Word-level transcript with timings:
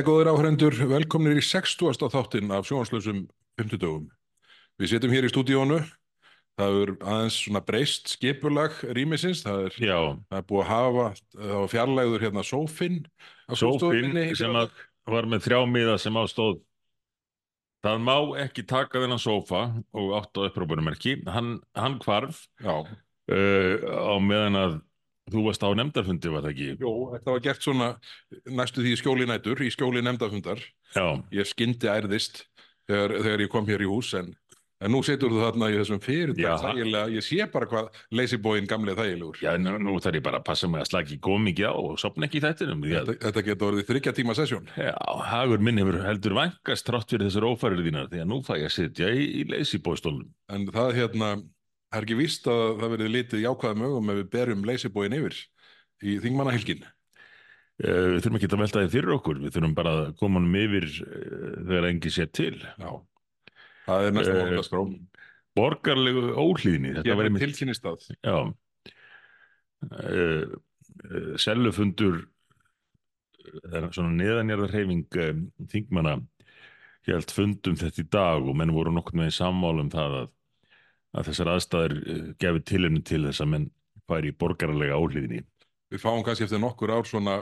Jæja, 0.00 0.06
góður 0.08 0.28
áhrendur, 0.30 0.74
velkomnir 0.88 1.36
í 1.36 1.42
60. 1.44 2.06
þáttinn 2.08 2.52
af 2.56 2.64
sjónvarslausum 2.64 3.18
50 3.60 3.80
dögum. 3.82 4.06
Við 4.80 4.94
sitjum 4.94 5.12
hér 5.12 5.26
í 5.26 5.28
stúdíónu, 5.28 5.76
það 6.56 6.76
er 6.78 6.92
aðeins 7.04 7.36
svona 7.36 7.60
breyst 7.66 8.08
skipulag 8.14 8.78
rýmisins, 8.96 9.42
það 9.44 9.66
er, 9.66 9.76
það 9.76 10.38
er 10.38 10.46
búið 10.48 10.62
að 10.62 10.70
hafa, 10.70 11.04
það 11.34 11.52
var 11.52 11.68
fjarlægur 11.74 12.24
hérna 12.24 12.46
sófinn 12.48 12.96
á 13.44 13.52
sófinn 13.52 13.76
skrifstofunni 13.76 14.24
í 14.30 14.38
sem 14.40 14.56
að 14.62 14.72
var 15.12 15.28
með 15.28 15.44
þrjá 15.50 15.60
miða 15.68 16.00
sem 16.00 16.16
ástóð 16.22 16.62
Það 17.84 18.02
má 18.08 18.16
ekki 18.46 18.64
taka 18.72 19.04
þennan 19.04 19.20
sófa 19.20 19.66
og 19.92 20.16
átt 20.16 20.40
á 20.40 20.48
upprópunumerki 20.48 21.18
hann, 21.28 21.58
hann 21.76 22.00
hvarf 22.00 22.46
Já, 22.64 22.72
uh, 22.88 23.74
á 23.84 24.16
meðan 24.16 24.64
að 24.64 24.80
þú 25.32 25.44
varst 25.46 25.62
á 25.64 25.70
nefndarfundi 25.78 26.32
var 26.34 26.44
það 26.46 26.52
ekki 26.54 26.68
jú, 26.84 26.92
þetta 27.14 27.34
var 27.36 27.44
gert 27.46 27.64
svona 27.66 27.88
næstu 28.60 28.84
því 28.84 28.96
skjóli 29.00 29.30
nætur, 29.30 29.62
í 29.64 29.70
skjóli 29.74 30.02
nefndafundar. 30.06 30.60
Já, 30.94 31.06
Ég 31.34 31.48
skyndi 31.50 31.90
ærðist 31.90 32.44
þegar, 32.90 33.16
þegar 33.22 33.44
ég 33.46 33.50
kom 33.52 33.66
hér 33.70 33.84
í 33.84 33.90
hús, 33.90 34.10
en, 34.18 34.32
en 34.80 34.90
nú 34.94 35.02
setur 35.04 35.30
þú 35.30 35.42
þarna 35.44 35.68
í 35.70 35.76
þessum 35.78 36.00
þægilega, 36.02 37.02
ég 37.12 37.22
sé 37.26 37.46
bara 37.52 37.68
hvað 37.70 37.90
leysibóin 38.16 38.66
gamlega 38.70 39.04
þægilegur. 39.04 39.38
já 39.44 39.52
nú, 39.60 39.76
nú 39.78 39.98
þarf 40.00 40.18
ég 40.18 40.24
bara 40.24 40.40
að 40.40 40.46
passa 40.48 40.68
mig 40.72 40.80
að 40.82 40.88
slagi 40.90 41.18
góð 41.22 41.38
mikið 41.46 41.68
á 41.70 41.74
og 41.76 41.98
sopna 42.00 42.26
ekki 42.26 42.40
í 42.40 42.44
þættinum 42.46 42.82
Þetta, 42.88 43.16
þetta 43.26 43.44
getur 43.50 43.68
orðið 43.70 43.88
þryggja 43.92 44.14
tíma 44.16 44.34
sessjón. 44.38 44.66
Já, 44.80 44.94
hagur 45.30 45.62
minn 45.62 45.78
hefur 45.82 46.00
heldur 46.06 46.34
vængast 46.40 46.88
trátt 46.88 47.12
fyrir 47.12 47.28
þessar 47.28 47.46
ófærir 47.52 47.84
þínar 47.86 48.10
því 48.10 48.24
að 48.24 48.30
nú 48.32 48.40
fæ 48.42 48.54
ég 48.58 48.68
að 48.70 48.76
sitja 48.78 49.12
í, 49.14 49.26
í 49.42 49.44
leysibóistólnum 49.52 50.30
En 50.50 50.66
það 50.72 50.96
hérna, 50.96 51.30
það 51.90 51.98
er 51.98 52.06
ekki 52.06 52.18
víst 52.20 52.48
að 52.50 52.64
það 52.80 52.94
verið 52.94 53.12
litið 53.16 53.44
jákvæðum 53.44 53.84
augum 53.88 54.10
ef 54.12 54.18
við 54.20 54.32
berjum 54.36 54.64
leysibóin 54.68 55.16
yfir 55.18 55.38
í 56.00 56.16
þingmannahylgin. 56.22 56.84
Uh, 57.80 58.06
við 58.14 58.18
þurfum 58.24 58.38
ekki 58.38 58.50
að 58.50 58.62
velta 58.62 58.82
því 58.84 58.92
fyrir 58.92 59.14
okkur, 59.16 59.40
við 59.40 59.54
þurfum 59.56 59.76
bara 59.78 59.94
að 59.96 60.10
koma 60.20 60.40
honum 60.40 60.58
yfir 60.60 60.88
uh, 61.04 61.54
þegar 61.66 61.88
engi 61.90 62.12
sér 62.14 62.32
til. 62.36 62.56
Já, 62.60 62.90
það 63.88 64.06
er 64.06 64.16
næstum 64.16 64.34
Eh, 64.36 64.40
uh, 64.40 64.50
orðaskrá. 64.54 64.82
Borgarlegu 65.58 66.26
óhlýðni, 66.38 66.92
þetta 67.00 67.16
var 67.18 67.26
einmitt, 67.26 67.42
tilkynist 67.42 67.86
að. 67.90 68.04
já, 68.22 68.36
uh, 69.90 70.58
sellufundur, 71.40 72.20
uh, 73.50 73.88
svona 73.90 74.12
neðanjarðar 74.14 74.76
hreyfing 74.76 75.18
uh, 75.18 75.32
þingmanna, 75.72 76.20
held 77.08 77.32
fundum 77.34 77.78
þetta 77.80 78.04
í 78.04 78.08
dag 78.12 78.46
og 78.46 78.54
menn 78.60 78.76
voru 78.76 78.92
nokkurn 78.94 79.24
veginn 79.24 79.34
sammála 79.40 79.82
um 79.82 79.90
það 79.90 80.16
að, 80.20 80.28
að 81.16 81.30
þessar 81.30 81.52
aðstæður 81.54 81.96
uh, 82.00 82.26
gefi 82.42 82.64
tilefni 82.72 83.02
til 83.06 83.22
þess 83.26 83.44
að 83.44 83.52
menn 83.54 83.70
færi 84.10 84.32
í 84.32 84.36
borgarlega 84.36 84.98
óhlýðni. 84.98 85.44
Við 85.90 86.02
fáum 86.02 86.22
kannski 86.26 86.46
eftir 86.46 86.62
nokkur 86.62 86.92
ár 86.94 87.06
svona, 87.08 87.36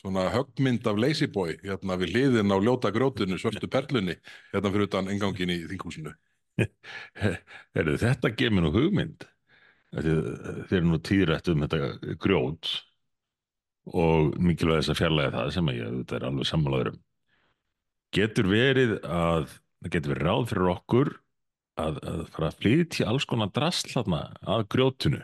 svona 0.00 0.26
höggmynd 0.34 0.86
af 0.90 0.98
leysibói 0.98 1.58
hérna 1.62 1.98
við 2.00 2.14
hliðin 2.14 2.54
á 2.54 2.58
ljóta 2.58 2.90
grjótinu, 2.94 3.38
svörstu 3.38 3.70
perlunni, 3.70 4.16
hérna 4.50 4.72
fyrir 4.74 4.88
utan 4.88 5.10
engangin 5.12 5.54
í 5.54 5.60
þinghúsinu. 5.70 6.14
Heru, 7.74 7.94
þetta 7.98 8.34
gefur 8.34 8.62
nú 8.62 8.74
hugmynd 8.74 9.26
þeir 9.94 10.78
eru 10.78 10.86
nú 10.88 10.98
tíðrætt 11.02 11.50
um 11.52 11.64
þetta 11.64 12.14
grjót 12.22 12.70
og 13.94 14.34
mikilvæg 14.42 14.80
þess 14.80 14.94
að 14.94 15.00
fjarlæga 15.02 15.34
það 15.34 15.50
sem 15.54 15.70
ég 15.74 15.98
þetta 16.00 16.16
er 16.18 16.26
alveg 16.30 16.48
sammálaður 16.48 16.90
um 16.94 17.00
getur 18.14 18.48
verið 18.48 18.94
að 19.02 19.50
það 19.52 19.92
getur 19.96 20.14
verið 20.14 20.28
ráð 20.28 20.46
fyrir 20.50 20.70
okkur 20.72 21.12
að, 21.80 22.00
að 22.06 22.20
fara 22.34 22.48
að 22.52 22.58
flytja 22.62 23.06
alls 23.10 23.24
konar 23.30 23.50
drastlana 23.54 24.20
að 24.46 24.66
grjótinu 24.74 25.20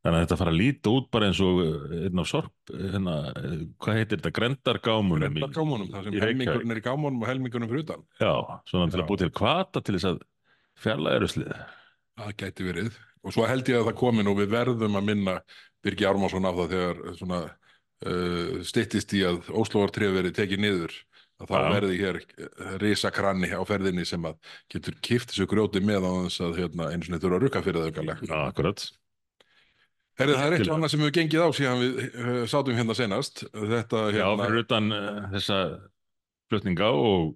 þannig 0.00 0.16
að 0.16 0.22
þetta 0.24 0.38
fara 0.40 0.52
að 0.54 0.58
líta 0.60 0.92
út 0.96 1.08
bara 1.12 1.26
eins 1.28 1.40
og 1.44 1.58
uh, 1.60 1.94
einn 2.06 2.20
á 2.20 2.24
sorp 2.28 2.72
hérna, 2.72 3.14
uh, 3.36 3.56
hvað 3.84 3.98
heitir 4.00 4.20
þetta, 4.20 4.32
grendargámunum 4.38 5.36
í- 5.36 5.42
Þetta 5.44 5.58
gámunum, 5.60 5.90
það 5.92 6.06
sem 6.08 6.18
helmingurinn 6.24 6.74
er 6.76 6.80
í 6.80 6.84
gámunum 6.86 7.20
og 7.24 7.28
helmingurinn 7.28 7.70
fyrir 7.72 7.84
utan. 7.84 8.04
Já, 8.20 8.32
svona 8.70 8.88
til 8.94 9.02
að 9.02 9.08
búið 9.10 9.24
til 9.26 9.30
kvata 9.40 9.82
til 9.84 9.96
þess 9.98 10.08
að 10.14 10.22
fjarlæga 10.80 11.22
ruslið 11.26 11.52
Það 12.20 12.32
gæti 12.40 12.64
verið. 12.70 12.96
Og 13.24 13.32
svo 13.36 13.44
held 13.48 13.68
ég 13.68 13.76
að 13.80 13.86
það 13.90 13.98
komi 14.00 14.24
nú, 14.24 14.32
við 14.36 14.48
verðum 14.52 14.96
að 14.98 15.06
minna 15.10 15.34
Birgi 15.84 16.04
Ármansson 16.08 16.48
af 16.48 16.56
það 16.58 16.72
þegar 16.74 16.98
svona 17.20 17.38
uh, 17.44 18.58
styttist 18.68 19.12
í 19.16 19.22
að 19.28 19.38
Óslóartref 19.56 20.12
verið 20.16 20.34
tekið 20.36 20.60
niður. 20.64 20.96
Að 21.40 21.48
þá 21.48 21.56
Já. 21.56 21.68
verði 21.72 21.98
hér 22.00 22.18
risakranni 22.82 23.48
á 23.48 23.62
ferðinni 23.64 24.04
sem 24.08 24.24
að 24.28 24.54
getur 24.72 24.96
kift 25.00 25.32
þessu 25.32 25.46
grjóti 25.48 25.80
með 25.80 26.04
á 26.04 26.12
þess 26.26 26.42
að 26.44 26.58
hérna, 26.60 26.88
einu 26.92 27.06
sinni 27.06 27.20
þurfa 27.22 27.38
að 27.38 27.44
rukka 27.46 27.62
fyrir 27.64 27.86
aukalega. 27.88 28.28
Já, 28.28 28.36
akkurat 28.44 28.84
Herri, 30.20 30.36
það 30.36 30.46
er 30.46 30.54
eitt 30.58 30.70
annað 30.74 30.92
sem 30.92 31.02
við 31.04 31.12
gengið 31.16 31.42
á 31.44 31.48
síðan 31.56 31.78
við 31.80 32.00
uh, 32.04 32.40
sátum 32.50 32.76
hérna 32.76 32.96
senast. 32.96 33.44
Þetta 33.54 34.02
Já, 34.12 34.24
hérna, 34.26 34.48
fyrir 34.50 34.64
utan 34.66 34.92
uh, 34.92 35.20
þessa 35.32 35.58
flutninga 36.50 36.90
og 36.92 37.30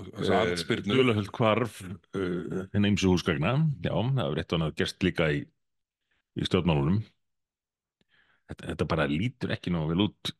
andspyrnu. 0.00 0.96
dölahöld 0.96 1.32
hvarf 1.36 1.82
uh, 1.84 2.62
eimsu 2.72 3.10
húsgagna. 3.12 3.58
Já, 3.84 3.92
það 3.92 4.22
hefur 4.22 4.40
eitt 4.40 4.54
og 4.54 4.60
annað 4.60 4.76
gerst 4.80 5.04
líka 5.04 5.28
í, 5.34 5.42
í 6.40 6.48
stjórnmálunum. 6.48 7.02
Þetta, 8.48 8.70
þetta 8.72 8.88
bara 8.94 9.08
lítur 9.10 9.52
ekki 9.54 9.74
ná 9.74 9.82
vel 9.90 10.06
út 10.08 10.32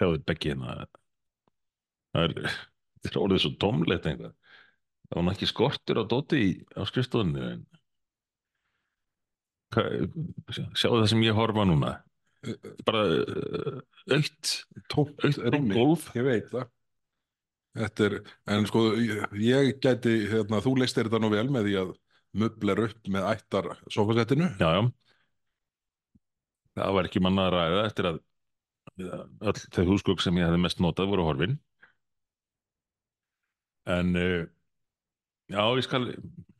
hefur 0.00 0.24
beggi 0.24 0.54
hérna. 0.54 0.86
Það 2.16 2.24
er, 2.28 2.52
er 3.10 3.18
orðið 3.20 3.42
svo 3.44 3.52
tómlegt 3.62 4.08
einhvað. 4.08 4.34
Það 5.08 5.18
var 5.18 5.26
nú 5.26 5.32
ekki 5.34 5.48
skortur 5.48 6.00
á 6.00 6.04
dóti 6.08 6.42
á 6.76 6.82
skrifstofunni 6.88 7.52
sjáðu 9.68 11.02
það 11.02 11.08
sem 11.12 11.24
ég 11.26 11.36
horfa 11.36 11.64
núna 11.68 11.92
bara 12.88 13.02
aukt 14.14 14.52
Tómt 14.92 15.20
gólf 15.74 16.08
Ég 16.16 16.24
veit 16.26 16.50
það. 16.52 16.68
Þetta 17.78 18.06
er, 18.08 18.14
en 18.54 18.64
sko, 18.66 18.84
ég, 18.98 19.74
gæti, 19.82 20.14
hérna, 20.32 20.62
þú 20.64 20.72
leistir 20.80 21.06
þetta 21.06 21.20
nú 21.22 21.28
vel 21.30 21.46
með 21.52 21.68
því 21.68 21.74
að 21.82 21.92
möbler 22.38 22.80
upp 22.88 23.10
með 23.12 23.26
ættar 23.28 23.68
sofasettinu. 23.92 24.48
Já, 24.58 24.70
já. 24.78 24.80
Það 26.78 26.96
var 26.96 27.08
ekki 27.08 27.22
manna 27.22 27.46
að 27.46 27.54
ræða 27.54 27.84
eftir 27.84 28.08
að 28.10 28.18
öll 28.98 29.54
þau 29.76 29.84
húsgögg 29.92 30.24
sem 30.24 30.40
ég 30.40 30.48
hefði 30.48 30.62
mest 30.64 30.82
notað 30.82 31.12
voru 31.12 31.26
horfin. 31.28 31.58
En 33.88 34.12
uh, 34.18 34.42
já, 35.48 35.62
ég 35.78 35.86
skal, 35.86 36.10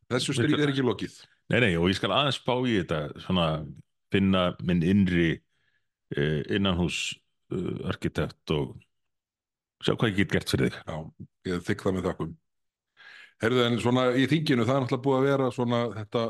Þessu 0.09 0.35
stríð 0.37 0.63
er 0.65 0.73
ekki 0.73 0.85
lokið. 0.87 1.19
nei, 1.53 1.61
nei, 1.67 1.73
og 1.77 1.91
ég 1.91 1.99
skal 1.99 2.15
aðeins 2.17 2.41
spá 2.41 2.55
í 2.65 2.79
þetta, 2.81 3.01
svona 3.25 3.49
finna 4.13 4.51
minn 4.65 4.85
innri 4.87 5.31
uh, 6.17 6.43
innanhús 6.49 7.13
uh, 7.53 7.89
arkitekt 7.93 8.55
og 8.57 8.77
sjá 9.85 9.95
hvað 9.95 10.13
ég 10.13 10.21
get 10.23 10.37
gert 10.37 10.53
fyrir 10.55 10.73
þig. 10.73 10.79
Já, 10.89 11.27
ég 11.53 11.67
þykk 11.69 11.85
það 11.87 11.99
með 11.99 12.09
þakkum. 12.09 12.37
Herðu, 13.39 13.61
en 13.69 13.79
svona 13.79 14.07
í 14.19 14.25
þinginu, 14.27 14.65
það 14.67 14.75
er 14.75 14.85
náttúrulega 14.87 15.05
búið 15.05 15.19
að 15.19 15.29
vera 15.29 15.51
svona 15.55 15.83
þetta, 15.95 16.23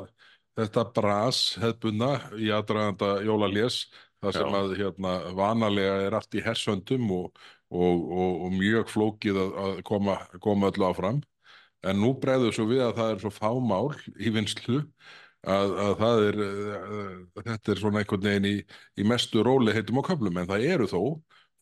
þetta 0.58 0.84
bras 0.98 1.38
hefðbunna 1.62 2.10
í 2.36 2.50
aðdraganda 2.52 3.12
jólalés, 3.24 3.78
það 4.20 4.34
sem 4.36 4.50
Já. 4.52 4.58
að 4.58 4.74
hérna 4.82 5.14
vanalega 5.38 5.94
er 6.08 6.18
allt 6.18 6.36
í 6.36 6.42
hersöndum 6.44 7.08
og, 7.16 7.40
og, 7.68 8.04
og, 8.08 8.44
og 8.46 8.54
mjög 8.56 8.92
flókið 8.92 9.40
að, 9.42 9.56
að 9.64 9.80
koma, 9.88 10.18
koma 10.44 10.70
öllu 10.72 10.88
áfram. 10.88 11.22
En 11.86 12.00
nú 12.02 12.14
bregður 12.18 12.56
svo 12.56 12.66
við 12.70 12.82
að 12.88 12.96
það 12.98 13.10
er 13.12 13.20
svo 13.22 13.32
fámál 13.34 13.88
í 14.18 14.32
vinslu 14.34 14.80
að, 15.46 15.74
að 15.84 15.92
það 16.00 16.22
er, 16.28 16.40
uh, 16.44 17.12
þetta 17.44 17.74
er 17.74 17.82
svona 17.82 18.02
einhvern 18.02 18.24
veginn 18.24 18.48
í, 18.48 18.56
í 18.98 19.06
mestu 19.06 19.44
róli 19.46 19.74
heitum 19.76 20.00
á 20.02 20.08
köflum, 20.08 20.40
en 20.40 20.48
það 20.48 20.66
eru 20.72 20.88
þó 20.90 21.02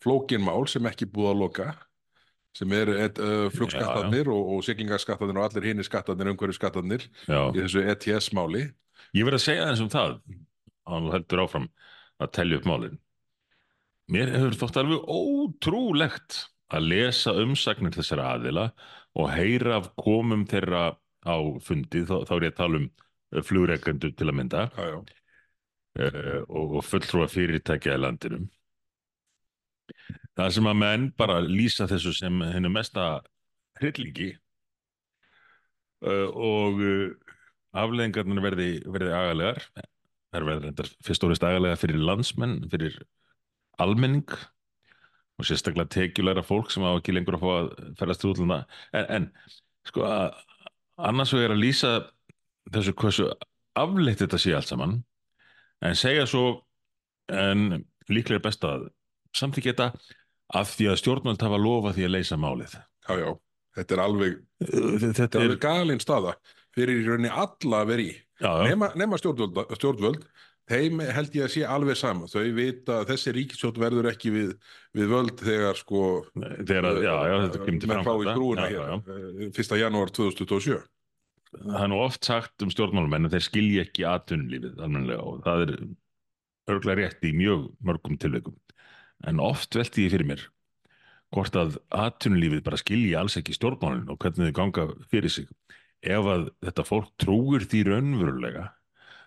flókin 0.04 0.44
mál 0.44 0.64
sem 0.70 0.88
ekki 0.88 1.08
búið 1.10 1.32
að 1.32 1.42
loka 1.42 1.68
sem 2.56 2.72
eru 2.72 2.96
uh, 2.96 3.46
flugskattarnir 3.52 4.30
og, 4.32 4.54
og 4.56 4.64
siglingarskattarnir 4.64 5.40
og 5.40 5.48
allir 5.48 5.68
hinni 5.68 5.84
skattarnir, 5.84 6.32
umhverju 6.32 6.56
skattarnir 6.56 7.04
í 7.04 7.58
þessu 7.58 7.84
ETS-máli. 7.92 8.70
ég 9.12 9.28
verð 9.28 9.42
að 9.42 9.44
segja 9.44 9.66
þess 9.68 9.84
um 9.84 9.92
það 9.92 10.14
að 10.16 10.94
hann 10.94 11.10
heldur 11.12 11.42
áfram 11.44 11.68
að 12.22 12.32
telja 12.38 12.60
upp 12.60 12.68
málin. 12.70 12.96
Mér 14.12 14.30
hefur 14.36 14.54
þótt 14.60 14.76
alveg 14.82 15.08
ótrúlegt 15.10 16.44
að 16.76 16.88
lesa 16.92 17.32
umsagnir 17.42 17.94
þessara 17.94 18.28
aðila 18.36 18.66
og 19.18 19.30
heyra 19.34 19.80
af 19.80 19.90
komum 19.98 20.44
þeirra 20.46 20.92
á 21.26 21.36
fundi, 21.64 22.04
þá, 22.06 22.22
þá 22.28 22.32
er 22.36 22.46
ég 22.46 22.52
að 22.52 22.60
tala 22.60 22.80
um 22.82 22.88
flugreikendur 23.46 24.12
til 24.14 24.28
að 24.30 24.36
mynda 24.38 24.66
Já, 24.76 24.84
já. 24.92 24.98
uh, 25.98 26.42
og, 26.46 26.76
og 26.78 26.86
fulltrúa 26.86 27.26
fyrirtækja 27.30 27.96
í 27.96 28.02
landinu. 28.02 28.44
Það 30.36 30.54
sem 30.54 30.70
að 30.70 30.80
menn 30.82 31.08
bara 31.18 31.40
lýsa 31.42 31.88
þessu 31.90 32.12
sem 32.14 32.42
hennu 32.46 32.70
mesta 32.70 33.08
hryllingi 33.80 34.30
uh, 36.06 36.28
og 36.30 36.78
uh, 36.78 37.34
afleðingarnir 37.76 38.44
verði, 38.44 38.70
verði 38.86 39.12
agalegar. 39.18 39.62
Það 40.30 40.40
er 40.40 40.48
verið 40.50 40.94
fyrst 41.06 41.24
og 41.24 41.32
reist 41.32 41.46
agalega 41.46 41.78
fyrir 41.80 42.02
landsmenn, 42.02 42.60
fyrir 42.70 42.98
almenning 43.82 44.26
og 45.36 45.44
sérstaklega 45.44 45.92
tekjulegra 45.92 46.44
fólk 46.46 46.70
sem 46.72 46.84
á 46.86 46.96
ekki 46.96 47.14
lengur 47.14 47.36
að 47.36 47.44
fá 47.44 47.50
að 47.54 47.70
ferðast 48.00 48.24
útlanda. 48.28 48.60
En, 48.96 49.08
en 49.16 49.26
sko 49.88 50.06
að 50.08 50.38
annars 50.96 51.34
vegar 51.36 51.54
að 51.54 51.62
lýsa 51.64 51.92
þessu 52.72 52.94
hversu 52.96 53.26
afleitt 53.76 54.22
þetta 54.22 54.40
sé 54.40 54.54
allt 54.56 54.70
saman 54.70 54.96
en 55.84 55.98
segja 55.98 56.24
svo 56.28 56.46
en 57.28 57.84
líklega 58.08 58.40
er 58.40 58.46
best 58.46 58.64
að 58.64 58.88
samþykja 59.36 59.74
þetta 59.74 59.88
af 60.56 60.72
því 60.76 60.90
að 60.92 61.00
stjórnvöld 61.02 61.42
hafa 61.42 61.58
lofað 61.60 61.98
því 61.98 62.06
að 62.06 62.14
leysa 62.14 62.38
málið. 62.40 62.76
Já, 63.06 63.12
já, 63.20 63.30
þetta 63.76 63.96
er 63.96 64.02
alveg, 64.04 64.38
Þetta 64.62 65.26
er 65.26 65.42
alveg 65.42 65.60
galin 65.62 66.02
staða 66.02 66.36
fyrir 66.76 67.00
í 67.00 67.06
rauninni 67.06 67.32
alla 67.32 67.82
að 67.82 67.90
vera 67.92 68.06
í. 68.06 68.12
Nema, 68.40 68.90
nema 69.00 69.18
stjórnvöld, 69.20 69.58
stjórnvöld, 69.78 70.26
þeim 70.70 71.00
held 71.14 71.36
ég 71.38 71.46
að 71.46 71.52
sé 71.54 71.62
alveg 71.76 71.98
sama. 72.00 72.26
Þau 72.30 72.42
vita 72.56 72.98
að 73.00 73.12
þessi 73.12 73.34
ríkisstjórn 73.36 73.80
verður 73.82 74.10
ekki 74.10 74.32
við, 74.34 74.50
við 74.96 75.12
völd 75.12 75.40
þegar 75.46 75.78
sko 75.78 76.02
þegar 76.34 76.90
að, 76.90 77.00
já, 77.04 77.14
já, 77.14 77.36
þetta 77.44 77.62
kemur 77.62 77.80
til 77.84 77.90
framkvæmda. 77.92 78.34
eh, 79.46 79.62
1. 79.62 79.78
janúar 79.82 80.12
2027. 80.16 80.82
það 81.56 81.78
er 81.86 81.92
nú 81.92 82.00
oft 82.02 82.26
sagt 82.26 82.66
um 82.66 82.72
stjórnmálamenn 82.74 83.28
að 83.28 83.36
þeir 83.36 83.46
skilji 83.46 83.80
ekki 83.84 84.04
almennilega 84.10 85.22
og 85.22 85.38
það 85.46 85.62
er 85.66 85.74
örglega 86.74 86.98
rétt 87.00 87.24
í 87.24 87.32
mjög 87.36 87.68
mörgum 87.86 88.18
tilveikum 88.20 88.56
en 89.30 89.40
oft 89.40 89.78
velti 89.78 90.04
ég 90.04 90.12
fyrir 90.12 90.28
mér 90.28 90.42
hvort 91.34 91.56
að 91.58 91.78
atvinnulífið 91.94 92.64
bara 92.66 92.80
skilji 92.80 93.14
alls 93.18 93.38
ekki 93.38 93.54
stjórnmálin 93.56 94.10
og 94.12 94.18
hvernig 94.22 94.50
þau 94.50 94.58
ganga 94.58 94.86
fyrir 95.10 95.32
sig 95.32 95.48
ef 96.02 96.28
að 96.34 96.50
þetta 96.66 96.86
fólk 96.86 97.14
trúir 97.22 97.64
því 97.66 97.86
raunverulega 97.88 98.66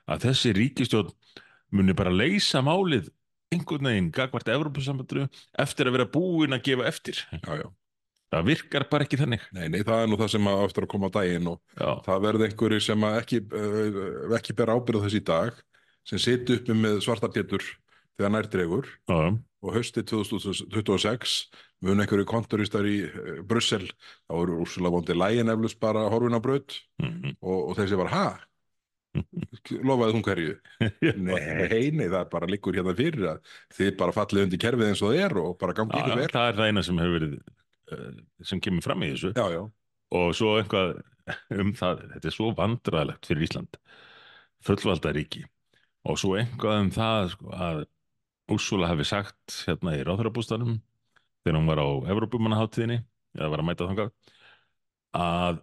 að 0.09 0.27
þessi 0.27 0.53
ríkistjórn 0.57 1.11
muni 1.71 1.93
bara 1.97 2.11
leysa 2.13 2.61
málið 2.65 3.09
einhvern 3.53 3.87
veginn 3.89 4.11
gagvart 4.13 4.47
Evrópusambandinu 4.53 5.27
eftir 5.59 5.89
að 5.89 5.95
vera 5.97 6.05
búin 6.13 6.53
að 6.57 6.63
gefa 6.69 6.87
eftir 6.89 7.21
Já, 7.33 7.53
já. 7.63 7.67
það 8.29 8.45
virkar 8.51 8.85
bara 8.91 9.05
ekki 9.07 9.17
þannig 9.17 9.45
Nei, 9.57 9.67
nei, 9.73 9.81
það 9.85 10.03
er 10.03 10.11
nú 10.11 10.19
það 10.21 10.31
sem 10.35 10.49
að 10.51 10.63
eftir 10.67 10.85
að 10.85 10.91
koma 10.93 11.09
á 11.09 11.15
daginn 11.17 11.47
og 11.49 11.59
já, 11.79 11.89
það 12.05 12.23
verði 12.27 12.47
einhverju 12.49 12.81
sem 12.85 13.05
ekki, 13.09 13.41
uh, 13.49 14.35
ekki 14.37 14.53
ber 14.59 14.73
ábyrð 14.75 15.05
þessi 15.07 15.23
dag 15.25 15.57
sem 16.09 16.21
siti 16.21 16.57
uppi 16.59 16.73
með 16.77 17.01
svarta 17.05 17.29
pétur 17.33 17.65
þegar 18.19 18.31
nær 18.35 18.47
dregur 18.53 18.85
já, 19.09 19.17
já. 19.17 19.31
og 19.65 19.73
hösti 19.75 20.03
2026 20.07 21.33
mun 21.85 22.01
einhverju 22.03 22.25
kontoristar 22.27 22.85
í 22.87 22.97
uh, 23.07 23.39
Brussel, 23.47 23.85
þá 24.29 24.33
eru 24.43 24.59
úrsula 24.63 24.91
vondi 24.93 25.15
lægin 25.17 25.49
eflust 25.53 25.79
bara 25.81 26.05
horfin 26.11 26.37
á 26.37 26.41
braut 26.43 26.77
Mhm. 26.99 27.37
og, 27.41 27.69
og 27.71 27.77
þessi 27.79 27.95
var, 27.95 28.09
ha? 28.11 28.25
Lofaði 29.89 30.15
hún 30.15 30.25
hverju? 30.25 30.55
Nei, 31.29 31.89
nei, 31.91 32.07
það 32.07 32.25
bara 32.33 32.49
liggur 32.49 32.77
hérna 32.77 32.93
fyrir 32.97 33.25
að 33.33 33.53
þið 33.77 33.93
bara 33.99 34.15
fallið 34.15 34.45
undir 34.45 34.61
kerfið 34.61 34.91
eins 34.91 35.03
og 35.03 35.13
það 35.13 35.23
er 35.25 35.37
og 35.41 35.55
bara 35.61 35.75
gangi 35.77 35.97
ykkur 35.97 36.19
vel. 36.21 36.27
það 36.33 36.49
er 36.51 36.59
það 36.59 36.71
eina 36.71 36.83
sem 36.85 37.01
hefur 37.01 37.15
verið 37.17 37.37
uh, 37.39 38.19
sem 38.51 38.61
kemur 38.63 38.85
fram 38.85 39.05
í 39.05 39.13
þessu 39.13 39.31
Já, 39.33 39.45
já, 39.55 39.61
og 40.19 40.35
svo 40.37 40.55
eitthvað 40.59 40.99
um 41.57 41.71
það 41.77 42.03
þetta 42.15 42.29
er 42.29 42.35
svo 42.35 42.51
vandræðilegt 42.57 43.29
fyrir 43.29 43.47
Ísland 43.47 43.79
fullvalda 44.65 45.13
ríki 45.15 45.45
og 46.09 46.19
svo 46.21 46.35
eitthvað 46.39 46.83
um 46.83 46.91
það 46.93 47.31
sko, 47.33 47.53
að 47.53 47.81
Úrsula 48.49 48.89
hafi 48.89 49.05
sagt 49.05 49.59
hérna 49.67 49.93
í 49.97 50.05
ráðherrabústanum 50.05 50.79
þegar 51.43 51.59
hún 51.59 51.69
var 51.69 51.81
á 51.81 51.87
Evrópumannaháttíðinni 52.13 53.01
eða 53.37 53.49
var 53.53 53.61
að 53.61 53.67
mæta 53.67 53.89
þangað 53.89 54.13
að 55.19 55.59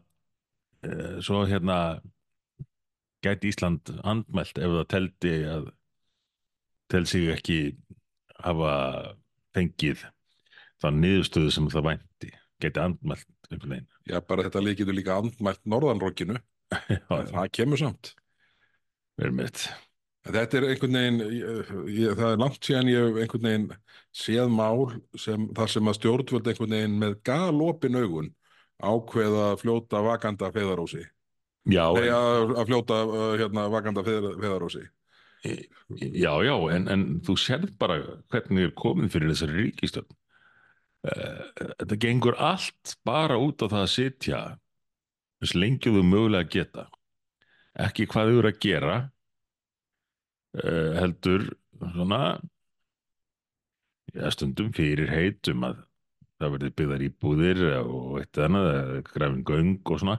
uh, 0.87 1.16
svo 1.25 1.43
hérna 1.50 1.78
gæti 3.26 3.52
Ísland 3.52 3.93
andmælt 4.02 4.58
ef 4.58 4.75
það 4.78 4.90
teldi 4.94 5.37
að 5.52 5.70
tel 6.93 7.06
sig 7.11 7.31
ekki 7.34 7.61
hafa 8.38 8.73
fengið 9.56 10.05
þann 10.82 11.00
niðurstöðu 11.02 11.55
sem 11.55 11.70
það 11.73 11.88
vænti 11.90 12.34
gæti 12.62 12.82
andmælt 12.82 13.26
einhvern 13.50 13.73
veginn 13.75 13.88
já, 14.08 14.20
bara 14.20 14.46
þetta 14.46 14.62
lið 14.62 14.78
getur 14.82 14.96
líka 14.96 15.19
andmælt 15.20 15.62
norðanrokkinu, 15.69 16.38
það 17.08 17.50
kemur 17.58 17.82
samt. 17.82 18.14
verið 19.20 19.43
mitt 19.43 19.67
Þetta 20.26 20.58
er 20.58 20.64
einhvern 20.72 20.96
veginn, 20.99 21.20
ég, 21.94 22.14
það 22.19 22.32
er 22.32 22.40
langt 22.43 22.67
síðan 22.67 22.88
ég 22.90 23.05
hef 23.05 23.19
einhvern 23.22 23.46
veginn 23.46 23.67
séð 24.17 24.49
mál 24.50 24.81
sem, 25.22 25.44
þar 25.55 25.70
sem 25.70 25.90
að 25.90 25.99
stjórnvöld 26.00 26.49
einhvern 26.50 26.75
veginn 26.75 26.96
með 26.99 27.14
galopin 27.29 27.99
augun 28.00 28.32
ákveða 28.82 29.52
fljóta 29.61 30.00
vakanda 30.02 30.50
feðarósi. 30.55 31.05
En, 31.66 32.10
að, 32.14 32.52
að 32.60 32.68
fljóta 32.70 33.00
uh, 33.06 33.32
hérna, 33.40 33.66
vakanda 33.72 34.04
feðar, 34.06 34.36
feðarósi. 34.42 34.84
já, 35.46 36.32
já 36.42 36.54
en, 36.74 36.86
en 36.90 37.02
þú 37.26 37.34
sérð 37.38 37.74
bara 37.78 38.00
hvernig 38.32 38.68
er 38.68 38.78
komin 38.78 39.10
fyrir 39.12 39.30
þessari 39.30 39.66
ríkistjörn 39.66 40.14
Þetta 41.06 41.98
gengur 42.02 42.36
allt 42.42 42.96
bara 43.06 43.36
út 43.38 43.62
á 43.62 43.66
það 43.70 43.82
að 43.82 43.92
sitja 43.92 44.40
þess 45.40 45.54
lengi 45.58 45.92
þú 45.92 46.02
mögulega 46.06 46.50
geta. 46.50 46.86
Ekki 47.76 48.08
hvað 48.10 48.30
þau 48.30 48.38
eru 48.40 48.50
að 48.50 48.60
gera 48.64 48.96
uh, 50.56 50.92
heldur 50.96 51.44
svona 51.76 52.20
já, 54.14 54.26
stundum 54.32 54.72
fyrir 54.74 55.12
heitum 55.12 55.66
að 55.69 55.84
það 56.40 56.56
verði 56.56 56.72
byggðar 56.80 57.06
íbúðir 57.06 57.62
og 57.82 58.19
eitt 58.20 58.36
eða 58.36 58.48
annað, 58.48 58.96
grafin 59.12 59.44
göng 59.46 59.76
og 59.84 60.02
svona 60.02 60.19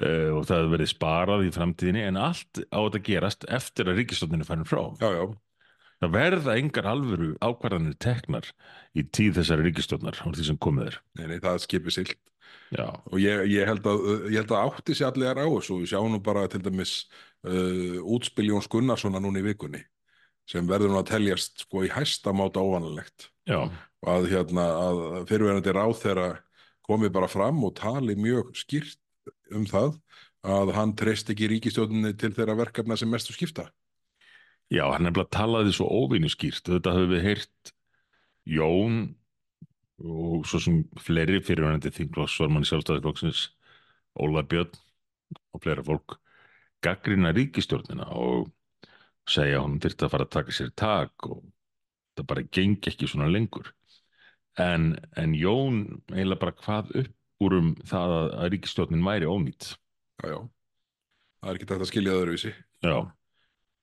uh, 0.00 0.30
og 0.38 0.44
það 0.48 0.72
verði 0.72 0.88
sparað 0.92 1.46
í 1.48 1.54
framtíðinni 1.54 2.04
en 2.08 2.20
allt 2.20 2.62
á 2.72 2.78
þetta 2.80 3.02
gerast 3.08 3.46
eftir 3.48 3.90
að 3.90 4.02
ríkistofninu 4.02 4.46
færin 4.48 4.68
frá. 4.68 4.84
Já, 5.02 5.10
já, 5.18 5.24
Það 6.02 6.14
verða 6.16 6.54
engar 6.58 6.86
alvöru 6.90 7.28
ákvarðanir 7.38 7.94
teknar 8.02 8.48
í 8.98 9.04
tíð 9.06 9.36
þessari 9.36 9.68
ríkistofnar 9.68 10.16
og 10.26 10.32
því 10.34 10.46
sem 10.48 10.56
komið 10.58 10.88
er. 10.90 10.96
nei, 11.20 11.26
nei, 11.30 11.38
það 11.44 11.60
skipið 11.62 11.94
silt. 11.94 12.16
Já, 12.72 12.88
Og 13.12 13.20
ég, 13.20 13.44
ég, 13.52 13.68
held 13.68 13.86
að, 13.86 14.02
ég 14.32 14.40
held 14.40 14.52
að 14.56 14.64
átti 14.66 14.96
sér 14.96 15.12
allir 15.12 15.38
á 15.38 15.44
þessu 15.46 15.76
og 15.76 15.82
við 15.84 15.90
sjáum 15.92 16.10
nú 16.12 16.18
bara 16.24 16.42
til 16.50 16.60
dæmis 16.64 16.94
uh, 17.46 18.00
útspil 18.02 18.48
Jóns 18.48 18.66
Gunnarssona 18.72 19.20
núna 19.22 19.42
í 19.42 19.46
vikunni 19.46 19.84
sem 20.48 20.66
verður 20.66 20.90
nú 20.90 20.98
að 20.98 21.12
teljast 21.12 21.62
sko 21.66 21.84
í 21.86 21.92
hæsta 21.92 22.32
máta 22.34 22.64
óvanalegt. 22.64 23.28
og 24.02 24.08
að, 24.10 24.26
hérna, 24.32 24.64
að 24.88 25.02
fyrirverandi 25.30 25.76
ráðherra 25.76 26.26
komi 26.82 27.12
bara 27.14 27.28
fram 27.30 27.62
og 27.62 27.76
tali 27.78 28.16
mjög 28.18 28.50
skýrt 28.58 28.98
um 29.54 29.64
það 29.68 29.96
að 30.42 30.72
hann 30.76 30.94
treyst 30.98 31.30
ekki 31.30 31.48
ríkistjóðinni 31.52 32.12
til 32.18 32.32
þeirra 32.34 32.56
verkefna 32.58 32.96
sem 32.98 33.10
mestu 33.10 33.34
skipta. 33.34 33.70
já, 34.72 34.84
hann 34.90 35.06
er 35.06 35.14
bara 35.14 35.28
talaði 35.30 35.74
svo 35.76 35.86
óvinnu 35.86 36.30
skýrt. 36.32 36.64
Þetta 36.66 36.94
höfum 36.96 37.12
við 37.12 37.26
heyrt 37.26 37.72
Jón 38.48 38.96
og 40.02 40.46
svo 40.48 40.58
sem 40.58 40.80
fleiri 40.98 41.42
fyrirvænandi 41.44 41.92
þingflokksformann 41.94 42.66
sjálfstæðisflokksins 42.66 43.42
Óla 44.18 44.42
Björn 44.42 44.72
og 45.54 45.62
fleira 45.62 45.84
fólk 45.86 46.16
gaggrina 46.82 47.30
ríkistjórnina 47.36 48.08
og 48.18 48.50
segja 49.30 49.62
hún 49.62 49.78
þyrfti 49.82 50.06
að 50.06 50.14
fara 50.16 50.26
að 50.26 50.34
taka 50.34 50.56
sér 50.56 50.72
tak 50.74 51.28
og 51.28 51.44
það 52.16 52.28
bara 52.32 52.48
gengi 52.50 52.90
ekki 52.90 53.08
svona 53.08 53.30
lengur. 53.30 53.70
En, 54.58 54.96
en 55.16 55.36
Jón 55.38 55.84
eiginlega 56.10 56.42
bara 56.42 56.58
hvað 56.58 56.96
upp 57.04 57.14
úr 57.42 57.56
um 57.58 57.72
það 57.88 58.14
að, 58.18 58.28
að 58.42 58.52
ríkistjórnin 58.56 59.06
væri 59.06 59.30
ónýtt. 59.30 59.72
Já, 60.22 60.28
já. 60.32 60.38
Það 61.42 61.50
er 61.50 61.58
ekki 61.58 61.68
þetta 61.72 61.82
að 61.86 61.90
skilja 61.92 62.20
öðruvísi. 62.20 62.54
Já, 62.86 62.96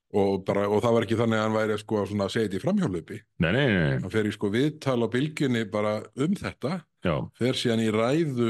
Og, 0.09 0.39
bara, 0.41 0.63
og 0.65 0.79
það 0.81 0.95
var 0.95 1.05
ekki 1.05 1.17
þannig 1.19 1.37
að 1.37 1.43
hann 1.45 1.53
væri 1.53 1.75
sko, 1.77 1.99
að 2.01 2.31
segja 2.33 2.47
þetta 2.47 2.57
í 2.57 2.61
framhjálpupi. 2.63 3.17
nei, 3.43 3.51
nei, 3.53 3.65
nei. 3.69 3.97
Hann 4.01 4.09
fer 4.09 4.25
í 4.25 4.31
sko, 4.33 4.49
viðtal 4.49 4.95
á 5.05 5.07
bylgjunni 5.13 5.61
bara 5.69 5.91
um 6.17 6.33
þetta, 6.39 6.79
já, 7.05 7.13
fer 7.37 7.59
síðan 7.59 7.83
í 7.83 7.91
ræðu 7.93 8.47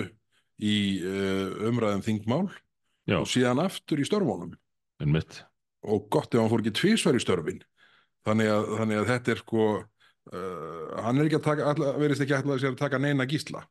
í 0.59 0.75
uh, 1.03 1.67
umræðum 1.69 2.03
þingmál 2.05 2.45
já, 3.07 3.17
og 3.19 3.27
síðan 3.27 3.61
aftur 3.63 3.99
í 3.99 4.07
mitt. 5.05 5.43
og 5.83 6.09
gott 6.11 6.33
ef 6.35 6.41
hann 6.41 6.51
fór 6.51 6.63
ekki 6.63 6.75
tvísvar 6.75 7.15
í 7.15 7.23
störfin 7.23 7.61
þannig 8.27 8.51
að, 8.51 8.65
þannig 8.79 8.99
að 8.99 9.11
þetta 9.13 9.31
er 9.31 9.41
sko 9.43 9.67
uh, 9.79 11.03
hann 11.03 11.19
er 11.19 11.29
ekki 11.29 11.39
að 11.39 11.47
taka 11.47 11.69
alla, 11.73 11.93
verðist 11.99 12.25
ekki 12.25 12.35
alltaf 12.35 12.67
að 12.71 12.79
taka 12.79 12.99
neina 12.99 13.27
gísla 13.29 13.63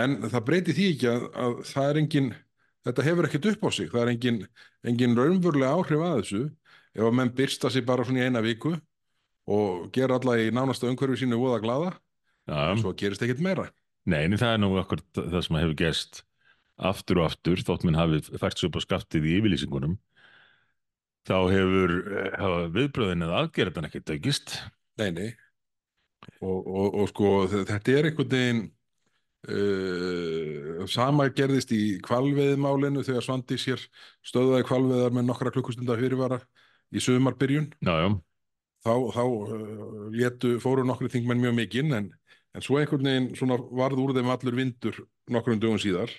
en 0.00 0.16
það 0.26 0.44
breyti 0.48 0.74
því 0.76 0.88
ekki 0.94 1.08
að, 1.10 1.24
að 1.44 1.54
það 1.70 1.88
er 1.90 2.00
engin 2.02 2.30
þetta 2.84 3.06
hefur 3.06 3.28
ekkert 3.28 3.48
upp 3.52 3.64
á 3.64 3.70
sig. 3.76 3.88
Það 3.92 4.02
er 4.04 4.12
engin, 4.14 4.40
engin 4.90 5.16
raunverulega 5.18 5.72
áhrif 5.78 6.04
að 6.04 6.18
þessu. 6.20 6.42
Ef 6.94 7.06
að 7.08 7.16
menn 7.18 7.32
byrsta 7.34 7.70
sig 7.74 7.86
bara 7.88 8.04
svona 8.06 8.22
í 8.22 8.26
eina 8.28 8.42
viku 8.44 8.74
og 9.50 9.88
gera 9.92 10.18
alla 10.20 10.36
í 10.40 10.50
nánasta 10.54 10.86
umhverfi 10.88 11.18
sínu 11.24 11.36
voða 11.40 11.58
glada 11.64 11.88
Já, 12.48 12.76
svo 12.78 12.92
gerist 12.96 13.22
ekkert 13.24 13.40
meira. 13.44 13.64
Nei, 14.04 14.22
en 14.28 14.36
það 14.36 14.52
er 14.54 14.60
nú 14.60 14.68
okkur 14.78 15.00
það 15.16 15.40
sem 15.46 15.56
hefur 15.58 15.76
gerst 15.80 16.20
aftur 16.76 17.22
og 17.22 17.30
aftur, 17.30 17.60
þótt 17.64 17.86
minn 17.86 17.96
hafi 17.96 18.20
fært 18.40 18.60
svo 18.60 18.68
upp 18.68 18.76
á 18.78 18.84
skaftið 18.84 19.26
í 19.30 19.34
yfirlýsingunum. 19.38 19.94
Þá 21.24 21.36
hefur 21.54 21.94
eh, 22.20 22.54
viðbröðin 22.74 23.24
eða 23.24 23.38
aðgerðan 23.44 23.88
ekkert 23.88 24.12
aukist. 24.12 24.58
Nei, 25.00 25.08
nei. 25.16 25.30
Og, 26.44 26.58
og, 26.68 26.88
og 27.00 27.08
sko 27.12 27.30
þe- 27.48 27.64
þetta 27.70 27.94
er 27.96 28.08
einhvern 28.10 28.32
veginn 28.34 28.62
uh, 29.48 30.84
sama 30.90 31.28
gerðist 31.36 31.72
í 31.74 31.98
kvalveiðmálinu 32.04 33.04
þegar 33.06 33.24
Svandi 33.26 33.58
sér 33.60 33.82
stöðaði 34.24 34.66
kvalveiðar 34.68 35.16
með 35.16 35.28
nokkra 35.30 35.52
klukkustundar 35.54 36.00
fyrirvara 36.00 36.40
í 36.94 37.02
já, 37.80 37.96
Þá, 38.84 38.94
þá 39.16 39.22
uh, 39.24 40.06
létu, 40.12 40.54
fóru 40.60 40.84
nokkru 40.84 41.08
þingmenn 41.12 41.40
mjög 41.40 41.56
mikinn 41.56 41.96
en, 41.96 42.10
en 42.54 42.64
svo 42.64 42.78
einhvern 42.80 43.08
veginn 43.08 43.56
varð 43.72 44.02
úr 44.02 44.14
þeim 44.16 44.32
allur 44.34 44.58
vindur 44.58 45.02
nokkrum 45.32 45.60
dögum 45.60 45.80
síðar. 45.80 46.12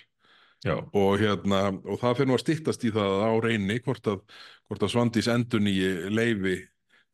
Og, 0.66 1.20
hérna, 1.20 1.68
og 1.84 2.00
það 2.00 2.16
fyrir 2.18 2.30
nú 2.30 2.34
að 2.34 2.42
styttast 2.42 2.84
í 2.88 2.90
það 2.94 3.20
á 3.22 3.30
reyni 3.44 3.76
hvort 3.84 4.08
að, 4.10 4.24
hvort 4.66 4.82
að 4.82 4.92
Svandís 4.94 5.28
endun 5.30 5.68
í 5.70 5.76
leifi 6.10 6.56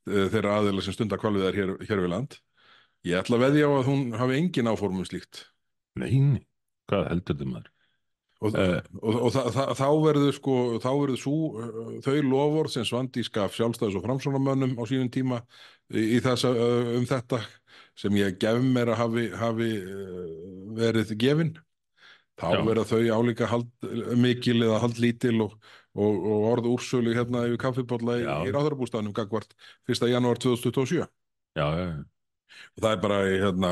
uh, 0.08 0.26
þeirra 0.32 0.60
aðeila 0.60 0.84
sem 0.84 0.96
stundar 0.96 1.20
kvalviðar 1.20 1.58
hér, 1.58 1.74
hér 1.84 2.04
við 2.04 2.12
land. 2.14 2.38
Ég 3.04 3.18
ætla 3.18 3.36
að 3.36 3.44
veðja 3.48 3.68
á 3.68 3.72
að 3.76 3.88
hún 3.90 4.04
hafi 4.14 4.38
engin 4.38 4.70
áformum 4.70 5.04
slíkt. 5.08 5.48
Nei, 6.00 6.12
nei, 6.24 6.42
hvað 6.90 7.08
heldur 7.10 7.38
þið 7.40 7.52
maður? 7.52 7.70
Og, 8.42 8.56
Eh. 8.58 8.80
og, 8.98 9.16
og 9.28 9.28
þa 9.30 9.42
þa 9.54 9.64
þá 9.78 9.88
verður 10.02 10.32
sko, 10.34 10.54
þá 10.82 10.88
verður 10.98 11.18
svo, 11.22 11.34
uh, 11.62 11.90
þau 12.02 12.14
lofur 12.26 12.70
sem 12.72 12.86
Svandís 12.88 13.30
gaf 13.30 13.54
sjálfstæðis 13.54 13.98
og 14.00 14.06
framsónamönnum 14.06 14.72
á 14.74 14.84
sínum 14.90 15.10
tíma 15.14 15.38
í, 15.94 16.16
í 16.16 16.22
þessa, 16.24 16.50
uh, 16.50 16.88
um 16.98 17.06
þetta 17.06 17.38
sem 17.94 18.16
ég 18.18 18.40
gef 18.42 18.58
mér 18.64 18.90
að 18.96 18.98
hafi, 19.04 19.26
hafi 19.38 19.68
uh, 19.78 20.32
verið 20.74 21.14
gefin. 21.22 21.54
Þá 22.40 22.48
Já. 22.56 22.62
verða 22.66 22.88
þau 22.88 23.00
álíka 23.14 23.46
mikil 24.18 24.56
eða 24.64 24.80
haldlítil 24.82 25.36
og, 25.44 25.52
og, 25.94 26.14
og 26.32 26.46
orð 26.48 26.70
úrsölu 26.72 27.12
hérna 27.14 27.44
yfir 27.46 27.60
kaffibólla 27.62 28.16
í, 28.18 28.24
í 28.24 28.54
ráðarbústafnum 28.54 29.14
gagvart 29.14 29.52
1. 29.86 30.08
janúar 30.10 30.40
2027. 30.42 31.04
Já, 31.54 31.66
já, 31.76 31.84
já. 31.92 32.00
Og 32.76 32.84
það 32.84 32.94
er 32.94 33.00
bara 33.02 33.18
hérna, 33.28 33.70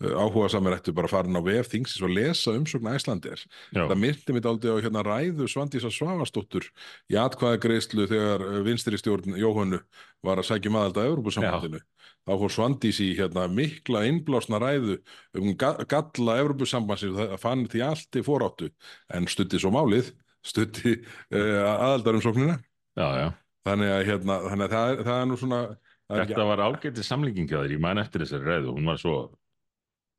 áhuga 0.00 0.48
samir 0.52 0.76
ættu 0.78 0.94
bara 0.96 1.08
að 1.10 1.12
fara 1.12 1.28
inn 1.28 1.38
á 1.38 1.44
VF 1.44 1.70
Þingsins 1.74 2.04
og 2.06 2.12
lesa 2.14 2.54
umsögn 2.56 2.90
Æslandir. 2.94 3.42
Það 3.74 3.96
myndi 4.00 4.36
mitt 4.36 4.48
aldrei 4.48 4.72
á 4.72 4.82
hérna 4.82 5.04
ræðu 5.06 5.48
Svandísa 5.50 5.90
Svavastóttur 5.92 6.66
í 7.12 7.18
atkvæðagreislu 7.20 8.06
þegar 8.10 8.46
vinstri 8.66 9.00
stjórn 9.00 9.36
Jóhannu 9.38 9.82
var 10.26 10.40
að 10.40 10.48
sækja 10.50 10.72
maðalda 10.72 11.04
að 11.04 11.12
Evropasambandinu. 11.12 11.82
Þá 12.28 12.32
fór 12.42 12.54
Svandís 12.54 13.00
í 13.04 13.10
hérna 13.18 13.46
mikla 13.52 14.02
innblásna 14.08 14.60
ræðu 14.60 14.98
um 15.36 15.52
ga 15.58 15.74
galla 15.88 16.40
og 16.44 16.56
það 16.64 17.36
fann 17.40 17.68
því 17.70 17.84
allt 17.86 18.18
í 18.20 18.24
foráttu 18.24 18.72
en 19.16 19.28
stutti 19.30 19.60
svo 19.60 19.72
málið, 19.74 20.12
stutti 20.44 20.96
uh, 21.00 21.62
aðaldarumsóknina. 21.76 22.58
já, 22.96 23.08
já. 23.24 23.28
Þannig 23.68 23.90
að 23.92 24.02
hérna, 24.08 24.36
þannig 24.48 24.66
að 24.66 24.74
það, 24.74 25.00
það 25.04 25.18
er 25.20 25.26
nú 25.28 25.36
svona 25.40 25.60
Þetta 26.10 26.44
var 26.48 26.64
ágætið 26.66 27.06
samlíking 27.06 27.48
hjá 27.50 27.60
þér, 27.60 27.74
ég 27.76 27.82
man 27.82 28.02
eftir 28.02 28.24
þessari 28.24 28.48
ræðu, 28.48 28.76
hún 28.76 28.90
var 28.90 29.00
svo, 29.00 29.16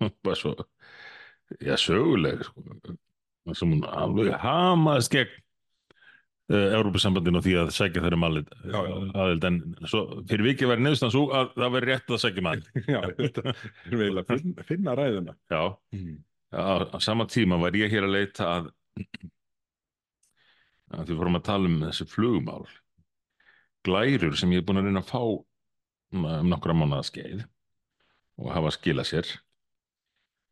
hún 0.02 0.12
var 0.28 0.40
svo, 0.40 0.54
já, 1.60 1.76
söguleg, 1.80 2.46
sko, 2.48 2.64
Það 3.42 3.58
sem 3.58 3.72
hún 3.74 3.86
alveg 3.90 4.36
hamaðist 4.44 5.14
gegn 5.16 5.32
uh, 6.52 6.68
Európusambandinu 6.78 7.40
og 7.40 7.46
því 7.46 7.56
að 7.58 7.72
sækja 7.74 8.04
þeirra 8.04 8.20
Já, 8.44 8.78
já. 8.78 8.96
aðild, 9.24 9.48
en 9.50 9.60
svo 9.90 10.02
fyrir 10.30 10.48
vikið 10.52 10.72
væri 10.72 10.86
neðustan 10.86 11.14
svo 11.14 11.24
að 11.34 11.54
það 11.56 11.74
væri 11.76 11.90
rétt 11.90 12.14
að 12.14 12.22
sækja 12.22 12.46
mál. 12.46 12.62
Já, 12.94 13.00
þetta 13.18 13.46
er 13.50 13.56
eiginlega 13.96 14.22
að 14.22 14.32
finna, 14.36 14.68
finna 14.70 14.96
ræðuna. 15.00 15.36
Já, 15.50 15.64
á, 16.54 16.62
á 16.86 16.98
sama 17.02 17.28
tíma 17.32 17.60
var 17.62 17.78
ég 17.82 17.94
hér 17.94 18.06
að 18.06 18.16
leita 18.20 18.50
að, 18.52 18.70
að 21.00 21.10
því 21.10 21.20
vorum 21.24 21.42
að 21.42 21.48
tala 21.50 21.72
um 21.72 21.80
þessi 21.88 22.10
flugmál, 22.14 22.66
glærur 23.88 24.38
sem 24.38 24.54
ég 24.54 24.62
er 24.62 24.68
búin 24.70 24.84
að 24.84 24.92
reyna 24.92 25.02
að 25.02 25.10
fá 25.16 25.24
um, 26.12 26.26
um 26.26 26.50
nokkra 26.52 26.76
mánuða 26.78 27.04
skeið 27.10 27.46
og 28.42 28.52
hafa 28.56 28.72
skilað 28.78 29.10
sér 29.12 29.32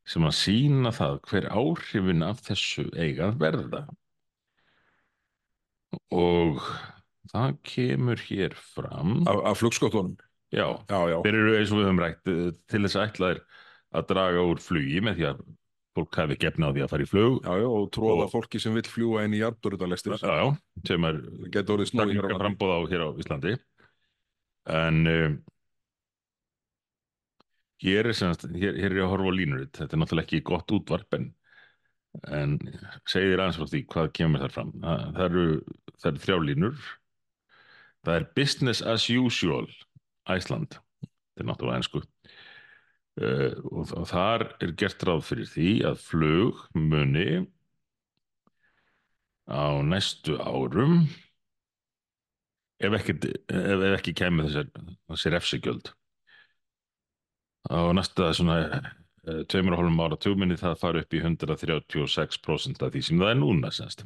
sem 0.10 0.25
að 0.25 0.36
sína 0.39 0.92
það 0.96 1.20
hver 1.30 1.48
áhrifin 1.54 2.24
af 2.25 2.39
þessu 2.48 2.88
eiga 2.98 3.28
að 3.30 3.39
verða 3.44 3.84
og 6.13 6.60
það 7.32 7.56
kemur 7.66 8.22
hér 8.30 8.56
fram 8.58 9.20
Af, 9.30 9.39
af 9.51 9.60
flugskottunum. 9.62 10.16
já, 10.54 10.66
þeir 10.89 11.36
eru 11.38 11.56
eins 11.60 11.72
og 11.74 11.80
við 11.82 11.88
höfum 11.89 12.01
rætt 12.04 12.30
eh, 12.34 12.51
til 12.70 12.84
þess 12.86 12.98
að 12.98 13.08
ætlaðir 13.12 13.42
að 14.00 14.08
draga 14.12 14.44
úr 14.50 14.62
flugi 14.62 15.01
með 15.06 15.18
því 15.20 15.28
að 15.32 15.44
fólk 15.98 16.20
hafi 16.22 16.38
gefna 16.42 16.70
á 16.70 16.74
því 16.74 16.84
að 16.86 16.92
fara 16.94 17.06
í 17.06 17.10
flug 17.10 17.39
Já, 17.46 17.54
já, 17.63 17.68
og 17.70 17.88
tróða 17.96 18.25
Og- 18.28 18.32
fólki 18.34 18.62
sem 18.62 18.75
vill 18.78 18.86
fljúa 18.89 19.24
inn 19.25 19.34
í 19.38 19.42
jarðbörðalestir. 19.42 20.18
já, 20.22 20.34
já, 20.42 20.48
sem 20.88 21.06
er 21.10 21.18
landi. 21.20 22.20
frambóð 22.38 22.74
á 22.74 22.80
hér 22.94 23.06
á 23.06 23.10
Íslandi 23.18 23.56
en 24.70 25.02
um, 25.10 25.36
hér 27.84 28.10
er 28.10 28.18
semast, 28.18 28.48
hér, 28.54 28.78
hér 28.78 28.92
er 28.92 29.02
ég 29.02 29.06
að 29.06 29.14
horfa 29.14 29.34
á 29.34 29.38
línurit 29.40 29.76
þetta 29.76 29.96
er 29.96 30.02
náttúrulega 30.04 30.28
ekki 30.28 30.42
gott 30.50 30.74
útvarp 30.76 31.18
en, 31.18 31.30
en 32.28 32.58
segir 33.08 33.40
aðeins 33.40 33.60
frá 33.60 33.70
því 33.72 33.84
hvað 33.94 34.12
kemur 34.20 34.44
þar 34.46 34.56
fram. 34.58 34.74
Það, 34.84 35.06
það 35.16 35.26
eru, 35.30 35.48
það 35.96 36.12
eru 36.12 36.26
þrjá 36.26 36.38
línur. 36.50 36.90
Það 38.08 38.20
er 38.20 38.30
business 38.40 38.84
as 38.86 39.10
usual 39.12 39.66
Æsland 40.30 40.78
þetta 41.40 41.44
er 41.44 41.48
náttúrulega 41.50 41.80
ensku. 41.80 42.04
Uh, 43.20 43.56
og, 43.72 43.94
og 44.00 44.06
þar 44.08 44.46
er 44.64 44.76
gert 44.80 45.04
ráð 45.08 45.26
fyrir 45.28 45.50
því 45.50 45.72
að 45.90 46.04
flug 46.04 46.62
muni 46.76 47.42
á 49.50 49.82
næstu 49.84 50.38
árum 50.40 51.10
ef 52.80 52.96
ekki, 53.00 53.16
ef, 53.20 53.82
ef 53.90 53.98
ekki 54.00 54.14
kemur 54.18 54.48
þessar, 54.48 54.70
þessi 55.12 55.34
refsigjöld 55.34 55.92
á 57.70 57.80
næsta 57.94 58.30
svona 58.38 58.56
eh, 59.28 59.42
tveimur 59.52 59.76
og 59.76 59.82
hálfum 59.84 60.00
ára 60.06 60.18
tugminni 60.22 60.56
það 60.60 60.80
fara 60.80 61.04
upp 61.04 61.14
í 61.14 61.22
136% 61.22 62.86
af 62.86 62.94
því 62.96 63.02
sem 63.04 63.20
það 63.20 63.34
er 63.34 63.40
núna 63.42 63.72
semst. 63.76 64.06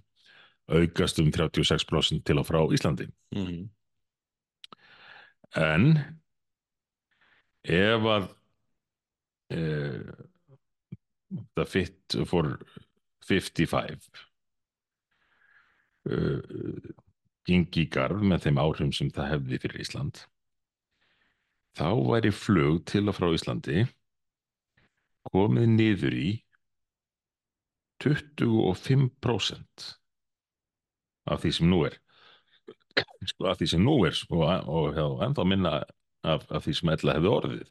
aukast 0.68 1.20
um 1.20 1.32
36% 1.32 2.24
til 2.24 2.40
og 2.40 2.46
frá 2.48 2.62
Íslandi 2.74 3.10
Mhm. 3.36 3.70
en 5.56 5.90
ef 7.64 8.06
að 8.14 8.30
e, 9.52 9.60
það 11.56 11.68
fit 11.68 12.16
for 12.28 12.58
55 13.28 14.08
e, 16.10 16.18
gengi 17.48 17.84
í 17.84 17.90
garð 17.92 18.24
með 18.24 18.46
þeim 18.46 18.62
áhrifum 18.64 18.94
sem 18.96 19.10
það 19.14 19.30
hefði 19.34 19.60
fyrir 19.64 19.84
Ísland. 19.84 20.22
Þá 21.78 21.90
væri 22.12 22.32
flug 22.36 22.84
til 22.90 23.08
og 23.10 23.18
frá 23.18 23.28
Íslandi 23.34 23.86
komið 25.32 25.68
niður 25.74 26.16
í 26.20 26.30
25% 28.04 29.86
af 31.34 31.44
því 31.44 31.52
sem 31.58 31.70
nú 31.72 31.84
er. 31.88 31.96
Sko, 33.26 33.48
af 33.50 33.58
því 33.60 33.68
sem 33.72 33.84
nú 33.84 33.96
er 34.06 34.16
sko, 34.18 34.44
og 34.44 34.98
já, 34.98 35.06
ennþá 35.26 35.46
minna 35.48 35.72
af, 35.80 36.44
af 36.52 36.66
því 36.66 36.76
sem 36.78 36.92
ella 36.94 37.16
hefði 37.18 37.32
orðið. 37.32 37.64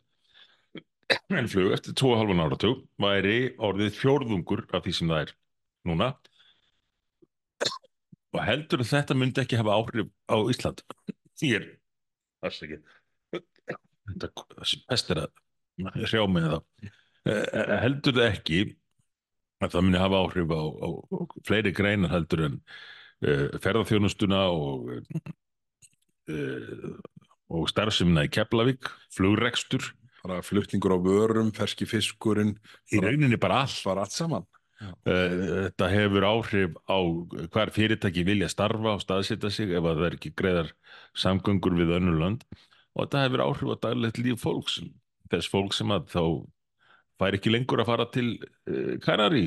En 1.36 1.50
flug 1.52 1.74
eftir 1.76 1.94
2,5 2.00 2.40
áratug 2.40 2.82
væri 3.00 3.38
orðið 3.60 3.98
fjórðungur 4.00 4.64
af 4.72 4.86
því 4.86 4.92
sem 4.96 5.12
það 5.12 5.26
er 5.26 5.34
núna 5.88 6.08
og 8.32 8.42
heldur 8.46 8.84
þetta 8.86 9.16
myndi 9.18 9.44
ekki 9.44 9.60
hafa 9.60 9.76
áhrif 9.76 10.10
á 10.28 10.36
Ísland? 10.52 10.82
Því 11.38 11.54
er 11.58 11.68
þetta 13.22 14.32
þessi 14.58 14.82
pest 14.88 15.14
er 15.14 15.24
að 15.26 15.32
hrjá 16.04 16.26
mig 16.28 16.44
það 16.48 16.90
Eh, 17.22 17.76
heldur 17.84 18.16
það 18.16 18.28
ekki 18.32 18.60
að 19.62 19.74
það 19.76 19.84
muni 19.86 20.00
hafa 20.02 20.22
áhrif 20.24 20.50
á, 20.50 20.58
á, 20.58 20.88
á 20.90 21.18
fleiri 21.46 21.70
greinar 21.74 22.10
heldur 22.10 22.40
en 22.48 22.56
uh, 23.22 23.46
ferðarþjónustuna 23.62 24.40
og 24.50 24.90
uh, 26.26 26.96
og 27.52 27.68
starfsemina 27.70 28.24
í 28.26 28.32
Keflavík, 28.32 28.88
flugrekstur. 29.14 29.92
Bara 30.22 30.40
flutningur 30.42 30.96
á 30.96 30.98
vörum, 31.02 31.50
ferski 31.54 31.86
fiskurinn, 31.86 32.56
í 32.90 32.98
rauninni 33.02 33.38
bara 33.38 33.62
allt. 33.66 33.78
bara 33.86 34.06
allt 34.06 34.14
saman. 34.14 34.46
Eh, 34.82 35.32
Þetta 35.68 35.88
hefur 35.92 36.24
áhrif 36.26 36.74
á 36.90 36.98
hvar 37.54 37.70
fyrirtæki 37.74 38.24
vilja 38.26 38.48
starfa 38.50 38.96
og 38.96 39.02
staðsetja 39.04 39.50
sig 39.52 39.70
ef 39.74 39.84
að 39.84 40.00
það 40.00 40.08
er 40.08 40.16
ekki 40.18 40.32
greiðar 40.38 40.72
samgöngur 41.18 41.76
við 41.78 41.94
önnur 41.98 42.18
lönd 42.22 42.44
og 42.94 43.04
þetta 43.06 43.24
hefur 43.26 43.44
áhrif 43.46 43.72
á 43.72 43.76
daglegt 43.86 44.20
líf 44.22 44.42
fólks 44.42 44.80
þess 45.32 45.50
fólk 45.52 45.76
sem 45.76 45.92
að 45.94 46.08
þá 46.12 46.22
fær 47.22 47.36
ekki 47.38 47.52
lengur 47.54 47.82
að 47.82 47.90
fara 47.92 48.08
til 48.12 48.26
uh, 48.42 48.96
Kanari 49.04 49.44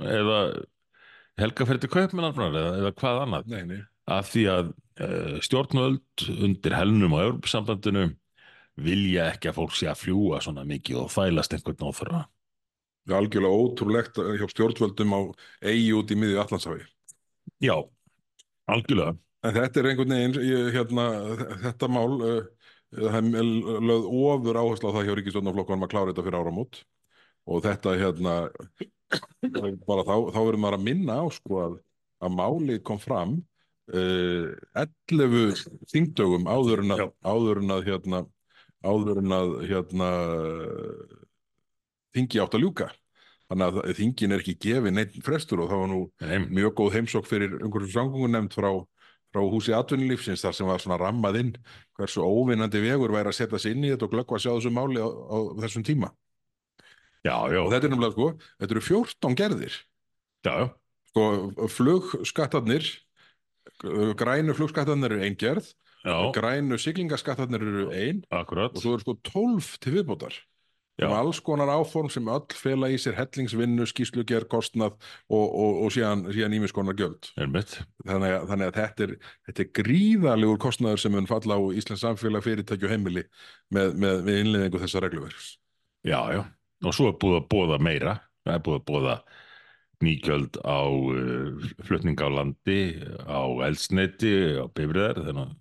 eða 0.00 0.40
helgaferð 1.40 1.84
til 1.84 1.92
Kaupmannafnar 1.92 2.56
eða, 2.56 2.72
eða 2.80 2.94
hvað 3.00 3.22
annað 3.26 3.52
Nei, 3.52 3.62
nei. 3.68 3.80
af 4.10 4.32
því 4.32 4.46
að 4.54 4.72
uh, 5.04 5.36
stjórnvöld 5.44 6.26
undir 6.40 6.76
helnum 6.78 7.14
á 7.16 7.24
Evropasambandinu 7.26 8.08
vilja 8.80 9.30
ekki 9.34 9.50
að 9.50 9.58
fólk 9.60 9.74
sé 9.76 9.88
að 9.90 10.00
fljúa 10.06 10.40
svona 10.40 10.64
mikið 10.68 11.02
og 11.02 11.10
þælast 11.12 11.52
einhvern 11.56 11.90
óþurra. 11.90 12.20
Það 13.10 13.16
er 13.16 13.24
algjörlega 13.24 13.62
ótrúlegt 13.64 14.18
hjá 14.38 14.46
stjórnvöldum 14.52 15.14
á 15.18 15.20
eigi 15.66 15.90
út 15.98 16.12
í 16.14 16.18
miðju 16.18 16.38
Allandshafi. 16.44 16.84
Já, 17.58 17.74
algjörlega. 18.70 19.16
En 19.42 19.56
þetta 19.56 19.80
er 19.80 19.88
einhvern 19.90 20.14
veginn, 20.14 20.70
hérna, 20.76 21.04
þetta 21.64 21.88
mál, 21.90 22.14
uh, 22.22 22.70
það 22.94 23.34
er 23.40 23.50
lögð 23.88 24.08
ofur 24.20 24.60
áherslu 24.60 24.92
á 24.92 24.94
það 24.94 25.08
hjá 25.08 25.14
ríkistjórnarflokkanum 25.18 25.86
að 25.86 25.92
klára 25.94 26.12
þetta 26.12 26.26
fyrir 26.26 26.38
áramót 26.38 26.80
og 27.50 27.62
þetta 27.64 27.94
hérna, 27.98 28.34
bara 29.88 30.04
þá, 30.06 30.14
þá 30.30 30.38
verður 30.38 30.60
maður 30.62 30.78
að 30.78 30.86
minna 30.86 31.18
á 31.18 31.26
sko 31.34 31.62
að, 31.64 31.78
að 32.22 32.36
málið 32.36 32.82
kom 32.86 33.00
fram 33.02 33.38
uh, 33.90 34.54
11 34.84 35.64
þingdögum 35.90 36.46
áður 36.46 36.84
en 36.84 36.94
að, 36.94 37.04
áður 37.26 37.64
en 37.64 37.74
að 37.74 37.90
hérna, 37.90 38.22
áður 38.86 39.24
en 39.24 39.36
að 39.40 39.56
hérna, 39.72 40.10
þingi 42.14 42.44
átt 42.44 42.58
að 42.60 42.68
ljúka. 42.68 42.92
Þannig 43.50 43.66
að 43.82 43.92
þingin 43.98 44.32
er 44.36 44.42
ekki 44.44 44.54
gefin 44.62 44.94
neitt 44.94 45.16
frestur 45.26 45.64
og 45.64 45.70
það 45.72 45.80
var 45.82 45.88
nú 45.90 46.00
Nei, 46.22 46.38
mjög 46.60 46.74
góð 46.78 46.92
heimsók 46.96 47.26
fyrir 47.26 47.56
umhverfis 47.58 47.96
samgöngun 47.96 48.30
nefnd 48.36 48.54
frá, 48.54 48.70
frá 49.34 49.40
húsi 49.42 49.74
atvinnulífsins 49.74 50.44
þar 50.46 50.54
sem 50.54 50.68
var 50.70 50.78
svona 50.82 50.98
rammað 51.02 51.38
inn 51.40 51.50
hversu 51.98 52.22
óvinnandi 52.22 52.78
vegur 52.84 53.10
væri 53.10 53.32
að 53.32 53.38
setja 53.40 53.58
sig 53.58 53.74
inn 53.74 53.88
í 53.88 53.90
þetta 53.90 54.06
og 54.06 54.14
glöggva 54.14 54.38
að 54.38 54.44
sjá 54.46 54.52
þessu 54.54 54.70
máli 54.76 55.02
á, 55.02 55.08
á 55.10 55.38
þessum 55.66 55.82
tíma. 55.86 56.12
Já, 57.26 57.34
já, 57.52 57.58
Og 57.60 57.72
þetta 57.74 57.84
er 57.88 57.92
nefnilega 57.92 58.14
sko, 58.14 58.28
þetta 58.62 58.74
eru 58.76 58.84
14 58.86 59.34
gerðir. 59.42 59.74
já, 60.46 60.52
já, 60.62 60.68
Sko, 61.10 61.24
flugskattarnir, 61.74 62.86
grænu 64.16 64.54
flugskattarnir 64.54 65.10
eru 65.16 65.24
ein 65.26 65.34
gerð, 65.36 65.72
já, 66.06 66.14
grænu 66.32 66.78
siglingaskattarnir 66.78 67.60
eru 67.66 67.88
ein 67.90 68.22
akkurat. 68.30 68.70
og 68.70 68.78
svo 68.82 68.94
eru 68.94 69.02
sko 69.02 69.16
12 69.26 69.72
til 69.82 69.96
viðbótar. 69.98 70.38
Um 71.06 71.14
alls 71.16 71.40
konar 71.44 71.70
áform 71.72 72.10
sem 72.12 72.28
öll 72.28 72.56
fela 72.56 72.90
í 72.92 72.98
sér 73.00 73.16
hellingsvinnu, 73.18 73.86
skýsluger, 73.88 74.46
kostnað 74.50 74.96
og, 75.30 75.46
og, 75.46 75.82
og 75.84 75.92
síðan, 75.94 76.26
síðan 76.34 76.56
ímis 76.58 76.74
konar 76.76 76.98
gjöld. 76.98 77.30
Einmitt. 77.40 77.78
Þannig 78.04 78.36
að, 78.36 78.46
þannig 78.50 78.70
að 78.70 78.78
þetta, 78.80 79.06
er, 79.06 79.14
þetta 79.48 79.64
er 79.64 79.70
gríðalegur 79.80 80.62
kostnaður 80.66 81.04
sem 81.04 81.14
mun 81.16 81.30
falla 81.30 81.56
á 81.56 81.62
Íslands 81.80 82.04
samfélag, 82.04 82.44
fyrirtæki 82.46 82.88
og 82.88 82.94
heimili 82.94 83.26
með, 83.72 83.94
með, 83.94 84.24
með 84.26 84.42
innleðingu 84.44 84.82
þessa 84.84 85.04
regluverks. 85.06 85.52
Já, 86.06 86.20
já. 86.34 86.42
Og 86.84 86.96
svo 86.96 87.10
er 87.10 87.16
búið 87.20 87.38
að 87.40 87.48
bóða 87.54 87.80
meira. 87.84 88.18
Það 88.46 88.56
er 88.56 88.66
búið 88.66 88.78
að 88.80 88.86
bóða 88.90 89.16
nýgjöld 90.00 90.60
á 90.64 90.80
uh, 90.88 91.72
flutning 91.84 92.20
á 92.24 92.28
landi, 92.32 92.80
á 93.28 93.40
eldsneiti, 93.66 94.32
á 94.56 94.64
bifriðar. 94.72 95.20
Þannig 95.26 95.44
að 95.44 95.58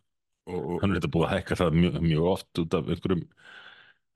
hann 0.49 0.93
er 0.93 0.99
þetta 0.99 1.11
búið 1.13 1.27
að 1.27 1.33
hækka 1.35 1.57
það 1.59 1.79
mjög, 1.83 1.97
mjög 2.05 2.29
oft 2.31 2.61
út 2.63 2.77
af 2.77 2.87
einhverjum, 2.89 3.25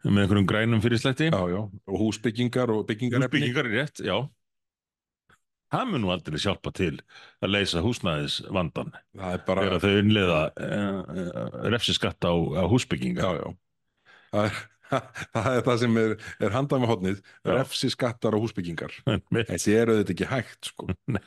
með 0.03 0.23
einhverjum 0.25 0.47
grænum 0.49 0.81
fyrirslætti. 0.83 1.29
já, 1.31 1.41
já, 1.53 1.59
og 1.87 1.99
húsbyggingar 2.01 2.71
og 2.73 2.85
byggingarefni. 2.89 3.27
Húsbyggingar 3.29 3.69
er 3.69 3.75
rétt, 3.79 4.03
já. 4.03 4.17
Það 5.73 5.87
mun 5.89 6.03
nú 6.05 6.11
aldrei 6.13 6.37
hjálpa 6.37 6.69
til 6.75 6.99
að 7.41 7.49
leysa 7.55 7.81
húsnæðis 7.81 8.35
vandan 8.53 8.91
Það 9.17 9.31
er 9.33 9.39
bara, 9.47 9.63
þegar 9.65 9.81
þau 9.81 9.95
innleiða 10.03 10.41
uh, 10.53 10.99
uh, 11.23 11.55
refsiskatt 11.73 12.27
á, 12.29 12.33
á 12.33 12.63
húsbyggingar. 12.69 13.25
já, 13.25 13.41
já. 13.41 13.55
Það 14.33 14.45
er, 14.49 14.59
það 15.33 15.49
er 15.55 15.65
það 15.65 15.79
sem 15.81 15.97
er, 16.03 16.13
er 16.45 16.53
handað 16.53 16.83
með 16.83 16.91
hodnið, 16.93 17.23
Já. 17.23 17.51
refsi 17.57 17.89
skattar 17.89 18.37
og 18.37 18.45
húsbyggingar. 18.45 18.93
Þessi 19.49 19.73
eru 19.79 19.97
þetta 20.01 20.13
ekki 20.17 20.29
hægt, 20.29 20.71
sko. 20.73 20.89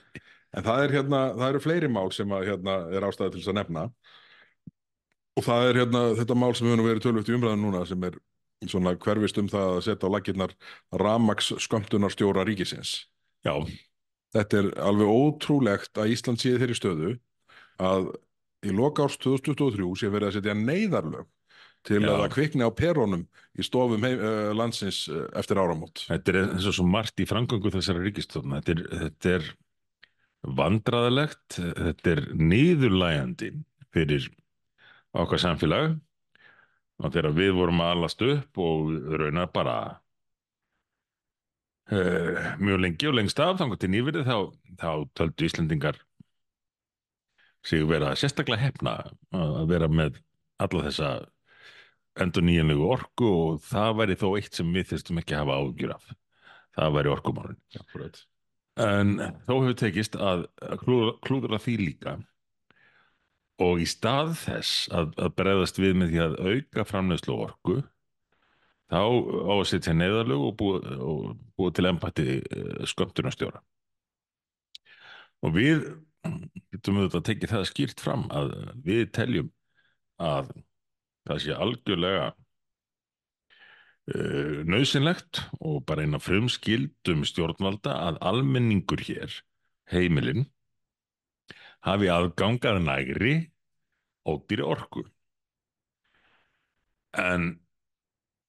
En 0.56 0.64
það, 0.64 0.78
er, 0.86 0.92
hérna, 0.94 1.18
það 1.36 1.50
eru 1.50 1.60
fleiri 1.60 1.88
mál 1.92 2.06
sem 2.14 2.30
að, 2.32 2.46
hérna, 2.48 2.76
er 2.96 3.04
ástæða 3.04 3.32
til 3.34 3.40
þess 3.42 3.50
að 3.50 3.56
nefna. 3.58 3.82
Og 5.36 5.44
það 5.44 5.66
er 5.68 5.78
hérna, 5.82 6.00
þetta 6.16 6.36
mál 6.38 6.54
sem 6.56 6.70
hefur 6.70 6.86
verið 6.86 7.02
tölvögt 7.04 7.28
í 7.28 7.34
umræðan 7.36 7.60
núna 7.66 7.82
sem 7.90 8.06
er 8.08 8.14
svona 8.64 8.94
hverfist 8.96 9.36
um 9.42 9.50
það 9.52 9.74
að 9.74 9.82
setja 9.84 10.08
á 10.08 10.14
lakirnar 10.14 10.54
ramaks 10.96 11.52
skömmtunarstjóra 11.66 12.46
ríkisins. 12.48 13.02
Já, 13.44 13.60
Þetta 14.36 14.58
er 14.58 14.68
alveg 14.84 15.10
ótrúlegt 15.10 16.00
að 16.00 16.12
Ísland 16.12 16.42
sé 16.42 16.56
þeirri 16.58 16.76
stöðu 16.76 17.14
að 17.82 18.10
í 18.66 18.72
loka 18.74 19.06
árs 19.06 19.18
2023 19.22 19.88
sé 20.00 20.10
verið 20.12 20.30
að 20.30 20.38
setja 20.38 20.56
neyðarlög 20.58 21.28
til 21.86 22.00
Já. 22.02 22.08
að 22.10 22.22
það 22.24 22.32
kvikni 22.34 22.66
á 22.66 22.70
perónum 22.74 23.22
í 23.56 23.64
stofum 23.64 24.02
heim, 24.02 24.18
uh, 24.18 24.50
landsins 24.56 25.04
uh, 25.12 25.28
eftir 25.38 25.60
áramót. 25.62 26.02
þetta 26.08 26.32
er 26.32 26.40
eins 26.42 26.66
og 26.66 26.74
svo 26.74 26.86
margt 26.90 27.22
í 27.22 27.28
framgöngu 27.28 27.70
þessara 27.70 28.02
ríkistofna. 28.02 28.58
Þetta 28.58 28.74
er, 28.74 29.04
þetta 29.04 29.34
er 29.36 29.46
vandræðalegt, 30.56 31.60
þetta 31.60 32.12
er 32.12 32.24
niðurlægandi 32.34 33.52
fyrir 33.94 34.26
okkar 35.16 35.40
samfélag 35.42 35.94
og 37.02 37.12
þegar 37.12 37.36
við 37.36 37.54
vorum 37.58 37.82
að 37.84 37.92
alast 37.96 38.24
upp 38.24 38.60
og 38.62 38.90
raunar 39.20 39.50
bara 39.52 39.76
uh, 41.92 42.52
mjög 42.62 42.82
lengi 42.84 43.10
og 43.10 43.16
lengst 43.18 43.40
af 43.42 43.58
þannig 43.60 43.82
til 43.82 43.92
nýverið 43.92 44.28
þá, 44.28 44.38
þá 44.80 44.90
töldu 45.18 45.48
Íslendingar 45.48 46.00
sig 47.66 47.82
vera 47.88 48.14
sérstaklega 48.14 48.62
hefna 48.68 48.98
að 49.34 49.64
vera 49.72 49.88
með 49.90 50.20
alla 50.62 50.84
þessa 50.86 51.10
endur 52.22 52.44
nýjanlegu 52.46 52.86
orku 52.88 53.26
og 53.28 53.58
það 53.66 53.98
væri 54.00 54.16
þó 54.20 54.28
eitt 54.38 54.56
sem 54.56 54.70
við 54.72 54.92
þyrstum 54.92 55.20
ekki 55.20 55.36
að 55.36 55.42
hafa 55.42 55.58
ágjur 55.60 55.92
af. 55.96 56.06
Það 56.76 56.94
væri 56.96 57.12
orkumálun. 57.12 57.58
Akkurat. 57.80 58.22
En 58.80 59.12
þó 59.48 59.52
hefur 59.56 59.76
tekist 59.80 60.16
að 60.20 60.46
klúðra 60.84 61.60
því 61.60 61.76
líka 61.82 62.16
og 63.62 63.80
í 63.80 63.86
stað 63.88 64.34
þess 64.42 64.88
að, 64.92 65.12
að 65.16 65.36
bregðast 65.38 65.78
við 65.80 65.94
með 66.00 66.12
því 66.12 66.24
að 66.24 66.40
auka 66.46 66.84
framleiðslu 66.88 67.36
á 67.36 67.44
orku 67.46 67.76
þá 68.92 69.00
á 69.00 69.54
að 69.56 69.68
setja 69.70 69.94
neðalög 69.96 70.42
og 70.46 70.56
búa, 70.60 70.80
og 71.02 71.38
búa 71.58 71.72
til 71.74 71.88
embætti 71.90 72.26
skömmtunarstjóra. 72.92 73.62
Og 75.44 75.54
við 75.56 75.86
getum 76.72 77.00
auðvitað 77.00 77.20
að 77.20 77.28
tekið 77.30 77.52
það 77.54 77.68
skýrt 77.70 78.02
fram 78.02 78.24
að 78.34 78.52
við 78.86 79.04
teljum 79.16 79.50
að 80.22 80.50
það 81.26 81.42
sé 81.44 81.56
algjörlega 81.56 82.26
uh, 84.14 84.56
nöðsynlegt 84.68 85.42
og 85.60 85.82
bara 85.88 86.06
eina 86.06 86.20
frumskildum 86.22 87.24
stjórnvalda 87.28 87.92
að 88.08 88.20
almenningur 88.30 89.02
hér, 89.06 89.30
heimilin, 89.92 90.46
hafi 91.86 92.10
aðgangað 92.10 92.80
nægri 92.84 93.34
ódýri 94.26 94.64
orku. 94.66 95.04
En 97.16 97.52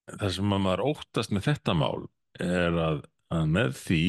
það 0.07 0.33
sem 0.37 0.55
að 0.55 0.63
maður 0.63 0.85
óttast 0.91 1.33
með 1.35 1.51
þetta 1.51 1.75
mál 1.77 2.07
er 2.41 2.79
að, 2.81 3.03
að 3.33 3.51
með 3.53 3.75
því, 3.81 4.03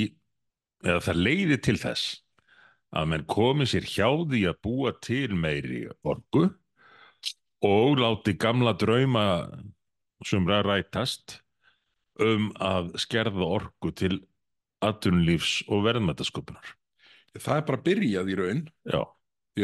eða 0.87 1.05
það 1.09 1.21
leiði 1.27 1.59
til 1.67 1.77
þess 1.83 2.07
að 2.99 3.11
menn 3.13 3.27
komi 3.29 3.67
sér 3.69 3.85
hjá 3.85 4.09
því 4.31 4.45
að 4.49 4.61
búa 4.65 4.95
til 5.05 5.37
meiri 5.37 5.83
orku 6.09 6.47
og 7.69 7.99
láti 7.99 8.37
gamla 8.39 8.73
drauma 8.79 9.25
sumra 10.25 10.63
rætast 10.65 11.41
um 12.23 12.49
að 12.63 12.95
skerða 13.03 13.51
orku 13.59 13.93
til 13.95 14.23
atvinnulífs 14.85 15.65
og 15.69 15.85
verðmætasköpunar. 15.87 16.75
Það 17.39 17.61
er 17.61 17.67
bara 17.69 17.85
byrjað 17.85 18.31
í 18.31 18.37
raun. 18.39 18.63
Já, 18.89 19.03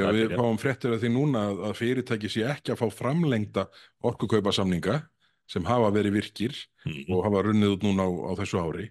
Að 0.03 0.09
er 0.09 0.17
við 0.19 0.37
fáum 0.41 0.59
fréttir 0.61 0.95
af 0.95 1.01
því 1.03 1.11
núna 1.15 1.45
að- 1.51 1.63
að 1.69 1.77
fyrirtæki 1.79 2.31
sé 2.33 2.45
ekki 2.49 2.75
að 2.75 2.81
fá 2.83 2.87
framlengda 2.91 3.69
orkukaupasamninga 4.03 5.03
sem 5.47 5.65
hafa 5.65 5.91
verið 5.93 6.19
virkir 6.19 6.55
mm. 6.87 7.05
og 7.13 7.25
hafa 7.27 7.43
runnið 7.45 7.77
út 7.77 7.83
núna 7.85 8.09
á, 8.09 8.11
á 8.11 8.33
þessu 8.41 8.61
ári. 8.65 8.89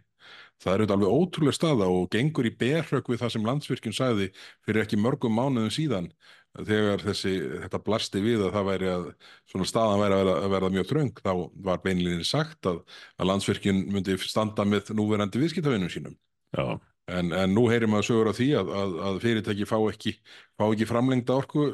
Það 0.63 0.73
er 0.73 0.79
auðvitað 0.83 0.95
alveg 0.95 1.15
ótrúlega 1.17 1.57
staða 1.57 1.87
og 1.91 2.05
gengur 2.13 2.47
í 2.47 2.53
berhögg 2.55 3.09
við 3.09 3.19
það 3.19 3.33
sem 3.33 3.47
landsvirkjun 3.49 3.97
sagði 3.97 4.29
fyrir 4.63 4.83
ekki 4.85 4.99
mörgum 5.01 5.33
mánuðum 5.35 5.73
síðan 5.73 6.07
þegar 6.53 7.01
þessi, 7.01 7.33
þetta 7.63 7.79
blasti 7.81 8.21
við 8.21 8.45
að 8.45 8.53
það 8.53 8.67
væri 8.69 8.89
að 8.93 9.05
svona 9.49 9.67
staðan 9.67 10.03
væri 10.03 10.19
að 10.19 10.31
að 10.35 10.49
verða 10.53 10.71
mjög 10.75 10.89
þröng 10.91 11.11
þá 11.25 11.31
var 11.65 11.81
beinlinni 11.83 12.27
sagt 12.29 12.69
að, 12.69 12.83
að 13.17 13.29
landsvirkjun 13.31 13.81
myndi 13.89 14.17
standa 14.21 14.65
með 14.69 14.93
núverandi 14.93 15.41
viðskiptavinnum 15.41 15.91
sínum. 15.91 16.15
já, 16.53 16.77
En, 17.11 17.33
en 17.35 17.51
nú 17.51 17.65
heyrir 17.67 17.89
maður 17.91 18.07
sögur 18.07 18.29
af 18.31 18.37
því 18.37 18.45
að, 18.55 18.69
að, 18.79 18.93
að 19.07 19.17
fyrirtæki 19.25 19.65
fá 19.67 19.75
ekki, 19.89 20.13
fá 20.55 20.63
ekki 20.69 20.87
framlengda 20.87 21.35
orku 21.35 21.65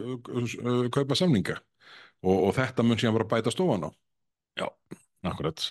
kaupa 0.89 1.17
samninga 1.17 1.59
og, 2.25 2.47
og 2.47 2.55
þetta 2.57 2.85
mun 2.85 2.97
síðan 2.97 3.17
bara 3.19 3.29
bæta 3.29 3.53
stofan 3.53 3.85
á. 3.85 3.89
já, 4.57 4.65
akkurat. 5.29 5.67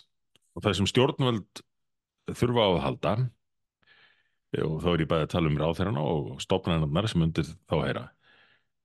Og 0.55 0.63
það 0.63 0.79
sem 0.79 0.91
stjórnvöld 0.91 1.63
þurfa 2.39 2.65
á 2.65 2.71
að 2.71 2.85
halda, 2.85 3.15
og 4.65 4.79
þá 4.85 4.89
er 4.93 5.03
ég 5.03 5.11
bæði 5.11 5.27
að 5.27 5.33
tala 5.35 5.51
um 5.51 5.61
ráðherrana 5.61 6.05
og 6.07 6.31
stofnarnar 6.45 7.09
sem 7.11 7.25
undir 7.27 7.51
þá 7.69 7.77
heyra, 7.83 8.05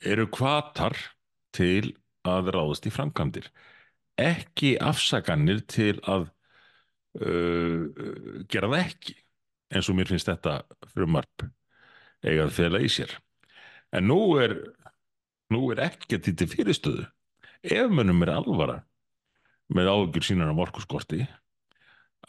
eru 0.03 0.27
kvatar 0.33 0.97
til 1.55 1.93
að 2.27 2.53
ráðast 2.55 2.87
í 2.87 2.93
framkvæmdir. 2.93 3.49
Ekki 4.19 4.75
afsakanir 4.81 5.63
til 5.69 5.95
að 6.05 6.27
uh, 7.19 7.87
gera 8.51 8.69
það 8.69 8.79
ekki, 8.83 9.15
eins 9.73 9.89
og 9.89 9.97
mér 9.97 10.09
finnst 10.11 10.29
þetta 10.29 10.59
frumarp 10.93 11.45
eiga 12.23 12.45
að 12.47 12.55
fela 12.55 12.81
í 12.83 12.89
sér. 12.91 13.11
En 13.93 14.07
nú 14.09 14.19
er, 14.41 14.55
nú 15.53 15.65
er 15.73 15.83
ekkert 15.89 16.25
því 16.25 16.33
til 16.39 16.49
fyrirstöðu. 16.53 17.05
Ef 17.63 17.91
mönnum 17.93 18.23
er 18.25 18.33
alvara 18.35 18.79
með 19.73 19.89
áhugjur 19.91 20.25
sínar 20.27 20.51
af 20.51 20.61
orkuskorti 20.65 21.21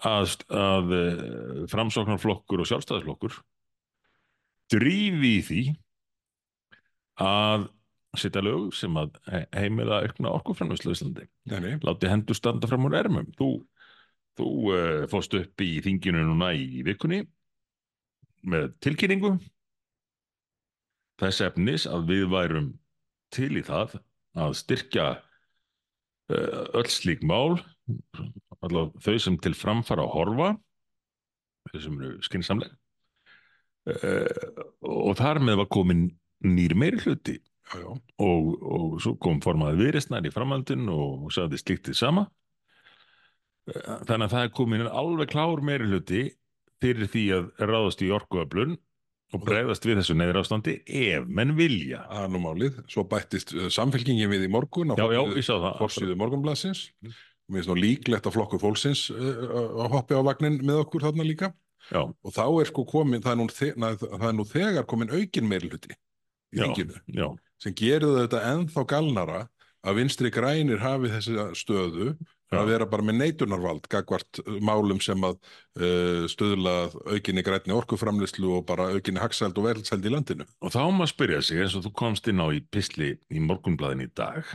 að, 0.05 0.35
að 0.55 0.93
eh, 0.99 1.65
framsóknarflokkur 1.71 2.63
og 2.63 2.69
sjálfstæðisflokkur 2.71 3.39
drífi 4.75 5.33
í 5.39 5.43
því 5.45 5.63
að 7.23 7.69
setja 8.19 8.43
lög 8.47 8.71
sem 8.79 8.95
að 8.99 9.17
he- 9.31 9.47
heimila 9.59 10.01
aukna 10.07 10.31
orkuframvæslu 10.39 10.91
á 10.91 10.95
Íslandi. 10.95 11.27
Láti 11.83 12.11
hendur 12.11 12.39
standa 12.39 12.71
fram 12.71 12.87
úr 12.87 12.95
ermum. 12.99 13.27
Þú, 13.39 13.49
þú 14.39 14.49
uh, 14.73 15.05
fórst 15.11 15.35
upp 15.39 15.65
í 15.65 15.77
þinginu 15.85 16.25
núna 16.27 16.53
í 16.57 16.83
vikunni 16.87 17.23
með 18.45 18.73
tilkynningu 18.85 19.37
þess 21.21 21.45
efnis 21.47 21.87
að 21.89 22.11
við 22.11 22.27
værum 22.33 22.73
til 23.35 23.53
í 23.59 23.65
það 23.65 23.97
að 24.45 24.57
styrkja 24.59 25.07
uh, 25.15 26.63
öll 26.75 26.91
slík 26.91 27.23
mál 27.27 27.61
allavega 28.65 29.05
þau 29.05 29.19
sem 29.21 29.39
til 29.45 29.55
framfara 29.59 30.05
að 30.05 30.15
horfa 30.17 30.51
þau 31.71 31.81
sem 31.87 31.99
eru 32.01 32.13
skynnsamleg 32.27 32.77
uh, 33.91 34.63
og 34.83 35.17
þar 35.21 35.43
með 35.45 35.63
var 35.63 35.73
komin 35.73 36.07
nýr 36.45 36.75
meiri 36.77 37.01
hluti 37.05 37.39
já, 37.39 37.79
já. 37.81 37.91
og, 38.21 38.55
og 38.61 38.97
svo 39.03 39.15
kom 39.21 39.41
formaður 39.45 39.85
viðreistnar 39.85 40.27
í 40.27 40.33
framhaldin 40.35 40.89
og 40.93 41.31
sagði 41.35 41.63
slíktið 41.63 42.01
sama 42.01 42.27
þannig 43.69 44.27
að 44.27 44.33
það 44.35 44.47
er 44.47 44.55
komin 44.59 44.89
alveg 44.89 45.31
klár 45.33 45.63
meiri 45.65 45.89
hluti 45.89 46.25
fyrir 46.85 47.09
því 47.11 47.25
að 47.39 47.47
ráðast 47.65 48.03
í 48.05 48.11
orkuöflun 48.13 48.77
og 49.35 49.43
bregðast 49.43 49.87
við 49.89 50.01
þessu 50.01 50.17
neyðrástandi 50.19 50.75
ef 50.85 51.27
menn 51.27 51.55
vilja 51.59 52.05
Það 52.11 52.27
er 52.27 52.33
nú 52.35 52.41
málið. 52.45 52.81
Svo 52.93 53.07
bættist 53.11 53.55
uh, 53.57 53.69
samfélkingin 53.73 54.31
við 54.31 54.47
í 54.47 54.51
morgun 54.53 54.95
á 54.95 54.97
forsíðu 55.81 56.17
morgunblassins. 56.21 56.91
Mér 57.03 57.61
finnst 57.61 57.73
nú 57.73 57.77
líklegt 57.79 58.29
að 58.29 58.37
flokkur 58.37 58.63
fólksins 58.63 59.09
uh, 59.13 59.81
að 59.85 59.97
hoppi 59.97 60.17
á 60.17 60.23
vagnin 60.27 60.61
með 60.63 60.85
okkur 60.85 61.09
þarna 61.09 61.27
líka. 61.27 61.51
Já, 61.91 62.01
Og 62.01 62.33
þá 62.33 62.45
er 62.63 62.69
sko 62.71 62.85
komin, 62.89 63.21
það 63.21 63.35
er 63.35 63.39
nú, 63.41 63.47
þe 63.53 63.67
na, 63.77 63.91
það 64.01 64.29
er 64.31 64.37
nú 64.39 64.47
þegar 64.49 64.87
komin 64.89 65.11
aukin 65.13 65.49
meiri 65.51 65.69
hluti 65.69 65.93
í 66.55 66.63
já, 67.13 67.27
sem 67.61 67.75
gerir 67.77 68.15
þetta 68.23 68.41
ennþá 68.53 68.85
galnara 68.89 69.41
að 69.85 69.99
vinstri 69.99 70.31
grænir 70.33 70.81
hafi 70.81 71.11
þessi 71.13 71.49
stöðu. 71.59 72.15
Að 72.61 72.71
vera 72.73 72.89
bara 72.91 73.07
með 73.07 73.19
neitunarvald 73.21 73.89
gagvart 73.93 74.41
uh, 74.43 74.59
málum 74.65 75.01
sem 75.05 75.27
að 75.27 75.39
uh, 75.81 76.27
stöðla 76.31 76.75
aukinni 77.15 77.45
grænni 77.47 77.77
orkuframlislu 77.77 78.53
og 78.59 78.67
bara 78.69 78.91
aukinni 78.95 79.23
hagsæld 79.23 79.59
og 79.61 79.69
verðsæld 79.69 80.07
í 80.07 80.15
landinu. 80.15 80.47
og 80.61 80.75
þá 80.75 80.83
má 80.95 81.07
spyrja 81.11 81.43
sig 81.43 81.63
eins 81.63 81.77
og 81.79 81.87
þú 81.89 81.95
komst 82.03 82.29
inn 82.31 82.43
á 82.43 82.49
í 82.55 82.63
pisli 82.63 83.15
í 83.31 83.43
morgunblæðin 83.43 84.07
í 84.07 84.11
dag 84.15 84.47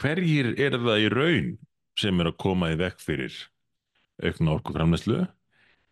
hverjir 0.00 0.54
er 0.56 0.78
það 0.80 1.04
í 1.04 1.12
raun 1.12 1.54
sem 1.98 2.20
er 2.20 2.32
að 2.32 2.40
koma 2.40 2.72
í 2.72 2.78
vekk 2.80 3.02
fyrir 3.04 3.38
aukna 4.22 4.56
orkuframneslu 4.56 5.24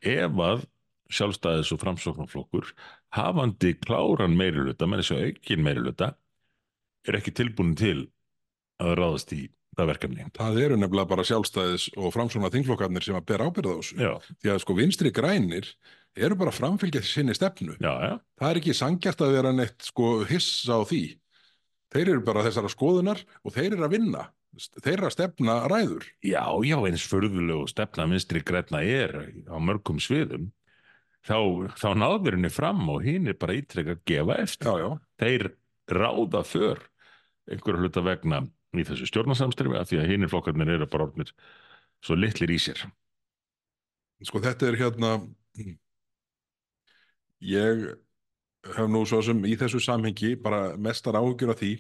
ef 0.00 0.44
að 0.44 0.64
sjálfstæðis 1.10 1.72
og 1.74 1.80
framsóknarflokkur 1.82 2.70
hafandi 3.16 3.74
kláran 3.82 4.36
meiriluta, 4.38 4.86
með 4.86 5.02
þessu 5.02 5.18
aukin 5.26 5.64
meiriluta 5.66 6.12
er 7.08 7.18
ekki 7.18 7.34
tilbúin 7.34 7.74
til 7.78 7.98
að 8.80 8.94
ráðast 9.00 9.34
í 9.36 9.48
það 9.80 9.90
verkefni 9.92 10.26
Það 10.36 10.58
eru 10.64 10.76
nefnilega 10.80 11.10
bara 11.14 11.24
sjálfstæðis 11.28 11.86
og 11.96 12.12
framsóna 12.14 12.50
þingflokkarnir 12.54 13.06
sem 13.06 13.18
að 13.18 13.26
bera 13.32 13.48
ábyrða 13.50 13.72
á 13.72 13.78
þessu. 13.80 13.96
Já, 14.00 14.12
Því 14.42 14.52
að 14.54 14.60
sko 14.64 14.76
vinstri 14.78 15.12
grænir 15.16 15.70
eru 16.16 16.36
bara 16.40 16.52
framfylgjað 16.54 17.06
sinni 17.06 17.34
stefnu. 17.38 17.76
já, 17.80 17.92
já, 18.04 18.14
Það 18.40 18.50
er 18.50 18.60
ekki 18.62 18.74
sangjart 18.76 19.24
að 19.26 19.34
vera 19.38 19.52
neitt 19.56 19.86
sko 19.86 20.12
hissa 20.30 20.78
á 20.78 20.82
því. 20.84 21.02
Þeir 21.90 22.08
eru 22.14 22.22
bara 22.26 22.44
þessara 22.46 22.70
skoðunar 22.70 23.24
og 23.44 23.54
þeir 23.56 23.72
eru 23.74 23.86
að 23.88 23.94
vinna. 23.96 24.28
Þeirra 24.82 25.10
stefna 25.14 25.60
ræður. 25.70 26.04
já, 26.26 26.42
já, 26.66 26.76
eins 26.86 27.04
förðulegu 27.06 27.68
stefna 27.70 28.06
vinstri 28.10 28.42
græna 28.42 28.80
er 28.82 29.14
á 29.46 29.56
mörgum 29.62 30.00
sviðum 30.02 30.48
þá, 31.22 31.70
þá 31.78 31.88
náður 31.94 32.34
henni 32.34 32.50
fram 32.50 32.82
og 32.90 33.04
hinn 33.06 33.28
er 33.30 33.38
bara 33.38 33.54
ítrekka 33.54 33.94
að 33.94 34.02
gefa 34.10 34.36
eftir. 34.42 34.66
Já, 34.66 34.74
já. 34.82 34.90
Þeir 35.22 35.44
ráða 35.90 36.42
för 36.46 36.82
einhverju 37.50 37.84
hluta 37.84 38.02
vegna 38.06 38.42
í 38.78 38.86
þessu 38.86 39.08
stjórnarsamstyrfi 39.10 39.78
af 39.80 39.90
því 39.90 40.00
að 40.02 40.12
hinn 40.12 40.30
flokkarnir 40.30 40.74
eru 40.76 40.88
bara 40.90 41.08
orðnir 41.08 41.32
svo 42.04 42.16
litlir 42.18 42.52
í 42.54 42.58
sér. 42.62 42.84
Sko 44.26 44.42
þetta 44.44 44.68
er 44.68 44.78
hérna, 44.78 45.14
ég 47.40 47.86
hef 48.76 48.88
nú 48.92 49.02
svo 49.08 49.22
sem 49.24 49.40
í 49.48 49.56
þessu 49.58 49.80
samhengi 49.82 50.34
bara 50.40 50.76
mestar 50.76 51.16
áhugjur 51.16 51.54
af 51.54 51.60
því 51.62 51.72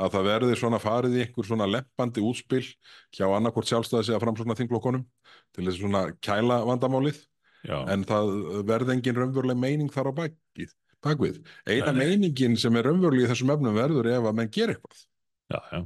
að 0.00 0.14
það 0.14 0.28
verði 0.30 0.54
svona 0.56 0.80
farið 0.80 1.18
í 1.18 1.24
einhver 1.26 1.46
svona 1.46 1.68
leppandi 1.68 2.22
útspil 2.24 2.64
hjá 3.12 3.26
annarkvort 3.28 3.68
sjálfstæðis 3.68 4.14
eða 4.14 4.22
framsóknar 4.22 4.56
þinglokkonum 4.56 5.04
til 5.52 5.66
þessu 5.66 5.84
svona 5.84 6.06
kæla 6.24 6.62
vandamálið 6.64 7.20
Já, 7.62 7.76
en 7.92 8.06
það 8.08 8.32
verði 8.66 8.96
engin 8.96 9.18
raunveruleg 9.20 9.58
meining 9.60 9.92
þar 9.92 10.10
á 10.10 10.12
bakið, 10.22 10.72
bakvið. 11.04 11.42
Eina 11.68 11.92
meiningin 11.94 12.56
sem 12.58 12.74
er 12.80 12.88
raunveruleg 12.88 13.28
í 13.28 13.30
þessum 13.30 13.52
efnum 13.54 13.76
verður 13.76 14.08
ef 14.16 14.30
að 14.30 14.38
menn 14.40 14.50
gera 14.56 14.74
eitthvað. 14.74 15.04
já, 15.52 15.60
já, 15.68 15.82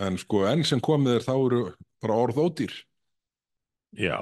En 0.00 0.16
sko 0.20 0.44
enn 0.48 0.62
sem 0.64 0.80
komið 0.80 1.18
er 1.18 1.24
þá 1.26 1.32
eru 1.36 1.62
bara 2.02 2.14
orð 2.24 2.38
ódýr. 2.40 2.72
já, 3.92 4.16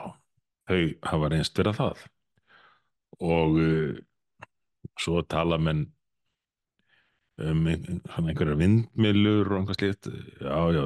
þau 0.66 0.80
hafa 1.06 1.28
reynst 1.30 1.58
vera 1.58 1.72
það. 1.76 2.00
Og 3.22 3.58
uh, 3.60 4.00
svo 4.98 5.22
tala 5.22 5.58
menn 5.58 5.84
um 7.40 7.66
ein- 7.70 8.00
svona 8.04 8.32
einhverjar 8.32 8.58
vindmilur 8.60 9.52
og 9.52 9.60
einhvað 9.60 9.78
slíkt. 9.78 10.10
Já, 10.42 10.58
já, 10.74 10.82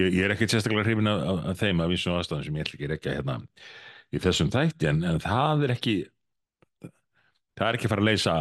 ég, 0.00 0.14
ég 0.14 0.22
er 0.24 0.34
ekki 0.36 0.48
sérstaklega 0.48 0.86
hrifin 0.86 1.10
af, 1.10 1.24
af, 1.32 1.42
af 1.50 1.58
þeim 1.60 1.82
af 1.84 1.90
vissum 1.92 2.14
aðstæðum 2.16 2.44
sem 2.46 2.56
ég 2.56 2.64
ætla 2.66 2.78
ekki 2.78 2.90
rekja 2.94 3.16
hérna 3.18 3.36
í 4.14 4.22
þessum 4.22 4.52
þætti, 4.54 4.86
en, 4.92 5.02
en 5.10 5.18
það 5.20 5.66
er 5.66 5.74
ekki, 5.74 5.96
það 7.58 7.66
er 7.68 7.76
ekki 7.80 7.88
að 7.90 7.92
fara 7.92 8.04
að 8.04 8.08
leysa 8.12 8.36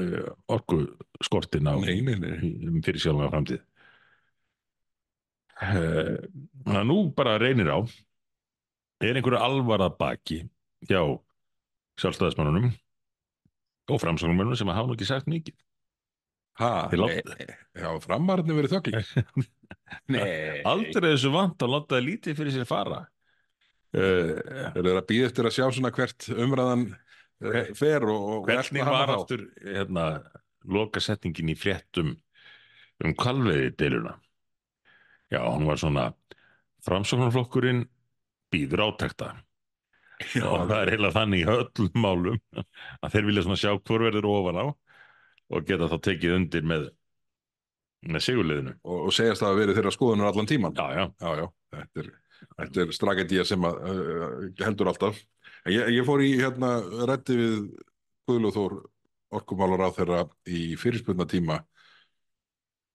uh, 0.00 0.32
orku 0.56 0.80
skortin 1.22 1.68
á 1.70 1.76
Nei, 1.78 2.00
nei, 2.00 2.16
nei. 2.16 2.34
um 2.72 2.80
fyrir 2.82 3.02
sjálfum 3.04 3.26
að 3.28 3.32
framtíð. 3.36 3.62
Eh, 5.62 6.16
Þannig 6.64 6.80
að 6.80 6.88
nú 6.88 6.96
bara 7.14 7.36
reynir 7.38 7.68
á 7.70 7.78
er 9.04 9.18
einhverju 9.20 9.38
alvarað 9.38 9.98
baki 10.00 10.38
hjá 10.88 11.00
sjálfstæðismannunum 12.00 12.70
og 13.92 14.00
framsóknumennum 14.00 14.56
sem 14.56 14.70
hafa 14.72 14.88
nú 14.88 14.96
ekki 14.96 15.06
sagt 15.08 15.28
mikið. 15.30 15.54
Láta- 16.96 17.36
já, 17.76 17.88
framarðin 18.04 18.56
verið 18.56 18.74
þögling. 18.76 19.48
nei. 20.14 20.22
Aldrei 20.66 21.10
þessu 21.12 21.32
vant 21.34 21.62
að 21.66 21.72
láta 21.74 21.96
það 21.98 22.06
lítið 22.08 22.38
fyrir 22.40 22.54
sér 22.56 22.68
fara. 22.70 23.00
Uh, 23.94 24.34
Þeir 24.74 24.80
eru 24.88 24.96
að 24.98 25.08
býða 25.10 25.28
eftir 25.30 25.46
að 25.46 25.54
sjá 25.54 25.66
svona 25.70 25.92
hvert 25.94 26.28
umræðan 26.34 26.86
eh, 27.44 27.68
fer 27.78 28.06
og, 28.10 28.24
og 28.40 28.48
hvernig 28.48 28.86
var 28.88 29.12
aftur 29.14 29.44
hérna, 29.62 30.06
lokasetningin 30.66 31.52
í 31.52 31.58
fréttum 31.58 32.14
um 33.04 33.14
kvalveiði 33.18 33.74
deiluna? 33.78 34.16
Já, 35.34 35.40
hún 35.50 35.66
var 35.66 35.80
svona 35.80 36.06
framsóknarflokkurinn 36.86 37.84
býður 38.54 38.84
átekta. 38.88 39.32
Já, 40.30 40.44
og 40.46 40.68
það 40.70 40.80
er 40.80 40.92
heila 40.94 41.10
þannig 41.14 41.42
í 41.42 41.48
öllum 41.50 41.96
málum 41.98 42.36
að 43.02 43.16
þeir 43.16 43.26
vilja 43.28 43.42
svona 43.46 43.58
sjá 43.58 43.72
hvor 43.74 44.04
verður 44.06 44.28
ofan 44.30 44.60
á 44.62 44.66
og 45.54 45.66
geta 45.66 45.88
þá 45.90 45.96
tekið 46.06 46.36
undir 46.38 46.68
með 46.70 46.86
með 48.04 48.24
sigurliðinu 48.26 48.74
og, 48.84 48.98
og 49.08 49.14
segjast 49.16 49.42
það 49.42 49.50
að 49.50 49.60
verið 49.62 49.78
þeirra 49.78 49.92
skoðunar 49.96 50.30
allan 50.30 50.48
tíman. 50.48 50.76
já, 50.76 50.86
já, 50.92 51.04
Já, 51.24 51.30
já, 51.40 51.46
þetta 51.74 52.02
er, 52.02 52.10
þetta 52.54 52.82
er 52.84 52.94
strategía 52.94 53.44
sem 53.48 53.66
að, 53.66 53.78
uh, 53.90 54.34
heldur 54.60 54.90
alltaf. 54.92 55.20
Ég, 55.72 55.92
ég 55.96 56.06
fór 56.06 56.22
í 56.24 56.34
hérna 56.36 56.74
reddi 57.08 57.38
við 57.40 57.56
Guðlúð 58.28 58.58
Þór 58.58 58.76
orkumálar 59.40 59.88
á 59.88 59.96
þeirra 59.96 60.20
í 60.46 60.74
fyrirspunna 60.80 61.26
tíma 61.28 61.58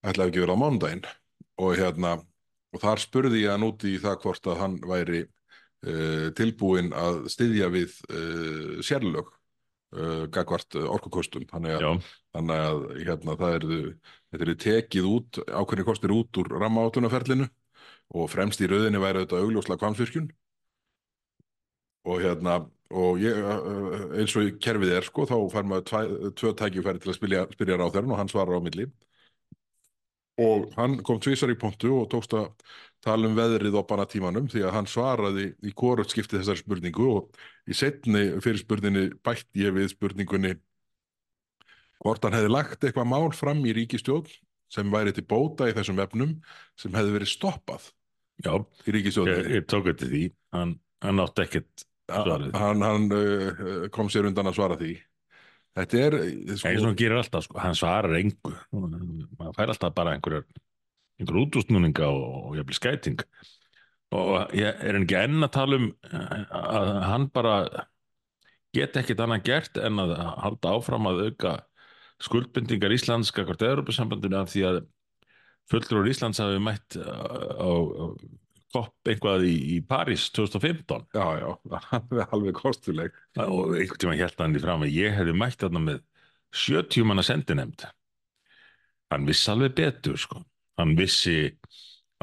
ætlaði 0.06 0.32
ekki 0.32 0.44
verið 0.46 0.56
á 0.56 0.62
mánudaginn 0.62 1.08
og 1.60 1.74
hérna 1.76 2.16
og 2.74 2.82
þar 2.84 3.02
spurði 3.02 3.44
ég 3.46 3.54
hann 3.54 3.66
út 3.68 3.84
í 3.88 3.98
það 4.02 4.18
hvort 4.24 4.50
að 4.52 4.62
hann 4.62 4.78
væri 4.86 5.22
uh, 5.26 6.30
tilbúinn 6.38 6.94
að 6.94 7.22
styðja 7.34 7.70
við 7.74 7.96
uh, 8.10 8.80
sérlög 8.86 9.30
uh, 9.30 10.26
gagvart 10.34 10.78
uh, 10.78 10.90
orkukostum 10.96 11.48
þannig 11.50 11.78
að, 11.80 12.10
þannig 12.36 12.66
að 12.66 12.84
hérna, 13.00 13.38
það 13.44 13.56
er, 13.60 13.70
þetta 14.34 14.50
er 14.50 14.60
tekið 14.66 15.10
út 15.14 15.42
ákveðni 15.48 15.88
kostir 15.88 16.16
út 16.16 16.42
úr 16.42 16.52
rammaátunaferlinu 16.62 17.50
og 18.20 18.30
fremst 18.32 18.62
í 18.62 18.70
rauðinni 18.70 19.02
væri 19.02 19.24
þetta 19.26 19.42
augljóslega 19.44 19.82
kvamsvirkjun 19.84 20.30
og 22.10 22.22
hérna 22.24 22.62
og 22.90 23.20
ég, 23.22 23.36
eins 24.18 24.34
og 24.40 24.56
kerfið 24.64 24.96
er 24.98 25.06
sko, 25.06 25.28
þá 25.30 25.36
fær 25.54 25.68
maður 25.70 26.32
tvö 26.40 26.54
tækifæri 26.58 27.02
til 27.04 27.12
að 27.12 27.18
spyrja, 27.20 27.44
spyrja 27.54 27.78
ráþærin 27.78 28.16
og 28.16 28.18
hann 28.18 28.32
svarar 28.32 28.58
á 28.58 28.66
milli 28.66 28.88
og 30.40 30.70
hann 30.78 31.00
kom 31.06 31.20
tvisar 31.22 31.52
í 31.52 31.58
pontu 31.60 31.92
og 32.00 32.10
tókst 32.12 32.36
að 32.38 32.50
tala 33.04 33.30
um 33.30 33.38
veðrið 33.38 33.78
á 33.80 33.84
banatímanum 33.88 34.50
því 34.52 34.66
að 34.68 34.76
hann 34.76 34.90
svaraði 34.90 35.46
í 35.64 35.74
hvorut 35.78 36.12
skipti 36.12 36.40
þessari 36.40 36.64
spurningu 36.64 37.08
og 37.14 37.40
í 37.70 37.78
setni 37.78 38.26
fyrir 38.44 38.62
spurninni 38.62 39.06
bætti 39.24 39.66
ég 39.66 39.76
við 39.76 39.92
spurningunni 39.94 40.56
hvort 42.04 42.24
hann 42.26 42.38
hefði 42.38 42.52
lagt 42.52 42.84
eitthvað 42.84 43.12
mál 43.12 43.32
fram 43.36 43.64
í 43.68 43.76
ríkistjórn 43.76 44.28
sem 44.70 44.92
væri 44.94 45.16
til 45.16 45.26
bóta 45.28 45.70
í 45.70 45.76
þessum 45.76 46.02
efnum 46.04 46.36
sem 46.80 46.96
hefði 46.96 47.16
verið 47.18 47.34
stoppað 47.34 47.90
já 48.44 48.54
í 48.60 48.96
ríkistjórninni. 48.96 49.46
ég, 49.48 49.62
ég 49.62 49.70
tók 49.72 49.92
eftir 49.92 50.12
því 50.12 50.26
hann, 50.56 50.76
hann 51.04 51.24
átti 51.24 51.48
ekkert 51.48 51.86
svarið. 52.10 52.52
hann, 52.56 52.84
hann 52.86 53.08
uh, 53.16 53.88
kom 53.96 54.12
sér 54.12 54.30
undan 54.30 54.52
að 54.52 54.60
svara 54.60 54.80
því 54.80 54.96
þetta 55.80 56.02
er 56.06 56.18
eh, 56.20 56.34
eins 56.56 56.66
og 56.66 56.90
hann 56.90 56.98
gerir 57.00 57.20
alltaf, 57.20 57.46
sko, 57.46 57.60
hann 57.62 57.78
svarar 57.78 58.18
engu. 58.20 58.56
Maður 58.72 59.56
fær 59.58 59.74
alltaf 59.74 59.96
bara 59.98 60.16
einhverjar 60.16 60.46
einhver 61.20 61.40
útústnúninga 61.44 62.10
og, 62.10 62.28
og 62.50 62.60
jafnvel 62.60 62.78
skæting. 62.78 63.24
Og 64.16 64.54
ég 64.58 64.84
er 64.90 64.98
ekki 64.98 65.18
enn 65.20 65.46
að 65.46 65.56
tala 65.56 65.80
um 65.80 65.90
eh, 66.10 66.44
að 66.60 66.92
hann 67.08 67.30
bara 67.34 67.56
get 68.76 68.98
ekkit 69.02 69.22
annað 69.24 69.46
gert 69.50 69.82
en 69.82 70.04
að 70.04 70.16
halda 70.46 70.76
áfram 70.78 71.10
að 71.10 71.24
auka 71.30 71.56
skuldbindingar 72.22 72.94
Íslands 72.94 73.32
kakvart 73.34 73.64
Európa-sambandinu 73.66 74.38
af 74.42 74.52
því 74.52 74.66
að 74.68 74.80
fulltrúar 75.72 76.10
Íslands 76.12 76.42
hafi 76.42 76.60
mætt 76.62 76.98
á, 77.00 77.70
á 77.70 78.06
kopp 78.74 79.10
eitthvað 79.10 79.46
í, 79.50 79.56
í 79.76 79.78
París 79.86 80.28
2015 80.36 81.08
já, 81.16 81.26
já, 81.42 81.48
alveg, 81.98 82.26
alveg 82.28 82.58
kostuleg. 82.60 83.16
Og 83.42 83.76
einhvern 83.76 84.02
tíma 84.02 84.18
held 84.20 84.44
hann 84.44 84.58
í 84.58 84.64
fram 84.64 84.86
að 84.86 84.98
ég 84.98 85.16
hefði 85.18 85.38
mætt 85.38 85.64
þarna 85.64 85.86
með 85.88 86.04
70 86.56 87.08
manna 87.10 87.26
sendinemnd 87.26 87.88
hann 89.14 89.28
vissi 89.30 89.52
alveg 89.52 89.76
betur 89.78 90.18
sko. 90.20 90.44
hann 90.80 90.96
vissi 90.98 91.52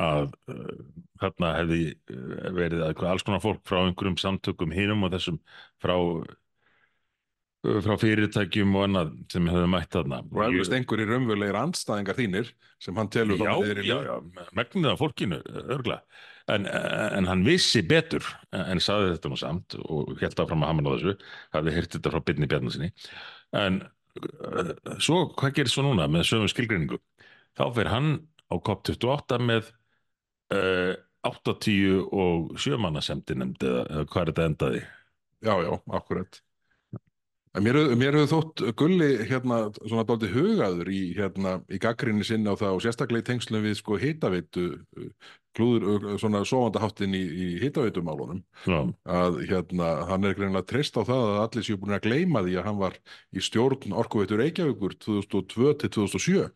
að 0.00 0.30
uh, 0.52 0.80
þarna 1.20 1.52
hefði 1.59 1.82
uh, 2.12 2.48
verið 2.56 2.82
eitthvað 2.87 3.12
alls 3.12 3.24
konar 3.26 3.42
fólk 3.44 3.62
frá 3.68 3.82
einhverjum 3.82 4.18
samtökum 4.20 4.74
hinum 4.76 5.06
og 5.06 5.14
þessum 5.14 5.38
frá 5.82 5.94
uh, 5.96 7.80
frá 7.85 7.96
fyrirtækjum 7.98 8.76
og 8.78 8.87
annað 8.87 9.12
sem 9.32 9.48
hefði 9.50 9.70
mætt 9.72 9.96
þarna. 9.96 10.22
Og 10.30 10.42
eflust 10.46 10.76
einhverjir 10.76 11.12
raunverulegir 11.12 11.61
andstæðingar 11.61 12.18
þínir 12.20 12.52
sem 12.82 13.00
hann 13.00 13.11
telur 13.12 13.40
þá 13.40 13.48
niður 13.50 13.82
í 13.82 13.88
já, 13.88 13.96
já, 14.06 14.46
megnið 14.61 14.90
af 14.92 15.02
fólkinu 15.02 15.40
örgla, 15.64 16.00
en, 16.52 16.66
en 16.68 17.28
hann 17.28 17.44
vissi 17.46 17.82
betur 17.87 18.26
en 18.54 18.80
saði 18.82 19.14
þetta 19.14 19.30
nú 19.32 19.38
samt 19.40 19.76
og 19.82 20.14
held 20.20 20.42
áfram 20.42 20.64
að 20.64 20.72
hamna 20.72 20.92
á 20.92 20.94
þessu 20.94 21.14
hafði 21.56 21.74
heyrt 21.76 21.96
þetta 21.96 22.12
frá 22.14 22.24
Byrni 22.28 22.50
Bjarnasinni 22.50 22.92
en 23.56 23.80
uh, 24.20 24.72
svo, 25.02 25.26
hvað 25.38 25.59
gerir 25.59 25.72
svo 25.72 25.87
núna 25.87 26.09
með 26.11 26.28
sömu 26.30 26.50
skilgreiningu? 26.52 27.00
Þá 27.56 27.64
fer 27.76 27.90
hann 27.92 28.14
á 28.52 28.54
COP28 28.56 29.40
með 29.42 29.70
uh, 30.54 30.94
80 31.26 32.02
og 32.14 32.56
7 32.62 32.78
manna 32.80 33.02
semdinemnd 33.02 33.62
eða, 33.66 33.87
eða 33.90 34.11
hvað 34.11 34.22
er 34.22 34.32
þetta 34.32 34.50
endaði? 34.50 34.82
Já, 35.46 35.54
já, 35.62 35.72
akkurat. 35.98 36.42
Mér, 37.56 37.78
mér 37.96 38.18
hefur 38.18 38.28
þótt 38.28 38.62
Gulli 38.76 39.06
hérna 39.30 39.62
svona 39.78 40.04
dálítið 40.04 40.35
hugaður 40.35 40.90
í, 40.92 41.00
hérna, 41.16 41.54
í 41.72 41.78
gaggrinni 41.80 42.26
sinni 42.26 42.52
á 42.52 42.54
það 42.59 42.74
og 42.76 42.82
sérstaklega 42.85 43.24
í 43.24 43.26
tengslum 43.30 43.64
við 43.64 43.78
sko 43.78 43.96
hitaveitu, 44.00 44.64
klúður, 45.57 46.07
svona 46.21 46.42
sofandaháttin 46.49 47.16
í, 47.16 47.23
í 47.25 47.47
hitaveitumálunum. 47.62 48.42
já, 48.69 48.79
að 49.16 49.40
hérna, 49.49 49.90
hann 50.11 50.29
er 50.29 50.37
greinlega 50.38 50.69
treyst 50.69 50.99
á 51.01 51.03
það 51.03 51.25
að 51.31 51.40
allir 51.45 51.66
séu 51.69 51.81
búin 51.81 51.97
að 51.97 52.07
gleyma 52.09 52.45
því 52.47 52.59
að 52.61 52.69
hann 52.69 52.81
var 52.83 52.99
í 53.33 53.45
stjórn 53.45 53.97
Orkuveitur 53.97 54.42
Reykjavíkur 54.42 54.99
2002 55.07 55.75
til 55.83 55.92
2007 55.99 56.47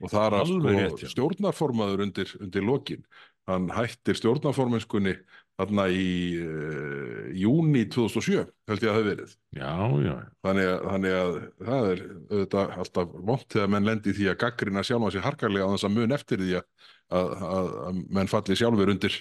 og 0.00 0.12
það 0.12 0.24
er 0.24 0.36
að 0.38 0.50
sko 0.54 1.10
stjórnarformaður 1.12 2.06
undir, 2.06 2.32
undir 2.40 2.64
lokin. 2.64 3.04
Hann 3.50 3.70
hættir 3.74 4.16
stjórnarforminskunni 4.18 5.16
þarna 5.60 5.86
í 5.92 6.38
uh, 6.40 7.24
júni 7.36 7.84
2007 7.92 8.44
held 8.70 8.84
ég 8.84 8.92
að 8.92 8.96
það 8.96 9.08
verið. 9.10 9.34
já, 9.56 9.72
já 10.04 10.14
Þannig 10.46 10.70
að, 10.70 10.78
þannig 10.86 11.16
að 11.18 11.34
það 11.58 11.90
er 11.90 12.02
auðvitað 12.30 12.72
alltaf 12.84 13.12
vont 13.30 13.46
þegar 13.54 13.72
menn 13.74 13.90
lendi 13.90 14.12
í 14.12 14.16
því 14.16 14.30
að 14.32 14.40
gaggrina 14.44 14.86
sjálfa 14.86 15.12
sig 15.14 15.26
harkarlega 15.26 15.68
á 15.68 15.72
þess 15.74 15.88
að 15.90 15.96
mun 15.98 16.16
eftir 16.16 16.44
því 16.44 16.56
að, 16.60 16.68
að, 17.10 17.34
að, 17.50 17.68
að 17.88 18.00
menn 18.18 18.30
falli 18.30 18.56
sjálfur 18.58 18.92
undir, 18.94 19.18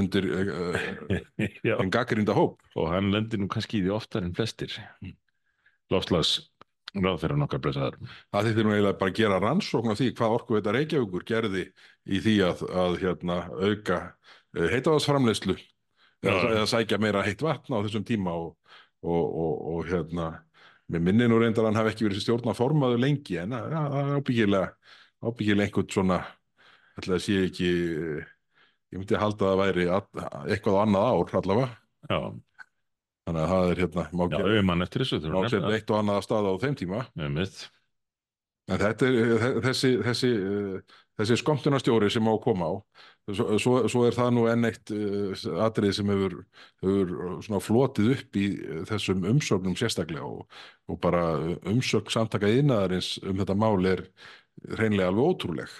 undir 0.00 0.30
uh, 0.38 0.88
en 1.76 1.92
gaggrinda 1.94 2.36
hóp. 2.36 2.62
og 2.74 2.90
hann 2.92 3.12
lendir 3.14 3.42
nú 3.42 3.50
kannski 3.52 3.80
í 3.80 3.84
því 3.86 3.94
oftar 3.98 4.26
en 4.26 4.34
flestir. 4.36 4.74
Lofslags 5.92 6.38
ráðferðan 6.94 7.46
okkar 7.48 7.62
blessaður. 7.62 7.98
Það 8.30 8.48
þýttir 8.48 8.66
nú 8.66 8.74
eiginlega 8.74 8.98
bara 9.00 9.12
að 9.12 9.18
gera 9.18 9.38
rannsókn 9.42 9.90
á 9.90 9.98
því 9.98 10.08
hvað 10.14 10.34
Orkuveita 10.38 10.74
Reykjavíkur 10.74 11.26
gerði 11.26 11.64
í 12.06 12.20
því 12.22 12.34
að, 12.46 12.64
að 12.70 12.98
hérna, 13.02 13.38
auka 13.58 13.98
heitavaðsframleyslu 14.54 15.56
eða, 15.56 16.36
Já. 16.38 16.50
eða 16.52 16.66
sækja 16.70 17.00
meira 17.02 17.24
heitt 17.26 17.42
vatn 17.42 17.74
á 17.74 17.82
þessum 17.84 18.06
tíma 18.06 18.34
og, 18.38 18.54
og, 19.02 19.24
og, 19.24 19.64
og 19.74 19.90
hérna, 19.90 20.30
mér 20.92 21.04
minni 21.08 21.28
nú 21.30 21.40
reyndar 21.42 21.66
hann 21.68 21.78
hafi 21.78 21.94
ekki 21.94 22.08
verið 22.08 22.22
stjórna 22.24 22.54
formaður 22.56 23.02
lengi 23.02 23.40
en 23.42 23.56
það 23.56 23.74
er 23.74 24.14
ábyggilega, 24.20 24.70
ábyggilega 25.24 25.68
einhvern 25.68 25.92
svona, 25.96 26.20
ætla 27.00 27.18
að 27.18 27.22
sé 27.26 27.36
ekki, 27.48 27.70
ég 28.94 28.98
myndi 29.00 29.18
halda 29.20 29.44
að 29.46 29.52
það 29.54 29.62
væri 29.64 29.86
að, 29.90 30.08
eitthvað 30.54 30.80
annað 30.84 31.06
ár 31.10 31.36
allavega, 31.40 31.70
Já, 32.04 32.18
þannig 33.24 33.40
að 33.44 33.52
það 33.54 33.70
er 33.74 33.80
hérna, 33.84 34.02
má 34.12 34.24
má 35.32 35.40
setja 35.54 35.62
eitt 35.78 35.90
og 35.94 35.98
annað 36.02 36.18
að 36.20 36.26
staða 36.28 36.52
á 36.52 36.62
þeim 36.64 36.76
tíma. 36.82 37.00
En 38.64 38.78
þetta 38.80 39.08
er 39.08 39.32
þe- 39.42 39.62
þessi, 39.64 39.88
þessi, 40.04 40.28
uh, 40.40 40.94
þessi 41.20 41.36
skomtunarstjóri 41.36 42.08
sem 42.12 42.24
á 42.24 42.32
að 42.32 42.42
koma 42.46 42.68
á. 42.68 42.74
Svo, 43.28 43.58
svo, 43.88 44.04
er 44.08 44.12
það 44.16 44.30
nú 44.36 44.44
enn 44.52 44.64
eitt 44.68 44.90
atrið 45.64 45.92
sem 45.96 46.08
hefur, 46.12 46.34
hefur 46.84 47.60
flotið 47.64 48.10
upp 48.14 48.36
í 48.36 48.44
þessum 48.88 49.24
umsögnum 49.30 49.76
sérstaklega 49.80 50.24
og, 50.28 50.44
og 50.88 50.98
bara 51.00 51.22
umsögn 51.72 52.12
samtaka 52.12 52.48
yðnaðarins 52.52 53.14
um 53.24 53.36
þetta 53.40 53.56
mál 53.56 53.80
er 53.88 54.02
hreinlega 54.76 55.08
alveg 55.12 55.24
ótrúleg. 55.32 55.70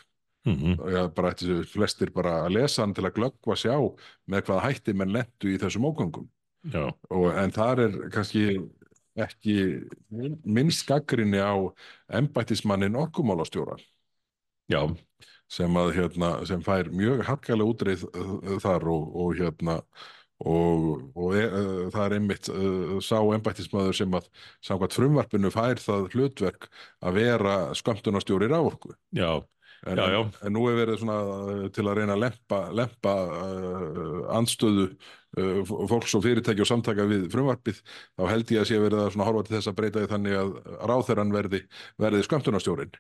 Mm 0.45 0.77
Já, 0.93 1.09
bara 1.09 1.31
ætti 1.33 1.49
þessu 1.49 1.73
flestir 1.73 2.11
bara 2.13 2.45
að 2.45 2.57
lesa 2.59 2.83
hann 2.83 2.95
til 2.95 3.07
að 3.07 3.15
glöggva 3.17 3.57
sjá 3.57 3.77
með 4.29 4.45
hvaða 4.45 4.65
hætti 4.67 4.93
menn 4.93 5.13
lentu 5.15 5.49
í 5.49 5.59
þessum 5.61 5.89
ógöngum. 5.89 6.29
Já, 6.73 6.93
Og, 7.11 7.31
en 7.33 7.53
þar 7.53 7.81
er 7.87 7.97
kannski 8.13 8.45
ekki 9.21 9.57
minnst 10.45 10.87
gaggrinni 10.89 11.41
á 11.41 11.55
embættismannin 12.09 12.97
orkumálastjóra. 12.97 13.77
Já, 14.69 14.83
sem 15.49 15.77
að 15.77 15.93
hérna, 15.99 16.31
sem 16.49 16.63
fær 16.65 16.91
mjög 16.93 17.25
harkalega 17.29 17.71
útreið 17.71 18.05
þar 18.65 18.89
og, 18.91 19.09
og 19.25 19.35
hérna 19.39 19.79
og, 20.45 20.87
og 21.15 21.35
e, 21.37 21.45
uh, 21.47 21.83
það 21.95 22.05
er 22.05 22.15
einmitt 22.19 22.49
uh, 22.51 22.97
sá 23.05 23.19
embættismadur 23.37 23.97
sem 23.97 24.17
að 24.17 24.29
samkvæmt 24.67 24.97
frumvarpinu 24.97 25.51
fær 25.55 25.81
það 25.83 26.09
hlutverk 26.15 26.69
að 27.05 27.21
vera 27.21 27.57
skömmtunarstjóri 27.79 28.49
rávorku 28.51 28.95
já, 29.15 29.45
en, 29.87 29.99
Já, 30.01 30.05
já. 30.15 30.21
en 30.47 30.55
nú 30.57 30.63
er 30.71 30.79
verið 30.79 31.01
svona 31.03 31.17
uh, 31.25 31.67
til 31.75 31.85
að 31.89 31.99
reyna 32.01 32.15
að 32.17 32.23
lempa, 32.25 32.61
lempa 32.73 33.15
uh, 33.29 34.21
andstöðu 34.39 34.87
uh, 34.89 35.61
f- 35.65 35.75
fólks 35.91 36.15
og 36.19 36.25
fyrirtæki 36.25 36.65
og 36.65 36.71
samtaka 36.71 37.05
við 37.11 37.27
frumvarpið 37.35 37.81
þá 37.85 38.23
held 38.31 38.53
ég 38.55 38.63
að 38.65 38.71
sé 38.71 38.81
verið 38.81 39.03
að 39.05 39.11
svona 39.17 39.29
horfa 39.29 39.45
til 39.49 39.57
þess 39.59 39.71
að 39.73 39.79
breyta 39.83 40.03
því 40.05 40.11
þannig 40.15 40.39
að 40.41 40.55
ráþeran 40.93 41.35
verði, 41.37 41.61
verði 42.01 42.23
skömmtunarstjórin 42.29 42.95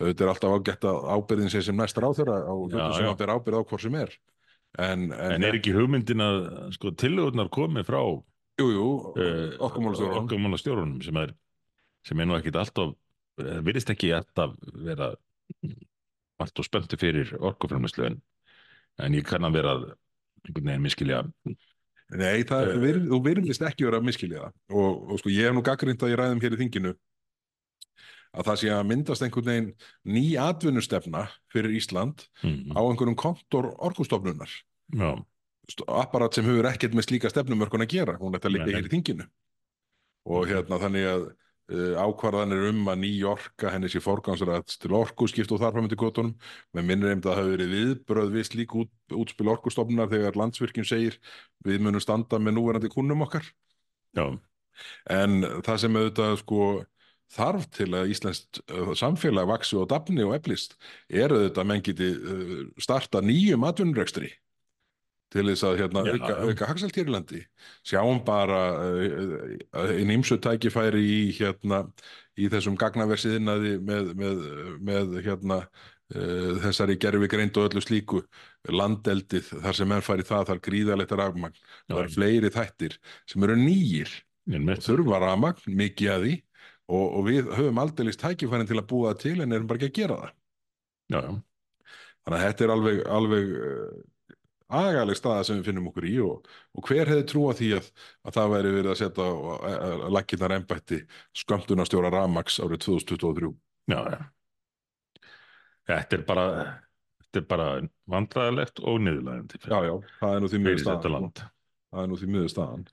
þetta 0.00 0.24
er 0.24 0.30
alltaf 0.32 0.54
ágætt 0.56 0.86
að 0.88 1.02
ábyrðin 1.18 1.50
sé 1.52 1.60
sem 1.66 1.76
næst 1.76 1.98
ráþera 2.00 2.38
á 2.48 2.52
hlutu 2.56 2.78
Já, 2.80 2.86
sem 2.96 3.16
ber 3.20 3.32
ábyrð 3.36 3.60
á 3.60 3.62
hvort 3.68 3.82
sem 3.84 3.98
er. 4.00 4.14
En, 4.80 5.10
en, 5.12 5.34
En 5.36 5.44
er 5.44 5.58
ekki 5.58 5.74
hugmyndin 5.76 6.22
að 6.24 6.38
sko, 6.78 6.94
tillögurnar 6.96 7.50
komi 7.52 7.82
frá 7.84 7.98
jú, 8.62 8.86
orkumálastjóran 9.60 10.22
orkumálastjórunum 10.22 11.02
sem 11.04 11.18
er, 11.20 11.34
sem 12.08 12.22
er 12.24 12.28
nú 12.30 12.38
ekkit 12.38 12.56
alltaf, 12.62 12.94
virðist 13.36 13.92
ekki 13.92 14.14
alltaf 14.16 14.56
vera 14.80 15.10
allt 16.42 16.62
og 16.62 16.66
spöntu 16.66 16.98
fyrir 17.00 17.34
orkuframlæslu 17.38 18.08
en, 18.10 18.18
en 19.02 19.18
ég 19.18 19.26
kann 19.28 19.46
að 19.48 19.60
vera 19.60 19.76
einhvern 20.42 20.72
veginn 20.72 20.84
miskilja 20.88 21.22
Nei, 22.12 22.42
það 22.44 22.74
vir, 22.82 22.98
þú 23.08 23.18
virðist 23.24 23.62
ekki 23.64 23.86
vera 23.86 23.96
að 24.02 24.04
miskilja 24.04 24.42
það. 24.42 24.56
Og, 24.76 24.96
og 25.14 25.20
sko 25.22 25.30
ég 25.32 25.48
hef 25.48 25.54
nú 25.56 25.62
gaggrind 25.64 26.02
að 26.04 26.12
ég 26.12 26.18
ræðum 26.20 26.42
hér 26.42 26.56
í 26.56 26.58
þinginu 26.60 26.92
að 28.32 28.48
það 28.48 28.58
sé 28.62 28.70
að 28.72 28.86
myndast 28.88 29.24
einhvern 29.24 29.48
veginn 29.48 29.70
ný 30.08 30.24
atvinnustefna 30.40 31.26
fyrir 31.52 31.74
Ísland 31.76 32.24
mm, 32.44 32.72
á 32.76 32.80
einhverjum 32.80 33.16
kontor 33.20 33.70
orkustofnunar. 33.88 34.52
Já, 34.92 35.10
apparat 35.88 36.36
sem 36.36 36.48
hefur 36.48 36.68
ekkert 36.68 36.96
með 36.96 37.08
slíka 37.08 37.32
stefnumörkun 37.32 37.84
að 37.84 37.92
gera, 37.92 38.16
hún 38.20 38.36
ætti 38.36 38.50
að 38.50 38.58
nei. 38.60 38.72
hér 38.72 38.88
í 38.88 38.92
þinginu. 38.92 39.28
Og 40.32 40.48
hérna 40.48 40.80
þannig 40.80 41.08
að 41.10 41.26
uh, 41.28 41.36
ákvarðanir 41.72 42.68
um 42.70 42.86
að 42.92 43.00
ný 43.02 43.10
orka 43.28 43.72
henni 43.72 43.90
sé 43.92 44.02
forgangsrætt 44.02 44.76
til 44.82 44.92
orkuskipt 44.96 45.52
og 45.54 45.60
þar 45.62 45.76
fram 45.76 45.88
til 45.90 45.98
kvotunum, 46.00 46.32
með 46.76 46.88
minnir 46.88 47.12
einmitt 47.12 47.26
að 47.26 47.32
það 47.32 47.40
hafi 47.40 47.52
verið 47.56 47.74
viðbröð 47.76 48.32
við 48.36 48.48
slík 48.48 48.76
út, 48.82 48.92
útspil 49.16 49.50
orkustofnunar 49.54 50.10
þegar 50.12 50.38
landsvirkjun 50.40 50.88
segir 50.88 51.18
við 51.66 51.84
munum 51.84 52.02
standa 52.02 52.40
með 52.42 52.58
núverandi 52.58 52.92
kunnum 52.92 53.24
okkar. 53.26 53.46
Já, 54.16 54.26
en 55.12 55.38
það 55.64 55.82
sem 55.84 56.00
auðvitað 56.00 56.36
sko 56.42 56.66
þarf 57.32 57.68
til 57.72 57.88
að 57.96 58.12
Íslands 58.12 58.42
samfélag 59.00 59.48
vaksi 59.48 59.78
og 59.80 59.88
dafni 59.92 60.24
og 60.26 60.34
eflist 60.36 60.76
er 61.08 61.32
auðvitað 61.32 61.62
að 61.62 61.70
menn 61.70 61.84
geti 61.86 62.10
uh, 62.12 62.56
starta 62.82 63.22
nýjum 63.24 63.64
atvinnurekstri 63.68 64.32
til 65.32 65.46
þess 65.48 65.64
að 65.66 65.78
hérna, 65.80 66.02
Já, 66.06 66.12
auka, 66.16 66.34
auka 66.48 66.68
hagsalt 66.68 66.98
hér 66.98 67.08
í 67.08 67.14
landi. 67.14 67.40
Sjáum 67.88 68.20
bara 68.26 68.60
uh, 68.82 69.88
einn 69.94 70.12
ýmsu 70.18 70.38
tækifæri 70.42 71.02
í 71.02 71.22
hérna 71.38 71.86
í 72.36 72.48
þessum 72.52 72.76
gagnaversiðinaði 72.80 73.74
með, 73.84 74.12
með, 74.18 74.44
með 74.84 75.16
hérna 75.24 75.58
uh, 75.62 76.52
þessari 76.66 76.98
gerfi 77.00 77.30
greind 77.32 77.58
og 77.60 77.70
öllu 77.70 77.84
slíku. 77.84 78.22
Landeldið 78.68 79.54
þar 79.64 79.78
sem 79.78 79.90
menn 79.90 80.04
fari 80.04 80.26
það 80.28 80.52
þar 80.52 80.62
gríðalegt 80.68 81.16
rafmagn. 81.18 81.56
Já. 81.56 81.94
það 81.94 82.02
eru 82.04 82.14
fleiri 82.18 82.52
þættir 82.52 82.98
sem 83.30 83.48
eru 83.48 83.58
nýjir 83.60 84.12
þurfa 84.82 85.22
rafmagn, 85.22 85.76
mikið 85.78 86.12
að 86.12 86.26
því 86.26 86.36
og, 86.92 87.04
og 87.06 87.26
við 87.28 87.50
höfum 87.56 87.80
aldeilis 87.82 88.18
tækifærin 88.20 88.68
til 88.68 88.80
að 88.80 88.88
búa 88.90 89.12
það 89.12 89.20
til 89.22 89.36
en 89.40 89.54
erum 89.54 89.68
bara 89.70 89.80
ekki 89.80 89.90
að 89.90 89.98
gera 90.00 90.20
það. 90.22 90.32
Já, 91.12 91.18
já, 91.18 91.32
þannig 92.22 92.38
að 92.38 92.44
þetta 92.46 92.64
er 92.64 92.72
alveg, 92.74 93.02
alveg 93.18 93.52
uh, 93.58 94.00
agaleg 94.68 95.18
staða 95.18 95.46
sem 95.48 95.58
við 95.58 95.70
finnum 95.70 95.88
okkur 95.90 96.06
í 96.08 96.14
og, 96.24 96.46
og 96.76 96.86
hver 96.88 97.10
hefði 97.10 97.26
trúa 97.32 97.56
því 97.58 97.72
að, 97.78 97.90
að 98.26 98.36
það 98.38 98.54
væri 98.54 98.74
verið 98.76 98.92
að 98.92 99.00
setja 99.02 99.26
á 99.26 100.08
lakkinar 100.16 100.56
embætti 100.58 101.00
skömmtunarstjóra 101.42 102.12
rafmags 102.14 102.60
árið 102.62 102.84
2023 102.86 103.52
já, 103.92 104.00
já. 104.14 104.22
Þetta 105.90 106.16
er 106.18 106.24
bara 106.28 106.46
þetta 107.22 107.40
er 107.40 107.46
bara 107.50 107.68
vandræðilegt 108.12 108.82
og 108.84 108.98
niðurlægandi 109.02 109.62
Já, 109.64 109.78
já, 109.88 109.94
það 110.20 110.34
er 110.36 110.42
nú 110.44 110.50
því 110.52 110.60
miður 110.66 110.82
staðan. 110.84 111.30
það 111.92 112.02
er 112.02 112.10
nú 112.12 112.18
því 112.20 112.28
miður 112.34 112.52
staðan. 112.52 112.84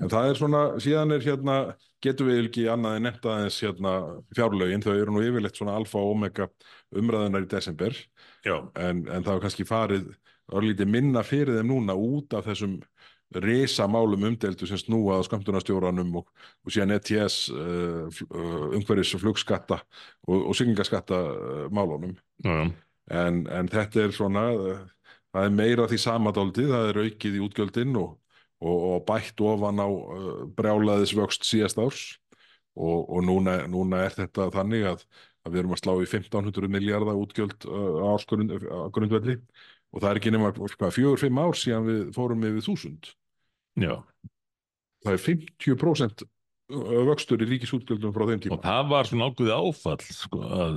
En 0.00 0.08
það 0.08 0.30
er 0.30 0.38
svona, 0.38 0.60
síðan 0.80 1.12
er 1.12 1.24
hérna, 1.26 1.54
getum 2.00 2.30
við 2.30 2.46
ekki 2.46 2.62
annað 2.72 2.94
en 2.96 3.02
nefnt 3.04 3.26
aðeins 3.28 3.58
hérna 3.60 3.90
fjárlögin, 4.32 4.80
þau 4.80 4.94
eru 4.94 5.12
nú 5.12 5.24
yfirleitt 5.26 5.60
svona 5.60 5.74
alfa 5.76 6.00
og 6.00 6.14
omega 6.14 6.46
umræðunar 6.96 7.44
í 7.44 7.50
desember, 7.52 7.98
en, 8.80 9.02
en 9.12 9.26
það 9.26 9.34
er 9.34 9.42
kannski 9.44 9.66
farið 9.68 10.06
örlítið 10.56 10.90
minna 10.90 11.22
fyrir 11.26 11.60
þeim 11.60 11.70
núna 11.70 11.96
út 11.96 12.34
af 12.38 12.48
þessum 12.48 12.78
risamálum 13.30 14.24
umdeldu 14.26 14.66
sem 14.66 14.78
snúa 14.80 15.20
að 15.20 15.28
skamtunarstjóranum 15.28 16.16
og, 16.20 16.30
og 16.66 16.74
síðan 16.74 16.96
ETS 16.96 17.36
uh, 17.54 18.22
uh, 18.26 18.64
umhverfis 18.74 19.14
flugskatta 19.22 19.78
og, 20.26 20.48
og 20.50 20.56
siglingaskatta 20.58 21.20
uh, 21.30 21.66
málunum. 21.70 22.16
já, 22.44 22.50
já, 22.64 22.70
En, 23.10 23.42
en 23.50 23.66
þetta 23.66 24.04
er 24.04 24.12
svona, 24.14 24.42
uh, 24.54 25.14
það 25.34 25.46
er 25.46 25.54
meira 25.54 25.86
því 25.90 25.96
samadóldi, 25.98 26.66
það 26.70 26.90
er 26.90 27.00
aukið 27.04 27.38
í 27.38 27.44
útgjöldin 27.46 27.96
og, 27.98 28.12
og, 28.62 28.76
og 28.90 29.00
bætt 29.08 29.42
ofan 29.42 29.82
á 29.82 29.88
brjálaðisvöxt 30.58 31.46
síðast 31.46 31.80
árs. 31.82 32.04
Og, 32.78 33.10
og 33.10 33.24
núna, 33.26 33.64
núna 33.66 34.04
er 34.06 34.14
þetta 34.14 34.46
þannig 34.54 34.86
að, 34.86 35.02
að 35.42 35.52
við 35.52 35.62
erum 35.62 35.74
að 35.74 35.80
slá 35.82 35.90
í 35.98 36.06
1500 36.06 36.70
miljardar 36.70 37.18
útgjöld 37.18 37.66
á 37.66 38.14
ársgrundvelli 38.14 39.40
og 39.90 40.02
það 40.02 40.10
er 40.10 40.20
ekki 40.20 40.34
nema 40.34 40.52
hvað, 40.56 40.92
fjögur, 40.96 41.20
fimm 41.20 41.40
ár 41.42 41.56
síðan 41.58 41.88
við 41.88 42.02
fórum 42.16 42.44
yfir 42.48 42.66
þúsund. 42.66 43.10
já. 43.80 43.96
Það 45.00 45.16
er 45.16 45.22
50% 45.24 46.26
vöxtur 47.08 47.42
í 47.42 47.48
ríkisútgjöldum 47.50 48.12
frá 48.14 48.26
þeim 48.28 48.42
tíma. 48.44 48.58
Og 48.58 48.64
það 48.66 48.90
var 48.92 49.08
svona 49.08 49.28
ákveðið 49.30 49.54
áfall 49.56 50.04
sko, 50.06 50.42
að 50.44 50.76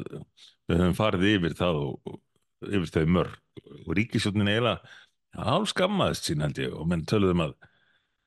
við 0.70 0.80
höfum 0.80 0.98
farið 0.98 1.26
yfir 1.34 1.58
það 1.60 1.82
og, 1.84 2.16
yfir 2.70 2.94
þau 2.96 3.04
mörg 3.18 3.62
og 3.84 3.92
ríkisjónin 4.00 4.50
eiginlega 4.50 5.44
hálfskammaðist 5.44 6.30
sín 6.30 6.46
held 6.46 6.62
ég 6.62 6.74
og 6.78 6.90
menn 6.90 7.06
töluðum 7.10 7.46
að, 7.48 7.54